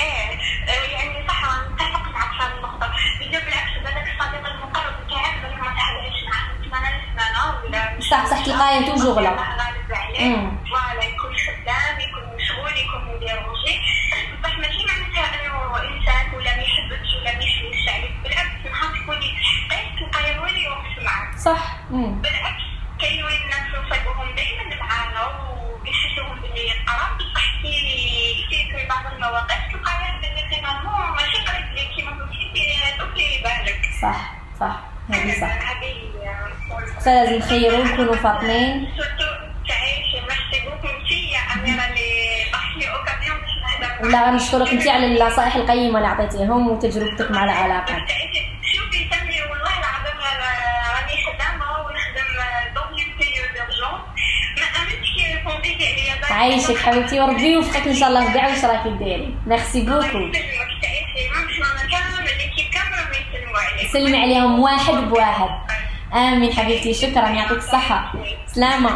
إيه 0.00 0.38
آه، 0.68 0.92
يعني 0.92 1.28
صح 1.28 1.44
نتفق 1.72 2.08
معك 2.12 2.30
في 2.30 2.42
هذه 2.42 2.56
النقطة. 2.56 2.90
إذا 3.20 3.38
بالعكس 3.44 3.72
بالك 3.84 4.06
الصديق 4.20 4.46
المقرب 4.48 4.94
تاعك 5.10 5.42
بالك 5.42 5.60
ما 5.60 5.74
تحاولش 5.74 6.24
معاه 6.28 6.68
ثمانية 6.68 7.04
سنة 7.16 7.64
ولا 7.64 8.00
صح 8.10 8.26
صح 8.26 8.44
toujours 8.86 9.20
لا 9.20 9.30
غالب 9.30 9.92
عليه 9.92 10.36
voilà 10.70 11.04
يكون 11.04 11.32
خدام 11.46 12.00
يكون 12.00 12.36
مشغول 12.36 12.72
يكون 12.84 13.14
مديرونجي 13.16 13.80
بصح 14.42 14.58
ماشي 14.58 14.84
معناتها 14.86 15.34
انه 15.34 15.76
انسان 15.76 16.34
ولا 16.34 16.56
ما 16.56 16.62
يحبكش 16.62 17.10
ولا 17.20 17.32
ما 17.36 17.42
يحلمش 17.44 17.88
عليك 17.88 18.14
بالعكس 18.22 18.66
نهار 18.72 19.02
تكوني 19.02 19.30
حقيت 19.70 19.98
تلقايه 19.98 20.38
هو 20.38 20.46
اللي 20.46 20.64
صح. 21.44 21.76
بالعكس 21.90 22.62
كاين 23.00 23.24
وين 23.24 23.40
الناس 23.42 23.62
نصيبوهم 23.74 24.34
دائما 24.36 24.76
معانا 24.80 25.26
ويحسوهم 25.26 26.40
باللي 26.40 26.70
قراب 26.86 27.18
بصح 27.18 27.62
كي 27.62 28.68
في 28.72 28.86
بعض 28.88 29.12
المواقف 29.14 29.58
تلقايه 29.72 30.12
باللي 30.20 30.48
finalement 30.48 31.10
ماشي 31.16 31.38
قريب 31.46 31.74
ليك 31.74 31.88
كيما 31.96 32.10
قلتي 32.10 32.98
دوكا 32.98 33.42
بالك. 33.42 33.80
صح 34.02 34.32
صح. 34.60 34.80
هذه 35.10 35.40
صح 35.40 35.58
خصنا 36.98 37.24
لازم 37.24 37.36
نخيروا 37.38 37.84
نكونوا 37.84 38.14
فاطنين 38.16 38.88
ولا 44.02 44.30
غنشكرك 44.30 44.68
أنت 44.68 44.88
على 44.88 45.06
النصائح 45.06 45.54
القيمة 45.56 45.98
اللي 45.98 46.08
عطيتيهم 46.08 46.68
وتجربتك 46.70 47.30
مع 47.30 47.44
العلاقات 47.44 48.08
شوفي 48.62 49.08
سمي 49.10 49.42
والله 49.42 49.78
العظيم 49.78 50.18
راني 50.94 51.24
خدامه 51.26 51.70
ونخدم 51.86 52.28
ما 54.56 54.66
امنتش 54.82 55.08
كي 55.16 55.34
répondيتي 55.34 55.86
عليا 56.10 56.14
عايشك 56.34 56.76
حبيبتي 56.76 57.20
وربي 57.20 57.52
يوفقك 57.52 57.86
إن 57.86 57.94
شاء 57.94 58.08
الله 58.08 58.26
في 58.26 58.32
كاع 58.34 58.48
واش 58.48 58.64
راكي 58.64 58.90
ديري؟ 58.90 59.34
merci 59.46 59.86
beaucoup. 59.86 60.30
سلمي 63.92 64.18
عليهم 64.22 64.60
واحد 64.60 64.94
بواحد. 64.94 65.50
آمين 66.14 66.52
حبيبتي 66.52 66.94
شكرا 66.94 67.28
يعطيك 67.28 67.58
الصحة. 67.58 68.12
سلامة. 68.46 68.90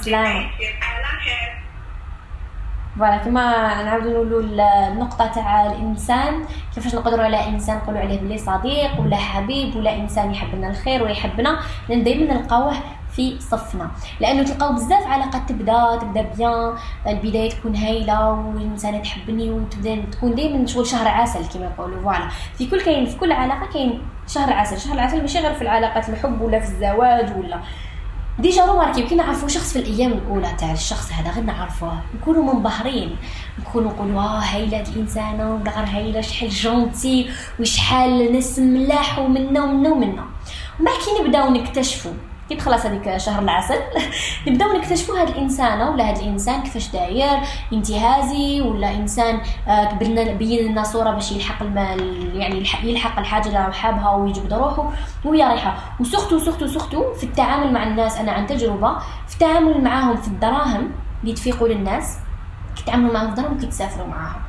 سلامة. 0.00 0.50
voilà 2.98 3.16
كما 3.16 3.42
نعاودو 3.82 4.10
نقولوا 4.10 4.40
النقطة 4.88 5.26
تاع 5.26 5.66
الإنسان 5.66 6.44
كيفاش 6.74 6.94
نقدروا 6.94 7.24
على 7.24 7.48
إنسان 7.48 7.76
نقولوا 7.76 8.00
عليه 8.00 8.20
بلي 8.20 8.38
صديق 8.38 9.00
ولا 9.00 9.16
حبيب 9.16 9.76
ولا 9.76 9.94
إنسان 9.96 10.30
يحب 10.32 10.54
لنا 10.54 10.70
الخير 10.70 11.02
ويحبنا 11.02 11.60
لأن 11.88 12.04
دائما 12.04 12.34
نلقاوه 12.34 12.74
في 13.16 13.40
صفنا. 13.40 13.90
لأنه 14.20 14.42
تلقاو 14.42 14.72
بزاف 14.72 15.06
علاقات 15.06 15.48
تبدا 15.48 15.98
تبدا 16.00 16.22
bien. 16.22 16.74
البداية 17.06 17.50
تكون 17.50 17.76
هايلة 17.76 18.30
والإنسانة 18.30 18.98
تحبني 18.98 19.50
وتبدا 19.50 20.04
تكون 20.12 20.34
دائما 20.34 20.66
شغل 20.66 20.86
شهر 20.86 21.08
عسل 21.08 21.46
كما 21.54 21.64
يقولوا. 21.64 22.02
voilà. 22.02 22.28
في 22.58 22.66
كل 22.66 22.80
كاين 22.80 23.06
في 23.06 23.16
كل 23.16 23.32
علاقة 23.32 23.66
كاين 23.72 24.02
شهر 24.28 24.52
عسل. 24.52 24.80
شهر 24.80 24.94
العسل 24.94 25.20
ماشي 25.20 25.38
غير 25.38 25.54
في 25.54 25.62
العلاقات 25.62 26.08
الحب 26.08 26.40
ولا 26.40 26.60
في 26.60 26.68
الزواج 26.68 27.36
ولا. 27.38 27.60
déjà 28.38 28.64
remarquez 28.64 29.02
كي 29.02 29.14
نعرفوا 29.14 29.48
شخص 29.48 29.72
في 29.72 29.78
الأيام 29.78 30.12
الأولى 30.12 30.48
تاع 30.58 30.72
الشخص 30.72 31.12
هذا 31.12 31.30
غير 31.30 31.44
نعرفوه. 31.44 31.98
نكونوا 32.20 32.54
منبهرين. 32.54 33.16
نكونوا 33.58 33.90
نقولوا 33.90 34.20
آه 34.20 34.40
هايلة 34.40 34.78
هاد 34.78 34.88
الإنسانة 34.88 35.62
غير 35.66 35.86
هايلة 35.86 36.20
شحال 36.20 36.48
gentille 36.50 37.30
وشحال 37.60 38.32
ناس 38.32 38.58
ملاح 38.58 39.18
ومنا 39.18 39.64
ومنا 39.64 39.90
ومنا. 39.90 40.24
ومن 40.80 40.92
كي 41.04 41.22
نبداو 41.22 41.50
نكتشفوا 41.50 42.12
كي 42.48 42.56
تخلص 42.56 42.86
هذيك 42.86 43.16
شهر 43.16 43.42
العسل. 43.42 43.78
نبداو 44.46 44.72
نكتشفوا 44.72 45.20
هاد 45.20 45.28
الانسانه 45.28 45.90
ولا 45.90 46.10
هاد 46.10 46.18
الإنسان 46.18 46.62
كيفاش 46.62 46.88
داير 46.88 47.38
انتهازي 47.72 48.60
ولا 48.60 48.94
إنسان 48.94 49.40
آه 49.68 49.84
كبرنا 49.84 50.32
بين 50.32 50.70
لنا 50.70 50.82
صورة 50.82 51.10
باش 51.10 51.32
يلحق 51.32 51.62
المال 51.62 52.30
يعني 52.36 52.64
يلحق 52.82 53.18
الحاجة 53.18 53.48
اللي 53.48 53.58
راه 53.58 53.70
حابها 53.70 54.10
ويجبد 54.10 54.52
روحه 54.52 54.92
وهي 55.24 55.42
رايحة. 55.42 55.76
و 56.00 56.05
surtout 56.05 56.38
surtout 56.38 56.66
surtout 56.66 57.14
في 57.14 57.24
التعامل 57.24 57.72
مع 57.72 57.82
الناس 57.82 58.16
أنا 58.16 58.32
عن 58.32 58.46
تجربة 58.46 58.98
في 59.28 59.34
التعامل 59.34 59.84
معاهم 59.84 60.16
في 60.16 60.28
الدراهم 60.28 60.90
اللي 61.22 61.34
تفيقوا 61.34 61.68
للناس 61.68 62.18
كيتعاملوا 62.76 63.12
معاهم 63.12 63.34
في 63.34 63.38
الدراهم 63.38 63.56
وكيتسافروا 63.56 64.06
معاهم. 64.06 64.43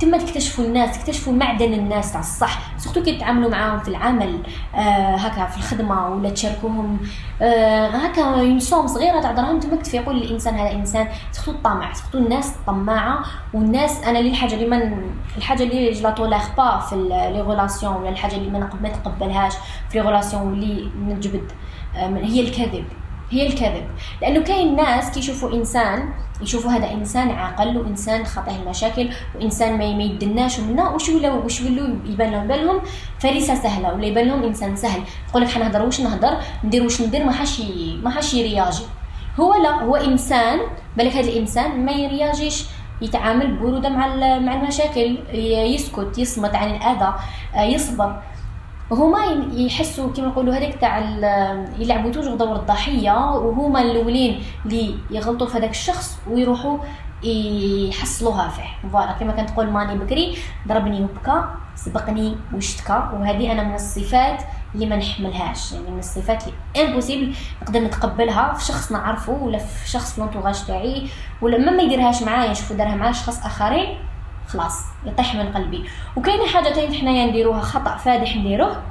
تما 0.00 0.18
تكتشفوا 0.18 0.64
الناس 0.64 0.98
تكتشفوا 0.98 1.32
معدن 1.32 1.72
الناس 1.72 2.12
تاع 2.12 2.20
الصح. 2.20 2.78
surtout 2.78 3.02
كي 3.02 3.16
تتعاملوا 3.16 3.50
معاهم 3.50 3.78
في 3.78 3.88
العمل 3.88 4.38
آه 4.74 5.16
هكا 5.16 5.46
في 5.46 5.56
الخدمة 5.56 6.08
ولا 6.08 6.30
تشاركوهم. 6.30 6.98
آه 7.42 7.86
هكا 7.86 8.22
une 8.22 8.60
صغيرة 8.60 9.20
تاع 9.20 9.32
دراهم 9.32 9.60
تما 9.60 9.76
تفيقوا 9.76 10.12
الإنسان 10.12 10.54
هذا 10.54 10.72
إنسان. 10.72 11.08
surtout 11.32 11.50
الطمع 11.50 11.92
surtout 11.92 12.18
الناس 12.18 12.56
الطماعه 12.56 13.24
والناس 13.54 14.04
أنا 14.04 14.18
اللي 14.18 14.30
الحاجة 14.30 14.54
اللي 14.54 14.66
من 14.66 15.10
الحاجة 15.36 15.62
اللي 15.62 15.90
لا 15.90 16.10
tolère 16.10 16.38
pas 16.56 16.78
في 16.78 16.96
les 16.96 17.44
relations 17.48 17.96
ولا 17.96 18.08
الحاجة 18.08 18.34
اللي 18.34 18.50
ما 18.50 18.88
نتقبلهاش 18.88 19.52
في 19.90 19.98
لي 19.98 20.06
ريلاسيون 20.06 20.42
واللي 20.42 20.90
نجبد 21.06 21.52
آه 21.96 22.16
هي 22.16 22.40
الكذب. 22.40 22.84
هي 23.30 23.46
الكذب. 23.46 23.86
لأنه 24.22 24.40
كاين 24.40 24.76
ناس 24.76 25.10
كيشوفوا 25.10 25.54
إنسان 25.54 26.12
يشوفوا 26.42 26.70
هذا 26.70 26.90
إنسان 26.90 27.30
عاقل 27.30 27.76
وإنسان 27.78 28.24
خاطئ 28.24 28.50
المشاكل 28.50 29.08
وإنسان 29.34 29.78
ما 29.78 29.84
يدناش 29.84 30.60
منا 30.60 30.90
وش 30.90 31.08
ولاو 31.08 31.44
وش 31.44 31.60
ولاو 31.60 31.86
يبان 32.06 32.32
لهم؟ 32.32 32.46
بالهم 32.46 32.80
فريسة 33.18 33.54
سهلة 33.54 33.94
ولا 33.94 34.06
يبان 34.06 34.28
لهم 34.28 34.42
إنسان 34.42 34.76
سهل. 34.76 35.02
يقول 35.28 35.42
لك 35.42 35.48
حنهضر 35.48 35.82
واش 35.82 36.00
نهضر؟ 36.00 36.36
ندير 36.64 36.82
واش 36.82 37.02
ندير؟ 37.02 37.24
ما 37.24 37.32
حاش 37.32 37.60
ما 38.02 38.10
حاش 38.10 38.34
يرياجي. 38.34 38.82
هو 39.40 39.54
لا 39.54 39.82
هو 39.82 39.96
إنسان 39.96 40.60
بالك 40.96 41.12
هذا 41.12 41.28
الإنسان 41.28 41.84
ما 41.84 41.92
يرياجيش. 41.92 42.64
يتعامل 43.02 43.46
ببروده 43.46 43.88
مع 43.88 44.06
مع 44.38 44.54
المشاكل 44.54 45.18
يسكت 45.74 46.18
يصمت 46.18 46.54
عن 46.54 46.70
الأذى 46.70 47.14
يصبر. 47.74 48.22
هما 48.92 49.18
يحسوا 49.52 50.12
كما 50.12 50.26
نقولوا 50.26 50.54
هذاك 50.54 50.74
تاع 50.80 50.98
يلعبوا 51.78 52.10
toujours 52.12 52.34
دور 52.34 52.56
الضحية 52.56 53.12
وهما 53.12 53.82
الأولين 53.82 54.42
اللي 54.66 54.94
يغلطوا 55.10 55.46
في 55.46 55.58
هذاك 55.58 55.70
الشخص 55.70 56.18
ويروحوا 56.30 56.78
يحصلوها 57.22 58.48
فيه. 58.48 58.88
voilà 58.88 59.12
كما 59.12 59.32
كانت 59.32 59.50
تقول 59.50 59.70
ماني 59.70 59.98
بكري 59.98 60.38
ضربني 60.68 61.04
وبكى 61.04 61.44
سبقني 61.74 62.36
واشتكى 62.54 62.92
وهذه 62.92 63.52
أنا 63.52 63.62
من 63.62 63.74
الصفات 63.74 64.42
اللي 64.74 64.86
ما 64.86 64.96
نحملهاش. 64.96 65.72
يعني 65.72 65.90
من 65.90 65.98
الصفات 65.98 66.44
اللي 66.44 66.88
impossible 66.88 67.34
نقدر 67.62 67.80
نتقبلها 67.80 68.52
في 68.54 68.64
شخص 68.64 68.92
نعرفه 68.92 69.32
ولا 69.32 69.58
في 69.58 69.90
شخص 69.90 70.14
في 70.14 70.20
l'entourage 70.20 70.64
تاعي 70.66 71.08
ولا 71.42 71.70
ما 71.70 71.82
يديرهاش 71.82 72.22
معايا 72.22 72.50
نشوفو 72.50 72.74
دارها 72.74 72.94
مع 72.94 73.10
اشخاص 73.10 73.44
آخرين. 73.46 73.98
خلاص 74.52 74.84
يطيح 75.06 75.34
من 75.34 75.52
قلبي. 75.52 75.84
وكاينة 76.16 76.46
حاجة 76.46 76.92
حنايا 77.00 77.26
نديروها 77.26 77.60
خطأ 77.60 77.96
فادح 77.96 78.36
نديروه 78.36 78.82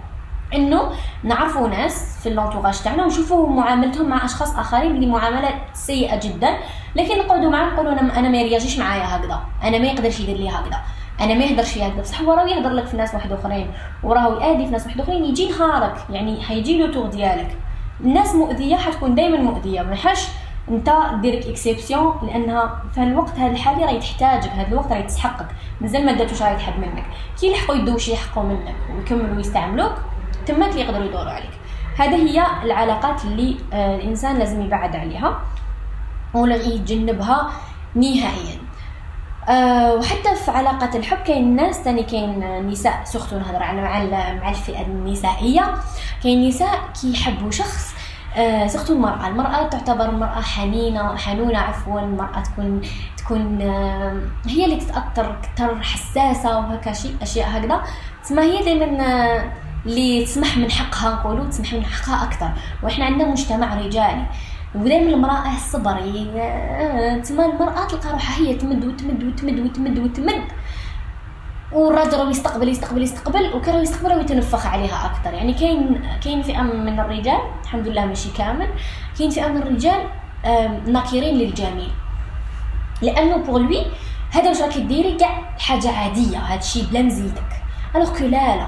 إنه 0.54 0.92
نعرفوا 1.24 1.68
ناس 1.68 2.20
في 2.24 2.30
اللونتوراج 2.30 2.82
تاعنا 2.82 3.04
ونشوفوا 3.04 3.50
معاملتهم 3.50 4.10
مع 4.10 4.26
أشخاص 4.26 4.56
آخرين 4.56 4.96
اللي 4.96 5.06
معاملة 5.08 5.50
سيئة 5.74 6.20
جدا. 6.20 6.58
لكن 6.96 7.18
نقعدوا 7.18 7.50
معاهم 7.50 7.74
نقولوا 7.74 7.92
أنا 7.94 8.30
ما 8.30 8.38
يرياجيش 8.38 8.80
معايا 8.80 9.16
هكذا 9.16 9.42
أنا 9.64 9.78
ما 9.78 9.86
يقدرش 9.86 10.20
يدير 10.20 10.38
لي 10.38 10.50
هكذا 10.50 10.82
أنا 11.22 11.34
ما 11.34 11.44
يهدرش 11.44 11.78
هكذا. 11.78 12.02
بصح 12.02 12.22
هو 12.22 12.34
راه 12.34 12.48
يهدر 12.48 12.70
لك 12.70 12.86
في 12.86 12.98
ناس 12.98 13.14
واحد 13.14 13.32
آخرين 13.32 13.72
وراه 14.04 14.44
يادي 14.44 14.66
في 14.66 14.72
ناس 14.72 14.86
واحد 14.86 15.02
آخرين 15.02 15.26
يجي 15.26 15.50
نهارك 15.50 15.96
يعني 16.10 16.42
حيجي 16.44 16.78
له 16.78 16.94
تور 16.94 17.08
ديالك. 17.08 17.58
الناس 18.02 18.36
مؤذية 18.36 18.76
حتكون 18.76 19.16
دائما 19.16 19.38
مؤذية 19.38 19.82
ما 19.82 19.96
حاش 19.96 20.28
انت 20.70 20.94
ديرك 21.22 21.46
exception 21.46 22.20
لأنها 22.24 22.82
في 22.96 23.04
الوقت 23.04 23.40
هذا 23.40 23.52
الحالي 23.52 23.86
راهي 23.86 24.00
تحتاجك 24.00 24.52
هذا 24.52 24.68
الوقت 24.68 24.92
راهي 24.92 25.04
تسحقك. 25.04 25.48
مازال 25.82 26.06
ما 26.06 26.12
داتوش 26.12 26.42
راهي 26.42 26.56
تحب 26.56 26.80
منك. 26.80 27.06
كي 27.40 27.48
يلحقوا 27.48 27.76
يدو 27.76 27.98
شي 27.98 28.14
يحقوا 28.14 28.44
منك 28.44 28.76
ويكملوا 28.96 29.40
يستعملوك 29.40 29.94
تماك 30.46 30.70
اللي 30.70 30.82
يقدروا 30.82 31.06
يدوروا 31.06 31.32
عليك. 31.32 31.52
هذه 31.98 32.16
هي 32.16 32.46
العلاقات 32.64 33.26
اللي 33.26 33.58
آه 33.74 33.96
الإنسان 33.96 34.38
لازم 34.38 34.62
يبعد 34.62 34.96
عليها 34.96 35.40
ولا 36.34 36.56
يتجنبها 36.56 37.52
نهائيا. 37.96 38.60
أه 39.50 39.94
وحتى 39.94 40.36
في 40.36 40.52
علاقة 40.52 40.98
الحب 40.98 41.18
كاين 41.18 41.56
ناس 41.56 41.84
تاني 41.84 42.04
كاين 42.04 42.68
نساء 42.68 43.02
surtout 43.04 43.38
نهضر 43.38 43.64
على 43.64 43.82
مع 43.82 44.04
مع 44.34 44.50
الفئة 44.50 44.82
النسائية. 44.82 45.74
كاين 46.24 46.48
نساء 46.48 46.80
كيحبوا 47.02 47.52
شخص 47.52 47.99
آه 48.40 48.68
سختو 48.68 48.94
المرأة. 48.94 49.28
المرأة 49.28 49.68
تعتبر 49.68 50.12
مرأة 50.12 50.42
حنينة 50.42 51.16
حنونة 51.18 51.60
عفوا 51.60 52.00
المرأة 52.00 52.40
تكون 52.44 52.82
تكون 53.18 53.62
آه 53.62 54.22
هي 54.48 54.66
اللي 54.66 54.76
تتأثر 54.76 55.32
أكثر 55.32 55.82
حساسة 55.82 56.58
وهكا 56.60 56.94
شيء 56.94 57.16
أشياء 57.22 57.48
هكذا. 57.58 57.82
تسمى 58.24 58.42
هي 58.42 58.64
دائما 58.64 59.04
آه 59.06 59.52
اللي 59.86 60.26
تسمح 60.26 60.58
من 60.58 60.72
حقها 60.72 61.10
نقولوا 61.16 61.46
تسمح 61.46 61.74
من 61.74 61.86
حقها 61.86 62.24
أكثر 62.24 62.52
وإحنا 62.84 63.06
عندنا 63.06 63.32
مجتمع 63.32 63.74
رجالي. 63.76 64.26
ودائما 64.76 65.10
المرأة 65.10 65.56
الصبر 65.56 65.98
تسمى 67.22 67.46
المرأة 67.46 67.88
تلقى 67.88 68.12
روحها 68.12 68.38
هي 68.46 68.56
تمد 68.56 68.86
وتمد 68.86 69.24
وتمد 69.24 69.60
وتمد 69.60 70.00
وتمد. 70.00 70.44
والراجل 71.72 72.32
يستقبل 72.32 72.70
يستقبل 72.70 73.02
يستقبل 73.02 73.54
وكان 73.54 73.82
يستقبل 73.82 74.14
ويتنفخ 74.16 74.66
عليها 74.66 75.06
أكثر. 75.06 75.34
يعني 75.34 75.54
كاين 75.54 76.02
كاين 76.24 76.42
فئة 76.42 76.62
من 76.62 77.00
الرجال 77.00 77.40
الحمد 77.64 77.88
لله 77.88 78.06
ماشي 78.06 78.30
كامل 78.38 78.68
كاين 79.20 79.30
فئة 79.30 79.48
من 79.48 79.58
الرجال 79.58 80.02
ناكرين 80.88 81.38
للجميل 81.38 81.92
لأنه 83.02 83.38
بور 83.38 83.60
لوي 83.60 83.86
هذا 84.32 84.50
واش 84.50 84.62
راكي 84.62 84.80
ديري؟ 84.80 85.16
كاع 85.16 85.56
حاجة 85.60 85.92
عادية 85.92 86.38
هذا 86.38 86.60
الشيء 86.60 86.86
بلا 86.86 87.02
نزيدك 87.02 87.52
الوغ 87.96 88.18
كو 88.18 88.26
لا 88.26 88.56
لا 88.56 88.68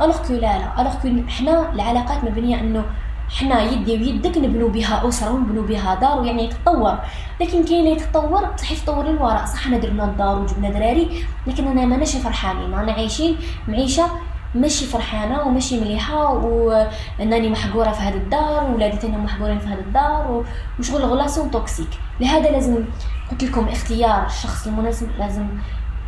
الوغ 0.00 0.26
كو 0.26 0.32
لا 0.32 0.58
لا 0.58 0.80
الوغ 0.80 0.94
كو 0.94 1.08
حنا 1.28 1.72
العلاقات 1.72 2.24
مبنية 2.24 2.60
أنه 2.60 2.84
حنا 3.28 3.62
يدي 3.62 3.92
ويدك 3.92 4.38
نبنوا 4.38 4.68
بها 4.68 5.08
أسرة 5.08 5.30
ونبنوا 5.30 5.62
بها 5.66 5.94
دار 5.94 6.20
ويعني 6.20 6.48
تتطور 6.48 6.98
لكن 7.40 7.64
كاين 7.64 7.80
اللي 7.80 7.90
يتطور 7.90 8.56
صح 8.56 8.72
يتطور 8.72 9.04
للوراء 9.04 9.44
صح 9.44 9.64
حنا 9.64 9.78
درنا 9.78 10.04
الدار 10.04 10.38
وجبنا 10.38 10.70
دراري 10.70 11.24
لكن 11.46 11.66
أنا 11.66 11.86
ماناش 11.86 12.16
فرحانين 12.16 12.74
رانا 12.74 12.92
عايشين 12.92 13.36
معيشة 13.68 14.10
ماشي 14.54 14.84
فرحانة 14.86 15.42
وماشي 15.42 15.80
مليحة 15.80 16.32
وانني 16.32 17.48
محقورة 17.50 17.90
في 17.90 18.00
هذه 18.00 18.14
الدار 18.16 18.64
وولادي 18.70 18.96
تاني 18.96 19.16
محقورين 19.16 19.58
في 19.58 19.66
هذه 19.66 19.78
الدار 19.80 20.44
وشغل 20.78 21.02
غلاسون 21.02 21.50
توكسيك 21.50 21.88
لهذا 22.20 22.50
لازم 22.50 22.84
قلت 23.30 23.44
لكم 23.44 23.68
اختيار 23.68 24.26
الشخص 24.26 24.66
المناسب 24.66 25.08
لازم 25.18 25.46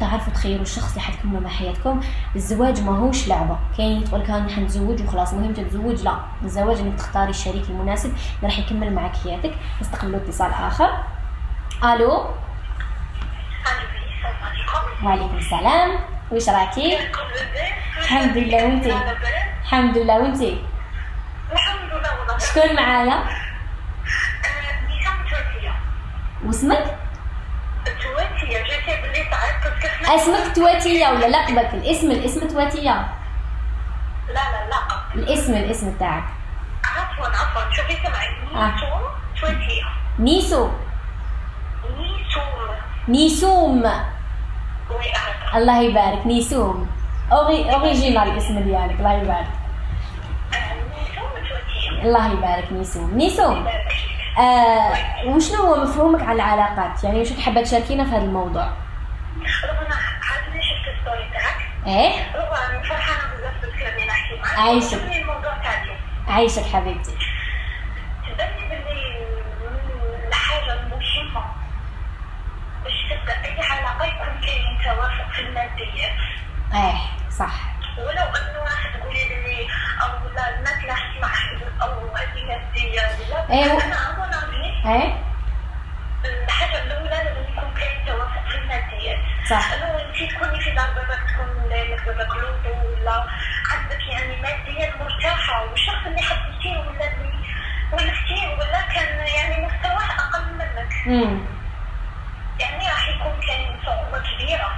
تعرفوا 0.00 0.32
تخيروا 0.32 0.62
الشخص 0.62 0.88
اللي 0.88 1.00
حتكملوا 1.00 1.40
مع 1.40 1.48
حياتكم. 1.50 2.00
الزواج 2.36 2.82
ماهوش 2.82 3.28
لعبة. 3.28 3.58
كاين 3.76 4.04
تقول 4.04 4.22
كان 4.22 4.50
حنتزوج 4.50 5.02
وخلاص 5.02 5.32
مهم 5.34 5.52
تتزوج؟ 5.52 6.02
لا. 6.02 6.14
الزواج 6.44 6.78
إنك 6.78 6.98
تختاري 6.98 7.30
الشريك 7.30 7.70
المناسب 7.70 8.08
اللي 8.08 8.48
راح 8.48 8.58
يكمل 8.58 8.94
معك 8.94 9.16
حياتك. 9.16 9.54
نستقبلوا 9.80 10.16
اتصال 10.16 10.50
آخر. 10.52 10.90
ألو؟ 11.84 12.26
وعليكم 15.04 15.36
السلام. 15.36 15.98
وش 16.32 16.48
راكي؟ 16.48 16.98
الحمد 17.98 18.36
لله 18.36 18.64
وإنتي؟ 18.64 18.96
الحمد 19.62 19.98
لله 19.98 20.18
وإنتي؟ 20.18 20.62
الحمد 21.52 21.90
لله 21.92 22.38
شكون 22.38 22.76
معايا 22.76 23.24
تواتية 25.30 25.72
واسمك؟ 26.46 26.98
تواتية 27.84 28.58
جاتي 28.58 29.02
باللي 29.02 29.24
تعرفت 29.30 29.82
كيف 29.82 30.08
ما- 30.08 30.14
اسمك 30.14 30.56
تواتية 30.56 31.08
ولا 31.08 31.26
لقبك؟ 31.26 31.74
الاسم 31.74 32.10
الاسم 32.10 32.48
تواتية. 32.48 33.08
لا 34.28 34.34
لا 34.34 34.68
لا. 34.70 34.80
الاسم 35.14 35.54
الاسم 35.54 35.96
تاعك 36.00 36.24
عفوا 36.84 37.26
عفوا. 37.26 37.72
شوفي 37.72 37.96
سمعي 37.96 38.28
آه. 38.54 38.72
نيسوم 38.72 39.00
تواتية. 39.40 39.84
نيسو. 40.18 40.68
نيسوم. 41.98 42.68
نيسوم. 43.08 43.90
الله 45.54 45.80
يبارك. 45.82 46.26
نيسوم. 46.26 46.88
أوري 47.32 47.74
original 47.74 48.30
الاسم 48.30 48.58
ديالك. 48.60 48.98
الله 48.98 49.12
يبارك. 49.12 49.46
نيسوم 50.52 51.30
تواتية. 51.48 52.02
الله 52.02 52.32
يبارك. 52.32 52.72
نيسوم. 52.72 53.10
نيسوم. 53.16 53.66
آه 54.38 55.24
وشنو 55.26 55.62
هو 55.62 55.82
مفهومك 55.84 56.22
على 56.22 56.32
العلاقات؟ 56.36 57.04
يعني 57.04 57.20
وش 57.20 57.32
حابه 57.40 57.62
تشاركينا 57.62 58.04
في 58.04 58.10
هذا 58.10 58.24
الموضوع؟ 58.24 58.64
رغم 59.64 59.86
أنا 59.86 59.94
عاد 59.94 60.60
شفت 60.62 60.88
ال 60.98 61.03
story 61.03 61.30
تاعك 61.32 61.56
إيه؟ 61.86 62.32
رغم 62.36 62.54
أنا 62.54 62.82
فرحانة 62.82 63.34
بزاف 63.34 63.60
بالكلام 63.62 63.92
اللي 63.94 64.06
نحكي 64.06 64.36
معاك 64.40 64.58
عايشك. 64.58 64.94
الموضوع 65.02 65.56
تاعك. 65.62 65.98
عايشك 66.28 66.62
حبيبتي. 66.62 67.10
تبني 68.38 68.68
باللي 68.68 69.26
الحاجة 70.28 70.72
المهمة 70.72 71.44
باش 72.84 72.92
تبدأ 73.10 73.44
أي 73.44 73.60
علاقة 73.70 74.04
يكون 74.04 74.40
كاين 74.46 74.78
توافق 74.84 75.32
في 75.32 75.42
الماديات. 75.42 76.12
إيه 76.74 76.98
صح. 77.30 77.54
ولو 77.98 78.24
انه 78.36 78.60
راح 78.62 78.96
تقولي 78.96 79.24
لي 79.28 79.68
أو 80.02 80.28
لا 80.34 80.58
الناس 80.58 80.84
لا 80.84 80.94
تسمع 80.94 81.32
أو 81.82 82.16
هذه 82.16 82.44
مادية 82.48 83.00
ولا 83.00 83.50
أيوة. 83.50 83.84
أنا 83.84 83.96
أظن 84.10 84.90
إيه؟ 84.90 85.14
الحاجة 86.24 86.82
الأولى 86.82 87.08
لازم 87.10 87.52
يكون 87.52 87.74
كاين 87.74 88.06
توافق 88.06 88.48
في 88.48 88.58
الماديات. 88.58 89.18
صح. 89.50 89.72
انه 89.72 89.84
أنت 90.00 90.32
تكوني 90.32 90.60
في 90.60 90.70
دار 90.70 90.86
باباك 90.90 91.20
تكون 91.30 91.68
باباك 92.06 92.36
لوطو 92.36 93.00
ولا 93.00 93.24
عندك 93.72 94.00
يعني 94.12 94.36
ماديا 94.42 94.94
مرتاحة 95.00 95.64
والشخص 95.64 96.06
اللي 96.06 96.22
حبيتيه 96.22 96.78
ولا 96.78 97.12
اللي 97.12 97.30
ولفتيه 97.92 98.48
ولا 98.58 98.80
كان 98.94 99.26
يعني 99.26 99.66
مستواه 99.66 100.10
أقل 100.18 100.52
منك. 100.54 100.92
امم 101.06 101.40
يعني 102.60 102.88
راح 102.88 103.08
يكون 103.08 103.40
كاين 103.46 103.80
صعوبة 103.86 104.18
كبيرة 104.18 104.70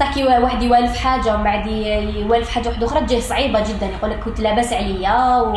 صح 0.00 0.03
كي 0.14 0.24
واحد 0.24 0.62
يوالف 0.62 0.96
حاجة 1.04 1.34
ومن 1.34 1.44
بعد 1.44 1.66
يوالف 1.66 2.50
حاجة 2.50 2.68
واحدة 2.68 2.86
أخرى 2.86 3.00
تجيه 3.00 3.20
صعيبة 3.20 3.60
جدا. 3.60 3.86
يقول 3.86 4.10
لك 4.10 4.20
كنت 4.20 4.40
لاباس 4.40 4.72
عليا 4.72 5.36
و... 5.40 5.54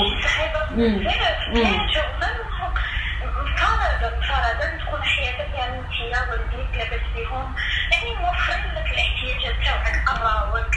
مفردة 4.17 4.77
تكون 4.77 5.03
حياتك 5.03 5.53
يعني 5.57 5.79
انت 5.79 6.75
لاباس 6.77 7.01
بهم. 7.15 7.55
يعني 7.91 8.09
موفرين 8.15 8.73
لك 8.75 8.85
الاحتياجات 8.91 9.65
تاعك 9.65 10.03
قراوك 10.07 10.75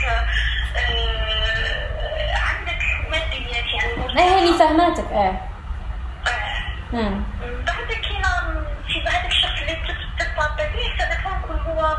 عندك 2.35 2.81
ماديات 3.11 3.65
يعني. 3.65 4.19
إيه 4.19 4.37
هاني 4.39 4.53
فهماتك 4.53 5.11
إيه. 5.11 5.41
آه. 6.27 6.91
امم 6.93 7.23
بعد 7.67 7.87
كاين 7.87 8.23
في 8.87 9.01
هذاك 9.01 9.25
الشخص 9.25 9.61
اللي 9.61 9.75
تتطابق 10.19 10.57
به 10.57 10.91
يكون 11.51 11.59
هو 11.59 11.97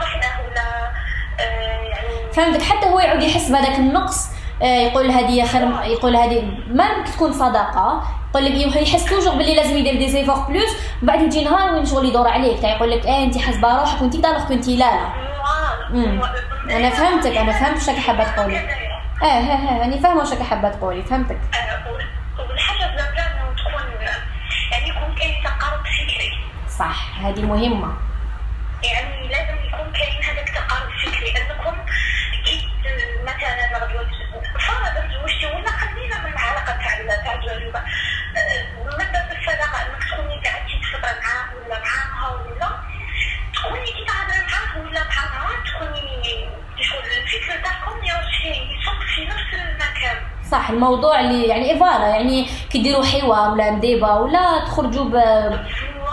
آه، 0.00 0.40
ولا 0.50 0.90
آه، 1.40 1.82
يعني 1.82 2.32
فهمتك. 2.34 2.62
حتى 2.62 2.86
هو 2.86 3.00
يعود 3.00 3.22
يحس 3.22 3.50
بهذاك 3.50 3.78
النقص 3.78 4.28
آه، 4.62 4.80
يقول 4.80 5.10
هذه 5.10 5.46
خير 5.46 5.62
يقول 5.84 6.16
هذه 6.16 6.42
ما 6.66 7.04
تكون 7.04 7.32
صداقة. 7.32 8.02
يقول 8.34 8.44
لك 8.44 8.76
يحس 8.76 9.04
توجور 9.04 9.34
باللي 9.34 9.54
لازم 9.54 9.76
يدير 9.76 9.96
دي 9.96 10.08
زيفور 10.08 10.34
بلوس 10.34 10.70
ومن 10.70 11.06
بعد 11.12 11.22
يجي 11.22 11.44
نهار 11.44 11.74
وين 11.74 11.86
شغل 11.86 12.04
يدور 12.04 12.28
عليك. 12.28 12.64
يقول 12.64 12.90
لك 12.90 13.06
إيه 13.06 13.24
انت 13.24 13.38
حاسبة 13.38 13.80
روحك 13.80 14.02
وانت 14.02 14.16
دالك 14.16 14.42
كنت 14.48 14.68
لا 14.68 14.74
لا. 14.76 15.12
مم. 15.90 16.20
أنا 16.70 16.90
فهمتك، 16.90 17.36
أنا 17.36 17.52
فهمت 17.52 17.76
واش 17.76 17.88
راكي 17.88 18.00
حابة 18.00 18.24
تقولي. 18.24 18.56
إيه 18.58 18.68
إيه 19.22 19.70
إيه 19.70 19.78
راني 19.80 20.00
فاهمة 20.00 20.20
واش 20.20 20.32
راكي 20.32 20.44
حابة 20.44 20.68
تقولي. 20.68 21.02
فهمتك. 21.02 21.38
والحاجة 22.38 22.84
الزبده 22.86 23.22
إنه 23.22 23.54
تكون 23.56 24.06
يعني 24.72 24.88
يكون 24.88 25.14
كاين 25.18 25.34
تقارب 25.44 25.80
فكري. 25.80 26.38
صح 26.78 27.18
هذه 27.24 27.42
مهمة. 27.42 27.92
يعني 28.82 29.21
يكون 29.72 29.92
كاين 29.92 30.22
هذاك 30.24 30.48
التقارب 30.48 30.88
الفكري 30.90 31.30
انكم 31.30 31.76
كي 32.44 32.68
مثلا 33.22 33.78
غدوه 33.78 34.06
فرضا 34.60 35.06
تزوجتي 35.08 35.46
ولا 35.46 35.70
خلينا 35.70 36.18
من 36.18 36.32
العلاقة 36.32 36.72
تاع 36.72 37.16
تاع 37.24 37.34
الزوجه 37.34 37.82
مبدا 38.78 39.38
الصداقة 39.38 39.78
إنك 39.82 40.04
تكوني 40.10 40.40
قاعدتي 40.44 40.80
تفطر 40.82 41.14
معاه 41.22 41.46
ولا 41.56 41.78
معاها 41.78 42.34
ولا 42.34 42.68
تكوني 43.54 43.86
كي 43.86 44.04
تهضري 44.08 44.42
معاه 44.52 44.78
ولا 44.80 45.04
معاها 45.04 45.64
تكوني 45.66 46.22
شغل 46.80 47.04
الفكر 47.22 47.62
تاعكم 47.62 48.04
يصب 48.04 49.02
في 49.14 49.24
نفس 49.24 49.54
المكان 49.54 50.16
صح 50.50 50.70
الموضوع 50.70 51.20
اللي 51.20 51.46
يعني 51.48 51.78
voilà 51.78 52.08
يعني 52.08 52.48
كي 52.70 52.82
ديروا 52.82 53.04
حوار 53.04 53.50
ولا 53.50 53.70
مديبه 53.70 54.14
ولا 54.14 54.64
تخرجوا 54.66 55.04
ب 55.04 55.12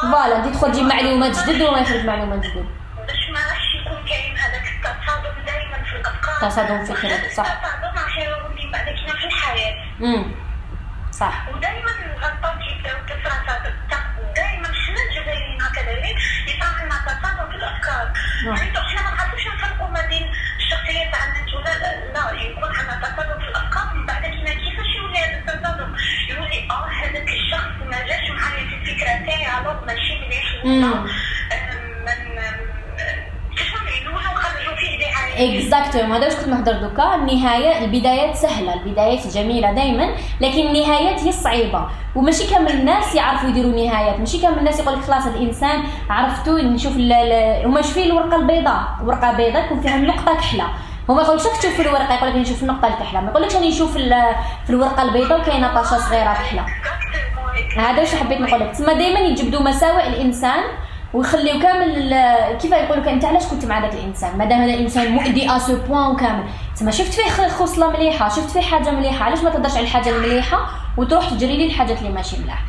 voilà. 0.02 0.36
انت 0.38 0.55
تخرجي 0.55 0.84
معلومات 0.84 1.49
جدد 1.49 1.62
وما 1.62 1.80
يخرج 1.80 2.05
معلومات 2.05 2.39
جدد. 2.39 2.79
باش 3.10 3.30
ما 3.30 3.39
راحش 3.49 3.76
يكون 3.76 4.05
كاين 4.05 4.38
هذاك 4.38 4.68
التصادم 4.68 5.45
دائما 5.45 5.84
في 5.84 5.95
الأفكار. 5.95 6.49
تصادم 6.49 6.86
فكري، 6.86 7.14
هذا 7.14 7.30
صح. 7.34 7.45
التصادم 7.45 7.97
راح 7.97 8.18
يولي 8.18 8.72
بعد 8.72 8.86
كده 8.86 9.18
في 9.18 9.26
الحياة. 9.26 9.76
امم 10.01 10.32
صح. 11.12 11.47
ودائما 11.49 11.91
الغلطات 12.05 12.60
يبداو 12.72 12.97
تصادم 13.07 13.74
دائما 14.36 14.68
حنا 14.68 15.01
الجزائريين 15.10 15.62
هكذا؟ 15.62 15.91
يصير 15.91 16.55
لنا 16.84 16.97
تصادم 17.07 17.49
في 17.51 17.55
الأفكار. 17.55 18.14
يعني 18.45 18.78
إحنا 18.78 19.01
ما 19.01 19.16
نعرفوش 19.16 19.47
نفرقوا 19.47 19.88
ما 19.88 20.07
بين 20.07 20.32
الشخصيه 20.57 21.12
تاع 21.12 21.24
الناس 21.26 21.53
ولا 21.53 21.74
لا, 22.14 22.41
يكون 22.41 22.76
عندنا 22.76 22.99
تصادم 23.01 23.39
في 23.41 23.47
الأفكار 23.47 23.93
من 23.93 24.05
بعد 24.05 24.22
كده 24.22 24.53
كيفاش 24.53 24.95
يولي 24.97 25.18
هذا 25.20 25.38
التصادم؟ 25.39 25.95
يولي 26.30 26.68
آه 26.72 26.88
هذاك 27.03 27.30
الشخص 27.30 27.76
ما 27.86 28.07
جاش 28.07 28.30
معايا 28.30 28.66
في 28.70 28.76
الفكرة 28.76 29.26
تاعي 29.26 29.62
alors 29.62 29.86
ماشي 29.86 30.16
مليح 30.20 30.45
مم. 30.66 30.84
ولا 30.84 30.99
من 32.05 32.39
كيفاش 33.55 34.01
نقولوا 34.03 34.22
نخرجوا 34.22 34.76
دعايه 35.40 35.60
exactement 35.60 36.24
هذا 36.24 36.30
كنت 36.30 36.48
نهضر 36.48 36.74
دوكا؟ 36.74 37.16
النهاية 37.16 37.86
البدايات 37.86 38.36
سهلة. 38.36 38.74
البدايات 38.74 39.28
جميلة 39.28 39.72
دائما 39.72 40.10
لكن 40.42 40.68
النهايات 40.68 41.20
هي 41.20 41.30
الصعيبه 41.30 41.88
وماشي 42.16 42.48
كامل 42.54 42.72
الناس 42.72 43.16
يعرفوا 43.16 43.50
يديروا 43.50 43.72
نهايات. 43.72 44.20
ماشي 44.20 44.42
كامل 44.42 44.58
الناس 44.58 44.80
يقول 44.80 45.04
خلاص 45.04 45.26
الإنسان 45.26 45.84
عرفتو 46.10 46.58
نشوف 46.58 46.94
هما 47.66 47.82
شوفي 47.82 48.04
الورقة 48.04 48.36
البيضاء؟ 48.36 48.84
ورقة 49.06 49.32
بيضاء 49.34 49.66
يكون 49.66 49.82
فيها 49.82 49.96
النقطة 49.96 50.34
كحلة. 50.36 50.68
هو 51.10 51.14
ما 51.16 51.22
يقولكش 51.22 51.44
تشوف 51.44 51.74
في 51.74 51.82
الورقة 51.82 52.14
يقول 52.14 52.30
لك 52.30 52.36
نشوف 52.36 52.64
النقطة 52.64 52.88
الكحلة. 52.88 53.22
ما 53.22 53.30
يقولكش 53.30 53.56
راني 53.56 53.70
نشوف 53.70 53.92
في 53.94 54.70
الورقة 54.70 55.04
البيضاء 55.04 55.40
وكاينة 55.40 55.76
tache 55.76 55.98
صغيرة 55.98 56.34
كحلة. 56.34 56.66
هذا 57.78 58.00
واش 58.00 58.16
حبيت 58.16 58.42
نقول 58.42 58.60
لك 58.60 58.76
تما 58.78 58.94
دائما 58.94 59.20
يجبدوا 59.20 59.62
مساوئ 59.62 60.08
الإنسان 60.08 60.64
ويخليو 61.14 61.60
كامل 61.60 62.14
كيف 62.62 62.72
يقول 62.72 63.01
لك 63.01 63.07
انت 63.07 63.26
علاش 63.26 63.45
كنت 63.45 63.66
مع 63.66 63.80
ذاك 63.80 63.93
الإنسان؟ 63.93 64.38
ما 64.38 64.45
دام 64.45 64.62
هذا 64.62 64.74
الإنسان 64.74 65.12
مؤذي 65.12 65.49
à 65.52 65.58
ce 65.58 65.76
point 65.76 66.08
وكامل 66.07 66.43
تما 66.80 66.91
شفت 66.91 67.14
فيه 67.14 67.47
خصلة 67.47 67.91
مليحة 67.91 68.30
شفت 68.30 68.49
فيه 68.49 68.62
حاجة 68.62 68.91
مليحة 68.91 69.26
علاش 69.26 69.39
ما 69.39 69.49
تهضرش 69.49 69.72
على 69.76 69.84
الحاجة 69.84 70.10
المليحة 70.10 70.70
وتروح 70.97 71.30
تجري 71.30 71.57
لي 71.57 71.66
الحاجات 71.66 71.97
اللي 71.99 72.10
ماشي 72.10 72.38
ملاح؟ 72.38 72.60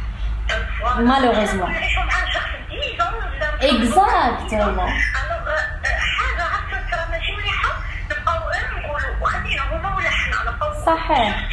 حنا 10.11 10.51
نبقاو 10.51 10.85
صحيح. 10.87 11.49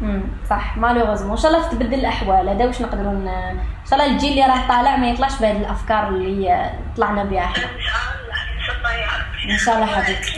امم 0.02 0.24
صح. 0.50 0.78
مالوغوزمون 0.78 1.32
إن 1.32 1.38
شاء 1.38 1.52
الله 1.52 1.70
تتبدل 1.70 1.94
الأحوال. 1.94 2.50
هذا 2.50 2.66
واش 2.66 2.82
نقدروا 2.82 3.12
إن 3.12 3.60
شاء 3.90 4.00
الله 4.00 4.12
الجيل 4.14 4.30
اللي 4.32 4.54
راه 4.54 4.68
طالع 4.68 4.96
ما 4.96 5.10
يطلعش 5.10 5.40
بهذه 5.40 5.58
الأفكار 5.58 6.08
اللي 6.08 6.72
طلعنا 6.98 7.24
بها 7.24 7.44
إحنا. 7.44 7.64
ان 7.64 7.80
شاء 7.82 7.96
الله 8.16 8.36
إن 8.58 8.64
شاء 8.66 8.76
الله 8.78 8.94
يا 8.94 9.08
ربي 9.08 9.54
إن 9.54 9.58
شاء 9.58 9.76
الله 9.76 9.86
حبيبتي. 9.86 10.32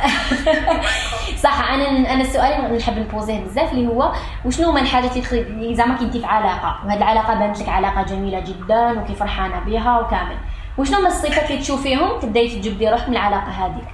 صح. 1.42 1.60
أنا 1.70 1.88
أنا 2.12 2.22
السؤال 2.22 2.52
اللي 2.52 2.78
نحب 2.78 2.98
نبوزيه 2.98 3.40
بزاف 3.44 3.72
اللي 3.72 3.86
هو 3.88 4.12
وشنو 4.44 4.70
هما 4.70 4.80
الحاجات 4.80 5.32
اللي 5.32 5.74
زعما 5.74 5.96
كنتي 5.96 6.20
في 6.20 6.26
علاقة؟ 6.26 6.80
وهذه 6.84 6.98
العلاقة 6.98 7.34
بانت 7.34 7.58
لك 7.60 7.68
علاقة 7.68 8.02
جميلة 8.02 8.40
جدا 8.40 9.00
وكي 9.00 9.14
فرحانه 9.14 9.60
بها 9.60 9.98
وكامل. 10.00 10.36
وشنو 10.78 10.98
هما 10.98 11.08
الصفات 11.08 11.50
اللي 11.50 11.62
تشوفيهم 11.62 12.20
تبداي 12.20 12.48
تجبدي 12.48 12.88
روحك 12.88 13.08
من 13.08 13.16
العلاقة 13.16 13.50
هذيك 13.50 13.88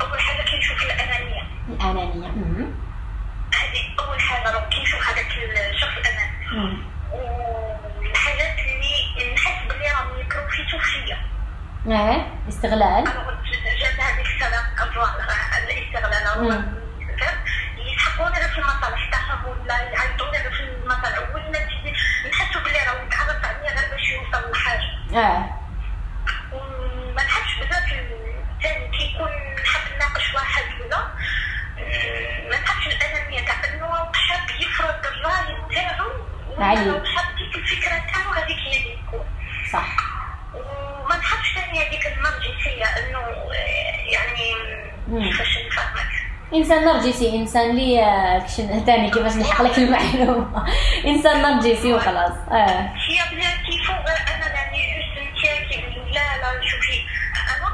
اول 0.00 0.20
حاجة 0.20 0.42
كنشوف 0.42 0.82
الأنانية. 1.90 2.28
هذه 3.54 3.94
أول 3.98 4.20
حاجة 4.20 4.52
لو 4.52 4.60
كنشوف 4.60 5.08
هذاك 5.08 5.26
الشخص 5.70 5.96
الأناني. 5.96 6.82
والحاجات 7.12 8.58
اللي 8.58 9.34
نحس 9.34 9.62
بلي 9.68 9.88
راهم 9.88 10.20
يكروفيتو 10.20 10.78
فيا 10.78 11.18
آه 11.86 12.26
استغلال 12.48 13.04
جات 13.80 14.00
هذيك 14.00 14.26
السنة 14.26 14.60
الاستغلال. 15.58 16.64
يسحقوني 17.76 18.38
غير 18.38 18.48
في 18.48 18.58
المصالح 18.58 19.10
تاعهم 19.10 19.44
ولا 19.48 19.82
يعيطوني 19.82 20.38
غير 20.38 20.50
في 20.52 20.60
المصالح 20.60 21.18
نحسوا 22.28 22.60
بلي 22.60 22.78
راهو 22.78 23.06
يتعرف 23.06 23.44
عليا 23.44 23.80
غير 23.80 23.90
باش 23.90 24.10
يوصل 24.10 24.50
لحاجة. 24.50 24.90
آه 25.14 25.44
وما 26.52 27.24
نحبش 27.24 27.54
بزاف. 27.54 27.92
الثاني 27.92 28.88
كي 28.88 29.14
يكون 29.14 29.30
نحب 29.62 29.94
نناقش 29.94 30.34
واحد 30.34 30.64
ولا 30.80 31.08
ما 32.50 32.56
الانانيه 32.86 33.46
تاع 33.46 33.54
إنه 33.74 33.88
حاب 34.14 34.50
يفرض 34.60 35.06
الراي 35.06 35.74
تاعو 35.74 36.10
علي. 36.58 36.90
ولا 36.90 37.06
حاب 37.06 37.34
الفكرة 37.54 38.02
تاعو 38.12 38.32
هذيك 38.32 38.56
هي 38.56 38.82
اللي 38.82 38.96
تكون. 39.06 39.24
صح. 39.72 39.96
وما 40.54 41.16
نحبش 41.16 41.54
ثاني 41.54 41.88
هذيك 41.88 42.06
النرجسيه 42.06 42.84
إنه 42.84 43.18
آه، 43.18 44.12
يعني. 44.12 44.52
كيفاش 45.24 45.58
نفهمك؟ 45.58 46.12
إنسان 46.54 46.84
نرجسي 46.84 47.36
إنسان 47.36 47.78
آه، 47.98 48.38
كشن 48.38 48.84
ثاني 48.84 49.10
كيفاش 49.10 49.32
نلحق 49.32 49.62
لك 49.62 49.78
المعلومة. 49.78 50.66
إنسان 51.10 51.42
نرجسي 51.42 51.92
وخلاص. 51.94 52.32
آه. 52.50 52.92
هي 53.08 53.18
بلاتي 53.30 53.84
فوق 53.86 53.96
غير 53.96 54.18
أنا 54.34 54.54
يعني 54.54 55.02
جوست 55.44 55.80
لا 56.12 56.36
لا 56.38 56.60
شوفي. 56.70 57.06
أنا 57.36 57.72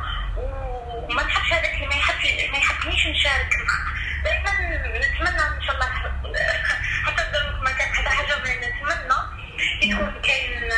وما 1.10 1.22
نحبش 1.22 1.52
هذاك 1.52 1.74
اللي 1.74 1.86
ما 1.86 1.94
يحبش 1.94 2.50
ما 2.52 2.58
يحبنيش 2.58 3.06
نشارك 3.06 3.52
دائما 4.28 4.98
نتمنى 4.98 5.42
إن 5.56 5.62
شاء 5.66 5.74
الله 5.74 5.86
حتى 7.06 7.22
دروك 7.32 7.62
ما 7.62 7.70
كان 7.70 7.88
حتى 7.94 8.08
حاجة 8.08 8.38
ما 8.38 8.54
نتمنى 8.56 9.18
يكون 9.82 10.20
كاين 10.22 10.68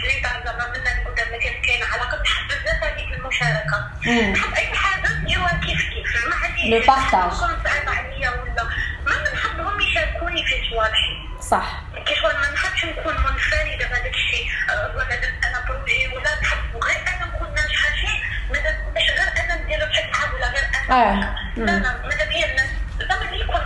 في 0.00 0.22
زعما 0.22 0.68
منا 0.68 1.04
ما 1.04 1.38
كان 1.38 1.62
كاين 1.62 1.82
علاقة 1.82 2.22
نحب 2.22 2.48
بزاف 2.48 2.84
هذيك 2.84 3.12
المشاركة. 3.12 3.90
نحب 4.32 4.54
أي 4.54 4.66
حاجة 4.74 5.08
نديروها 5.18 5.60
كيف 5.66 5.80
كيف 5.90 6.26
ما 6.26 6.36
عندي. 6.36 6.78
نكون 6.78 7.64
صعيبه 7.64 7.90
عليا 7.90 8.30
ولا 8.30 8.68
ما 9.06 9.32
نحبهم 9.32 9.80
يشاركوني 9.80 10.44
في 10.46 10.70
صوالحي 10.70 11.16
صح 11.50 11.82
كيشغل 12.06 12.32
ما 12.36 12.50
نحبش 12.50 12.84
نكون 12.84 13.14
منفردة 13.14 13.76
بهذاك 13.88 14.14
الشيء 14.14 14.46
أه، 14.70 14.92
ولا 14.96 15.14
أنا 15.48 15.64
بروجي 15.68 16.08
ولا 16.08 16.40
نحب 16.42 16.76
غير 16.84 16.96
أنا 17.08 17.26
نكون 17.26 17.54
شيء 18.00 18.20
ماذا 18.50 18.78
باش 18.94 19.10
غير 19.10 19.44
أنا 19.44 19.62
ندير 19.62 19.78
بحال 20.12 20.34
ولا 20.34 20.46
غير. 20.50 20.64
أنا 20.90 21.20
لا 21.56 21.72
مم. 21.78 21.82
لا 21.82 22.06
ماذا 22.08 22.24
بيا 22.24 22.46
الناس 22.50 22.66
اللي 23.14 23.40
يكون 23.40 23.60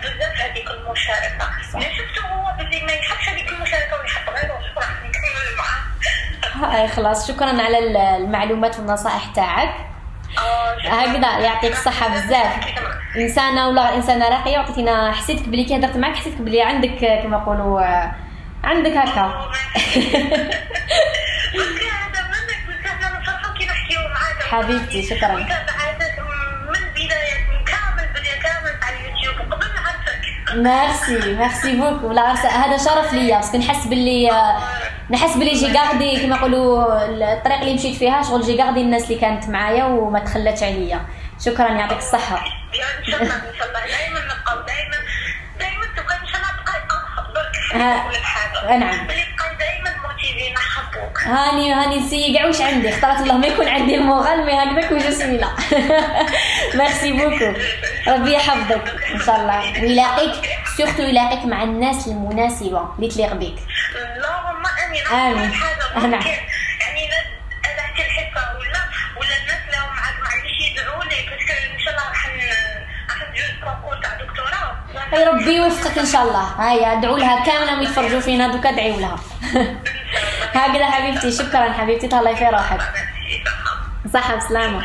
بزاف 0.00 0.40
هذيك 0.40 0.70
المشاركة. 0.70 1.46
صح. 1.72 1.74
اللي 1.78 1.90
شفته 1.94 2.26
هو 2.28 2.56
باللي 2.58 2.80
ما 2.86 2.92
يحبش 2.92 3.28
هذيك 3.28 3.48
المشاركة 3.48 4.00
ويحب 4.00 4.28
غير 4.30 4.50
روحه 4.50 4.74
راح 4.76 4.90
نكمل 5.04 5.56
معاه 5.58 6.86
خلاص. 6.86 7.28
شكرا 7.28 7.62
على 7.62 7.78
ال- 7.78 7.96
المعلومات 7.96 8.78
والنصائح 8.78 9.26
تاعك. 9.34 9.74
آه، 10.38 10.78
شكراً. 10.78 10.92
هكذا 11.04 11.38
يعطيك 11.38 11.72
الصحة 11.72 12.08
بزاف. 12.08 12.52
إنسانة 13.16 13.68
ولا 13.68 13.94
إنسانة 13.94 14.28
راقية 14.28 14.58
وعطيتينا 14.58 15.12
حسيتك 15.12 15.48
بلي 15.48 15.64
كي 15.64 15.76
هدرت 15.76 15.96
معك 15.96 16.16
حسيتك 16.16 16.40
بلي 16.40 16.62
عندك 16.62 17.20
كما 17.22 17.36
يقولوا 17.36 17.80
آه، 17.80 18.12
عندك 18.64 18.90
هكا. 18.90 19.50
حبيبتي، 24.50 25.02
شكراً. 25.02 25.46
merci 30.54 31.34
merci 31.34 31.76
beaucoup 31.76 32.02
ولا 32.04 32.20
عرس- 32.22 32.46
هذا 32.46 32.76
شرف 32.76 33.12
ليا 33.12 33.36
parce 33.36 33.50
que 33.50 33.58
نحس 33.58 33.86
باللي 33.86 34.30
آه، 34.32 34.58
نحس 35.10 35.36
باللي 35.36 35.52
j'ai 35.52 35.72
gardé 35.78 36.20
كما 36.22 36.36
يقولوا 36.36 37.04
الطريق 37.34 37.60
اللي 37.60 37.74
مشيت 37.74 37.96
فيها 37.96 38.22
شغل 38.22 38.42
j'ai 38.42 38.62
gardé 38.62 38.80
الناس 38.80 39.04
اللي 39.04 39.18
كانت 39.18 39.48
معايا 39.48 39.84
وما 39.84 40.18
تخلتش 40.18 40.62
عليا 40.62 41.00
شكرا 41.44 41.68
يعطيك 41.68 41.98
الصحة 41.98 42.36
يا 42.74 42.84
إن 42.98 43.04
شاء 43.04 43.22
الله 43.22 43.34
إن 43.34 43.54
شاء 43.58 43.68
الله 43.68 43.80
دائما 43.80 44.20
نبقاو 44.24 44.60
دائما 44.66 44.96
دائما 45.58 45.84
تبقى 45.96 46.16
إن 46.22 46.26
شاء 46.26 46.40
الله 46.40 46.50
تبقى 46.52 47.32
برك 47.34 47.80
ها. 47.82 47.96
نقول 48.00 48.12
لك 48.14 48.20
حاجة 48.22 48.76
نعم. 48.76 49.06
هاني 51.26 51.72
هاني 51.72 51.98
نسي 52.00 52.34
كاع 52.34 52.46
واش 52.46 52.60
عندي؟ 52.60 52.88
اختارت 52.88 53.20
الله 53.20 53.36
ما 53.36 53.46
يكون 53.46 53.68
عندي 53.68 53.94
le 53.94 54.09
moral 54.09 54.46
mais 54.46 54.52
هكذاك 54.52 54.92
و 54.92 54.98
je 54.98 55.10
suis 55.10 55.36
là 55.38 55.48
merci 56.74 57.12
beaucoup. 57.12 57.52
ربي 58.08 58.32
يحفظك. 58.32 58.82
إن 59.14 59.20
شاء 59.26 59.40
الله. 59.40 59.82
ويلاقيك. 59.82 60.50
surtout 60.76 61.02
يلاقيك 61.02 61.44
مع 61.44 61.62
الناس 61.62 62.06
المناسبة. 62.08 62.88
اللي 62.98 63.08
تليق 63.08 63.32
بك 63.32 63.54
اللهم 63.94 64.62
أمين. 64.86 65.02
يعني 65.10 65.34
لا 65.46 66.04
أنا. 66.04 66.20
حتى 66.20 68.02
الحصة 68.06 68.58
ولا 68.58 68.80
ولا 69.16 69.34
الناس 69.40 69.60
اللي 69.66 69.76
هم 69.76 69.96
معاك 69.96 70.14
معليش 70.24 70.56
يدعوا 70.72 71.04
لي 71.04 71.10
parce 71.10 71.50
que 71.50 71.74
إن 71.74 71.78
شاء 71.84 71.94
الله 71.94 72.08
راح 72.08 72.28
ن- 72.28 73.10
راح 73.10 73.28
ندوز 73.28 73.50
concours 73.64 73.96
تاع 74.02 74.12
دكتوراه. 74.14 74.76
أي 75.14 75.24
ربي 75.24 75.56
يوفقك 75.56 75.98
إن 75.98 76.06
شاء 76.06 76.22
الله. 76.22 76.70
هيا 76.70 76.92
ادعوا 76.98 77.18
لها 77.18 77.44
كاملة 77.46 77.78
ويتفرجوا 77.80 78.20
فينا 78.20 78.48
دوكا 78.48 78.68
ادعوا 78.68 79.00
لها. 79.00 79.16
هكذا 80.52 80.90
حبيبتي 80.90 81.32
شكرا 81.32 81.72
حبيبتي 81.72 82.08
تهلاي 82.08 82.36
في 82.36 82.46
روحك 82.46 82.80
صحة 84.12 84.36
بسلامة 84.36 84.82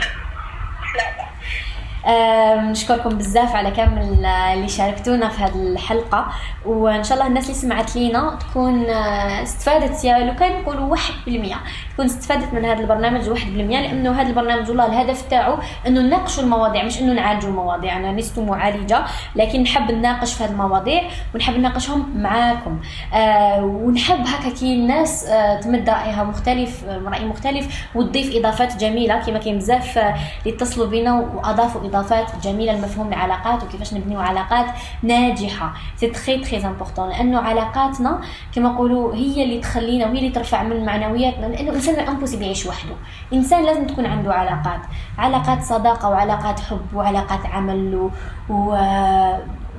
نشكركم 2.72 3.10
بزاف 3.10 3.56
على 3.56 3.72
كامل 3.72 4.26
اللي 4.26 4.68
شاركتونا 4.68 5.30
في 5.30 5.44
هذه 5.44 5.56
الحلقة 5.56 6.28
وإن 6.66 7.04
شاء 7.04 7.18
الله 7.18 7.28
الناس 7.28 7.44
اللي 7.44 7.56
سمعت 7.56 7.96
لينا 7.96 8.40
تكون 8.40 8.90
آه، 8.90 9.44
استفادت. 9.44 10.04
يا 10.04 10.20
لو 10.20 10.36
كان 10.36 10.62
نقولوا 10.62 10.86
واحد 10.92 11.14
بالمية. 11.26 11.56
تكون 11.96 12.06
استفادت 12.06 12.54
من 12.54 12.66
هذا 12.66 12.80
البرنامج 12.80 13.30
واحد 13.30 13.54
بالمية 13.54 13.80
لأنه 13.80 14.22
هذا 14.22 14.30
البرنامج 14.30 14.70
والله 14.70 14.86
الهدف 14.86 15.22
تاعو 15.30 15.58
أنه 15.88 16.02
نناقشوا 16.02 16.44
المواضيع 16.44 16.84
مش 16.84 17.02
أنه 17.02 17.14
نعالجوا 17.14 17.50
المواضيع. 17.50 17.98
أنا 17.98 18.20
لست 18.20 18.40
معالجة 18.40 19.06
لكن 19.36 19.64
نحب 19.64 19.92
نناقش 19.92 20.34
في 20.34 20.44
هذه 20.44 20.52
المواضيع 20.52 21.02
ونحب 21.36 21.58
نناقشهم 21.58 22.22
معاكم. 22.22 22.80
آه 23.14 23.64
ونحب 23.64 24.28
هكا 24.28 24.50
كي 24.50 24.76
الناس 24.76 25.26
آه 25.26 25.60
تمد 25.60 25.90
رأيها 25.90 26.24
مختلف 26.24 26.86
آه، 26.86 26.98
رأي 26.98 27.26
مختلف 27.26 27.88
وتضيف 27.96 28.36
إضافات 28.36 28.78
جميلة. 28.78 29.20
كما 29.20 29.40
كاين 29.40 29.58
بزاف 29.58 29.98
آه، 29.98 30.16
اللي 30.46 30.56
اتصلوا 30.56 30.88
بنا 30.88 31.14
وأضافوا 31.14 31.82
إضافات 31.82 32.28
جميلة 32.44 32.74
لمفهوم 32.74 33.08
العلاقات 33.08 33.64
وكيفاش 33.64 33.94
نبنيو 33.94 34.20
علاقات 34.20 34.66
ناجحة. 35.04 35.74
c'est 35.96 36.08
très 36.08 36.38
très 36.38 36.66
important 36.66 37.10
لأنه 37.10 37.40
علاقاتنا 37.40 38.22
كما 38.56 38.70
نقولوا 38.70 39.16
هي 39.16 39.44
اللي 39.44 39.60
تخلينا 39.60 40.06
وهي 40.06 40.20
اللي 40.20 40.30
ترفع 40.30 40.64
من 40.64 40.86
معنوياتنا 40.86 41.46
لأنه 41.46 41.72
الإنسان 41.88 42.06
ما 42.06 42.12
impossible 42.12 42.44
يعيش 42.44 42.66
وحده. 42.66 42.96
الإنسان 43.32 43.66
لازم 43.66 43.88
تكون 43.88 44.06
عنده 44.06 44.34
علاقات. 44.34 44.80
علاقات 45.18 45.64
صداقة 45.64 46.10
وعلاقات 46.10 46.60
حب 46.60 46.94
وعلاقات 46.94 47.46
عمل 47.46 47.96
و, 47.96 48.12
و... 48.50 48.76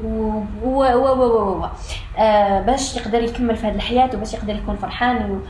و 0.05 0.43
و 0.65 0.83
و 0.83 1.09
و 1.09 1.23
و 1.23 1.63
و. 1.63 1.67
آه 2.19 2.61
باش 2.61 2.97
يقدر 2.97 3.23
يكمل 3.23 3.57
في 3.57 3.67
هذه 3.67 3.75
الحياة 3.75 4.11
وباش 4.15 4.35
يقدر 4.35 4.55
يكون 4.55 4.77
فرحان 4.77 5.31
و... 5.31 5.41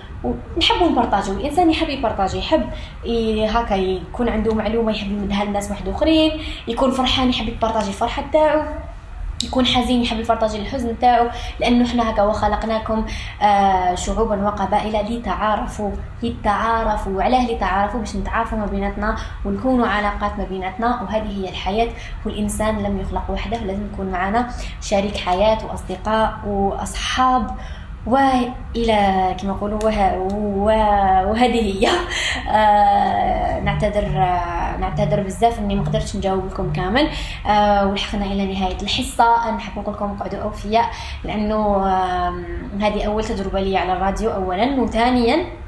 ونحبوا 0.56 0.88
نبارطاجيو. 0.88 1.34
الإنسان 1.34 1.70
يحب 1.70 1.88
يبارطاجي 1.88 2.38
يحب 2.38 2.62
ي... 3.04 3.46
هكا 3.46 3.74
يكون 3.74 4.28
عنده 4.28 4.54
معلومة 4.54 4.92
يحب 4.92 5.10
يمدها 5.10 5.44
للناس 5.44 5.70
واحد 5.70 5.88
آخرين 5.88 6.40
يكون 6.68 6.90
فرحان 6.90 7.28
يحب 7.28 7.48
يبارطاجي 7.48 7.88
الفرحة 7.88 8.24
تاعو. 8.32 8.62
يكون 9.44 9.66
حزين 9.66 10.02
يحب 10.02 10.20
يفرطاجي 10.20 10.58
الحزن 10.58 10.98
تاعو 10.98 11.28
لأنه 11.60 11.86
إحنا 11.86 12.10
هكا 12.10 12.22
وخلقناكم 12.22 13.06
آه 13.42 13.94
شعوبا 13.94 14.44
وقبائل 14.46 15.16
لتعارفوا 15.18 15.90
لتعارفوا 16.22 17.12
وعلاه 17.12 17.46
لتعارفوا 17.46 18.00
باش 18.00 18.16
نتعارفوا 18.16 18.58
ما 18.58 18.66
بيناتنا 18.66 19.16
ونكونوا 19.44 19.86
علاقات 19.86 20.38
ما 20.38 20.44
بيناتنا 20.44 21.02
وهذه 21.02 21.44
هي 21.44 21.48
الحياة. 21.48 21.88
والإنسان 22.26 22.78
لم 22.82 23.00
يخلق 23.00 23.30
وحده 23.30 23.56
لازم 23.58 23.86
يكون 23.92 24.06
معنا 24.06 24.48
شريك 24.80 25.16
حياة 25.16 25.58
وأصدقاء 25.66 26.34
وأصحاب 26.46 27.50
وإلى 28.06 29.34
كما 29.40 29.52
نقولوا 29.52 29.78
وه... 29.84 31.26
وهذه 31.26 31.60
هي. 31.60 31.88
آه 32.50 33.60
نعتذر 33.60 34.08
نعتذر 34.80 35.22
بزاف 35.22 35.58
إني 35.58 35.74
ما 35.74 35.82
قدرتش 35.84 36.16
نجاوب 36.16 36.46
لكم 36.46 36.72
كامل. 36.72 37.08
آه 37.46 37.86
ولحقنا 37.86 38.24
إلى 38.24 38.54
نهاية 38.54 38.76
الحصة. 38.82 39.50
نحب 39.56 39.78
نقول 39.78 39.94
لكم 39.94 40.18
قعدوا 40.18 40.42
أوفياء 40.42 40.90
لأنه 41.24 41.86
آه 41.86 42.34
هذه 42.80 43.06
أول 43.06 43.24
تجربة 43.24 43.60
لي 43.60 43.76
على 43.76 43.92
الراديو 43.92 44.30
اولا 44.30 44.80
وثانيا 44.80 45.65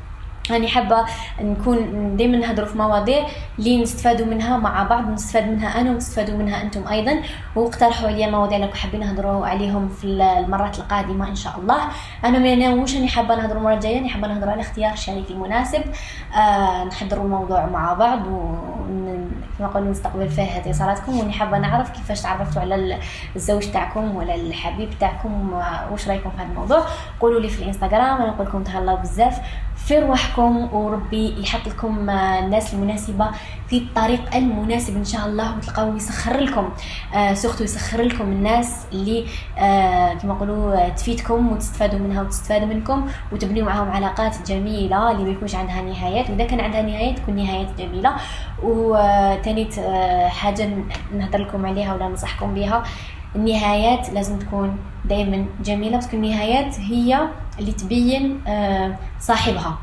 راني 0.53 0.69
حابة 0.69 1.05
نكون 1.41 2.17
دائما 2.17 2.37
نهضروا 2.37 2.69
في 2.69 2.79
مواضيع 2.79 3.27
اللي 3.59 3.83
نستفادوا 3.83 4.27
منها 4.27 4.57
مع 4.57 4.83
بعض 4.83 5.11
نستفاد 5.11 5.49
منها 5.49 5.81
أنا 5.81 5.91
ونستفادوا 5.91 6.39
منها 6.39 6.63
أنتم 6.63 6.89
أيضا. 6.89 7.21
واقترحوا 7.57 8.09
عليا 8.09 8.31
مواضيع 8.31 8.59
لو 8.59 8.69
حابين 8.69 9.01
نهضروا 9.01 9.47
عليهم 9.47 9.89
في 9.89 10.05
المرات 10.07 10.79
القادمة 10.79 11.29
إن 11.29 11.35
شاء 11.35 11.59
الله. 11.59 11.79
أنا 12.25 12.39
ما 12.39 12.55
ناويش 12.55 12.95
راني 12.95 13.09
حابة 13.09 13.35
نهضروا 13.35 13.59
المرة 13.59 13.75
الجاية 13.75 13.97
راني 13.97 14.09
حابة 14.09 14.29
نهضروا 14.29 14.53
على 14.53 14.61
اختيار 14.61 14.93
الشريك 14.93 15.31
المناسب. 15.31 15.83
آه 16.37 16.85
نحضروا 16.85 17.25
الموضوع 17.25 17.67
مع 17.67 17.93
بعض 17.93 18.21
كما 19.59 19.69
قلنا 19.75 19.91
نستقبل 19.91 20.29
فيه 20.29 20.57
اتصالاتكم. 20.57 21.19
وني 21.19 21.33
حابة 21.33 21.59
نعرف 21.59 21.91
كيفاش 21.91 22.21
تعرفتوا 22.21 22.63
على 22.63 22.99
الزوج 23.37 23.71
تاعكم 23.71 24.17
ولا 24.17 24.35
الحبيب 24.35 24.91
تاعكم 25.01 25.53
واش 25.91 26.09
رأيكم 26.09 26.31
في 26.31 26.37
هذا 26.37 26.49
الموضوع. 26.49 26.85
قولوا 27.21 27.41
لي 27.41 27.49
في 27.49 27.63
الإنستغرام 27.63 28.17
أنا 28.23 28.27
نقول 28.27 28.47
لكم 28.47 28.63
تهلاو 28.63 28.97
بزاف. 28.97 29.41
في 29.89 29.99
رواحكم 29.99 30.75
وربي 30.75 31.43
يحط 31.43 31.69
لكم 31.69 32.11
الناس 32.11 32.75
المناسبة 32.75 33.31
في 33.69 33.79
الطريق 33.79 34.35
المناسب 34.35 34.97
إن 34.97 35.05
شاء 35.05 35.27
الله 35.27 35.57
وتلقاو 35.57 35.97
يسخر 35.97 36.41
لكم. 36.41 36.69
آه 37.15 37.35
سورتو 37.35 37.65
يسخر 37.65 38.03
لكم 38.03 38.25
الناس 38.25 38.87
اللي 38.93 39.27
آه 39.59 40.15
كما 40.15 40.35
نقولوا 40.35 40.89
تفيدكم 40.89 41.53
وتستفادوا 41.53 41.99
منها 41.99 42.23
وتستفادوا 42.23 42.67
منكم 42.67 43.07
وتبنيوا 43.33 43.67
معاهم 43.67 43.91
علاقات 43.91 44.37
جميلة 44.49 45.11
اللي 45.11 45.25
ما 45.25 45.31
يكونش 45.31 45.55
عندها 45.55 45.83
نهايات. 45.83 46.31
وإذا 46.31 46.45
كان 46.45 46.61
عندها 46.61 46.83
نهايات 46.83 47.19
تكون 47.19 47.37
نهايات 47.37 47.69
جميلة. 47.79 48.13
وثاني 48.63 49.69
آه 49.79 50.29
حاجة 50.29 50.71
نهضر 51.15 51.39
لكم 51.39 51.67
عليها 51.67 51.95
ولا 51.95 52.09
ننصحكم 52.09 52.55
بها 52.55 52.83
النهايات 53.37 54.11
لازم 54.11 54.39
تكون 54.39 54.77
دائما 55.05 55.47
جميلة 55.65 55.99
بس 55.99 56.15
النهايات 56.15 56.81
هي 56.81 57.21
اللي 57.59 57.73
تبين 57.73 58.41
آه، 58.47 58.97
صاحبها. 59.21 59.79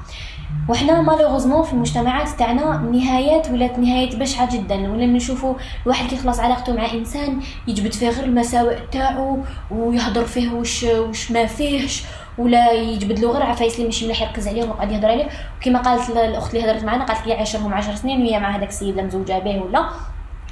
وحنا 0.70 1.02
مالوغوزمون 1.02 1.64
في 1.64 1.74
المجتمعات 1.74 2.30
تاعنا 2.30 2.76
النهايات 2.76 3.50
ولات 3.50 3.80
نهايات 3.80 4.16
بشعة 4.16 4.56
جدا. 4.56 4.76
ولا 4.76 5.06
نشوفوا 5.06 5.56
الواحد 5.84 6.10
كيخلص 6.10 6.40
علاقته 6.40 6.74
مع 6.74 6.92
إنسان 6.94 7.40
يجبد 7.68 7.94
فيه 7.94 8.10
غير 8.10 8.24
المساوئ 8.24 8.78
تاعو 8.92 9.40
ويهضر 9.72 10.26
فيه 10.26 10.52
وش 10.52 10.84
وش 10.84 11.32
ما 11.32 11.46
فيهش 11.46 12.04
ولا 12.38 12.72
يجبد 12.72 13.20
له 13.20 13.32
غير 13.32 13.44
عفايس 13.44 13.76
اللي 13.76 13.86
ماشي 13.86 14.06
مليح 14.06 14.22
يركز 14.22 14.48
عليهم 14.48 14.70
وقاعد 14.70 14.92
يهضر 14.92 15.08
عليه 15.12 15.28
وكما 15.62 15.80
قالت 15.82 16.10
الأخت 16.10 16.56
اللي 16.56 16.66
هضرت 16.66 16.84
معنا 16.84 17.06
قالت 17.06 17.28
لي 17.28 17.34
عاشرهم 17.34 17.74
10 17.74 17.96
سنين 17.96 18.22
وهي 18.22 18.40
مع 18.40 18.56
هذاك 18.58 18.70
السيد 18.70 18.90
اللي 18.90 19.04
مزوجة 19.04 19.40
به 19.40 19.62
ولا. 19.62 19.90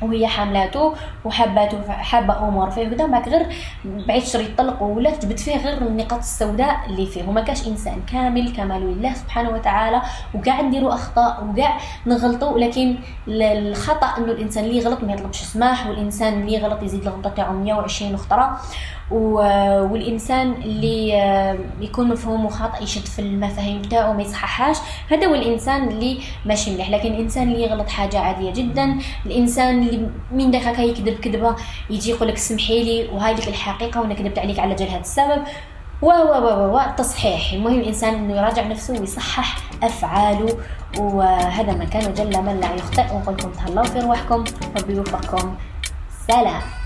وهي 0.02 0.28
حاملاته 0.28 0.94
وحباته 1.26 1.91
حابة 1.91 2.48
أمور 2.48 2.70
فيه. 2.70 2.88
وكذا 2.88 3.06
بعد 3.06 3.30
غير 3.30 3.48
بعيد 3.86 4.24
شري 4.24 4.44
يطلق 4.44 4.82
ولا 4.84 5.12
تجبد 5.12 5.38
فيه 5.38 5.58
غير 5.58 5.78
النقاط 5.78 6.20
السوداء 6.20 6.80
اللي 6.88 7.06
فيه. 7.06 7.28
وما 7.30 7.41
كاش 7.41 7.68
إنسان 7.68 8.02
كامل 8.12 8.54
كمال 8.56 8.82
لله 8.82 9.14
سبحانه 9.14 9.50
وتعالى 9.50 10.02
وكاع 10.36 10.62
نديروا 10.62 10.94
أخطاء 10.94 11.48
وكاع 11.50 11.78
نغلطوا 12.08 12.50
ولكن 12.50 12.96
الخطأ 13.28 14.18
إنه 14.18 14.32
الإنسان 14.32 14.64
اللي 14.64 14.78
يغلط 14.78 15.04
ما 15.04 15.14
يطلبش 15.14 15.41
سماح 15.41 15.88
والإنسان 15.88 16.34
اللي 16.41 16.54
يغلط 16.54 16.84
يزيد 16.84 17.08
الغلطه 17.08 17.30
تاعو 17.30 17.54
120 17.54 18.14
أخرى 18.14 18.60
والإنسان 19.14 20.51
اللي 20.53 21.22
آه، 21.22 21.57
يكون 21.82 22.07
مفهوم 22.07 22.49
خاطئ 22.49 22.84
يشد 22.84 23.05
في 23.05 23.20
المفاهيم 23.20 23.82
تاعو 23.82 24.14
ما 24.14 24.22
يصححهاش 24.22 24.78
هذا 25.11 25.28
هو 25.28 25.36
الإنسان 25.36 25.88
اللي 25.88 26.20
ماشي 26.45 26.74
مليح. 26.74 26.89
لكن 26.89 27.14
الإنسان 27.14 27.43
اللي 27.43 27.64
يغلط 27.64 27.89
حاجة 27.89 28.20
عادية 28.20 28.51
جدا 28.53 28.97
الإنسان 29.26 29.84
اللي 29.84 30.09
من 30.32 30.51
داك 30.51 30.80
يكذب 30.80 31.20
كذبة 31.20 31.55
يجي 31.89 32.09
يقول 32.11 32.28
لك 32.28 32.38
سمحي 32.38 32.84
لي 32.84 33.09
وهاي 33.14 33.34
لك 33.34 33.47
الحقيقة 33.47 34.01
وأنا 34.01 34.14
كذبت 34.14 34.39
عليك 34.39 34.59
على 34.59 34.76
جال 34.76 34.89
هذا 34.89 34.99
السبب. 34.99 35.43
و 36.01 36.05
و 36.05 36.11
و 36.11 36.76
و 36.76 36.80
التصحيح 36.80 37.53
المهم 37.53 37.80
الإنسان 37.80 38.14
إنه 38.14 38.34
يراجع 38.38 38.68
نفسه 38.68 38.99
ويصحح 38.99 39.57
أفعاله. 39.84 40.57
وهذا 40.99 41.74
ما 41.74 41.86
كان 41.86 42.11
وجل 42.11 42.41
من 42.41 42.59
لا 42.59 42.76
يخطئ. 42.76 43.16
ونقول 43.16 43.36
لكم 43.36 43.51
تهلاو 43.51 43.84
في 43.84 43.99
رواحكم 43.99 44.43
ربي 44.78 44.93
يوفقكم. 44.93 45.55
سلام. 46.28 46.83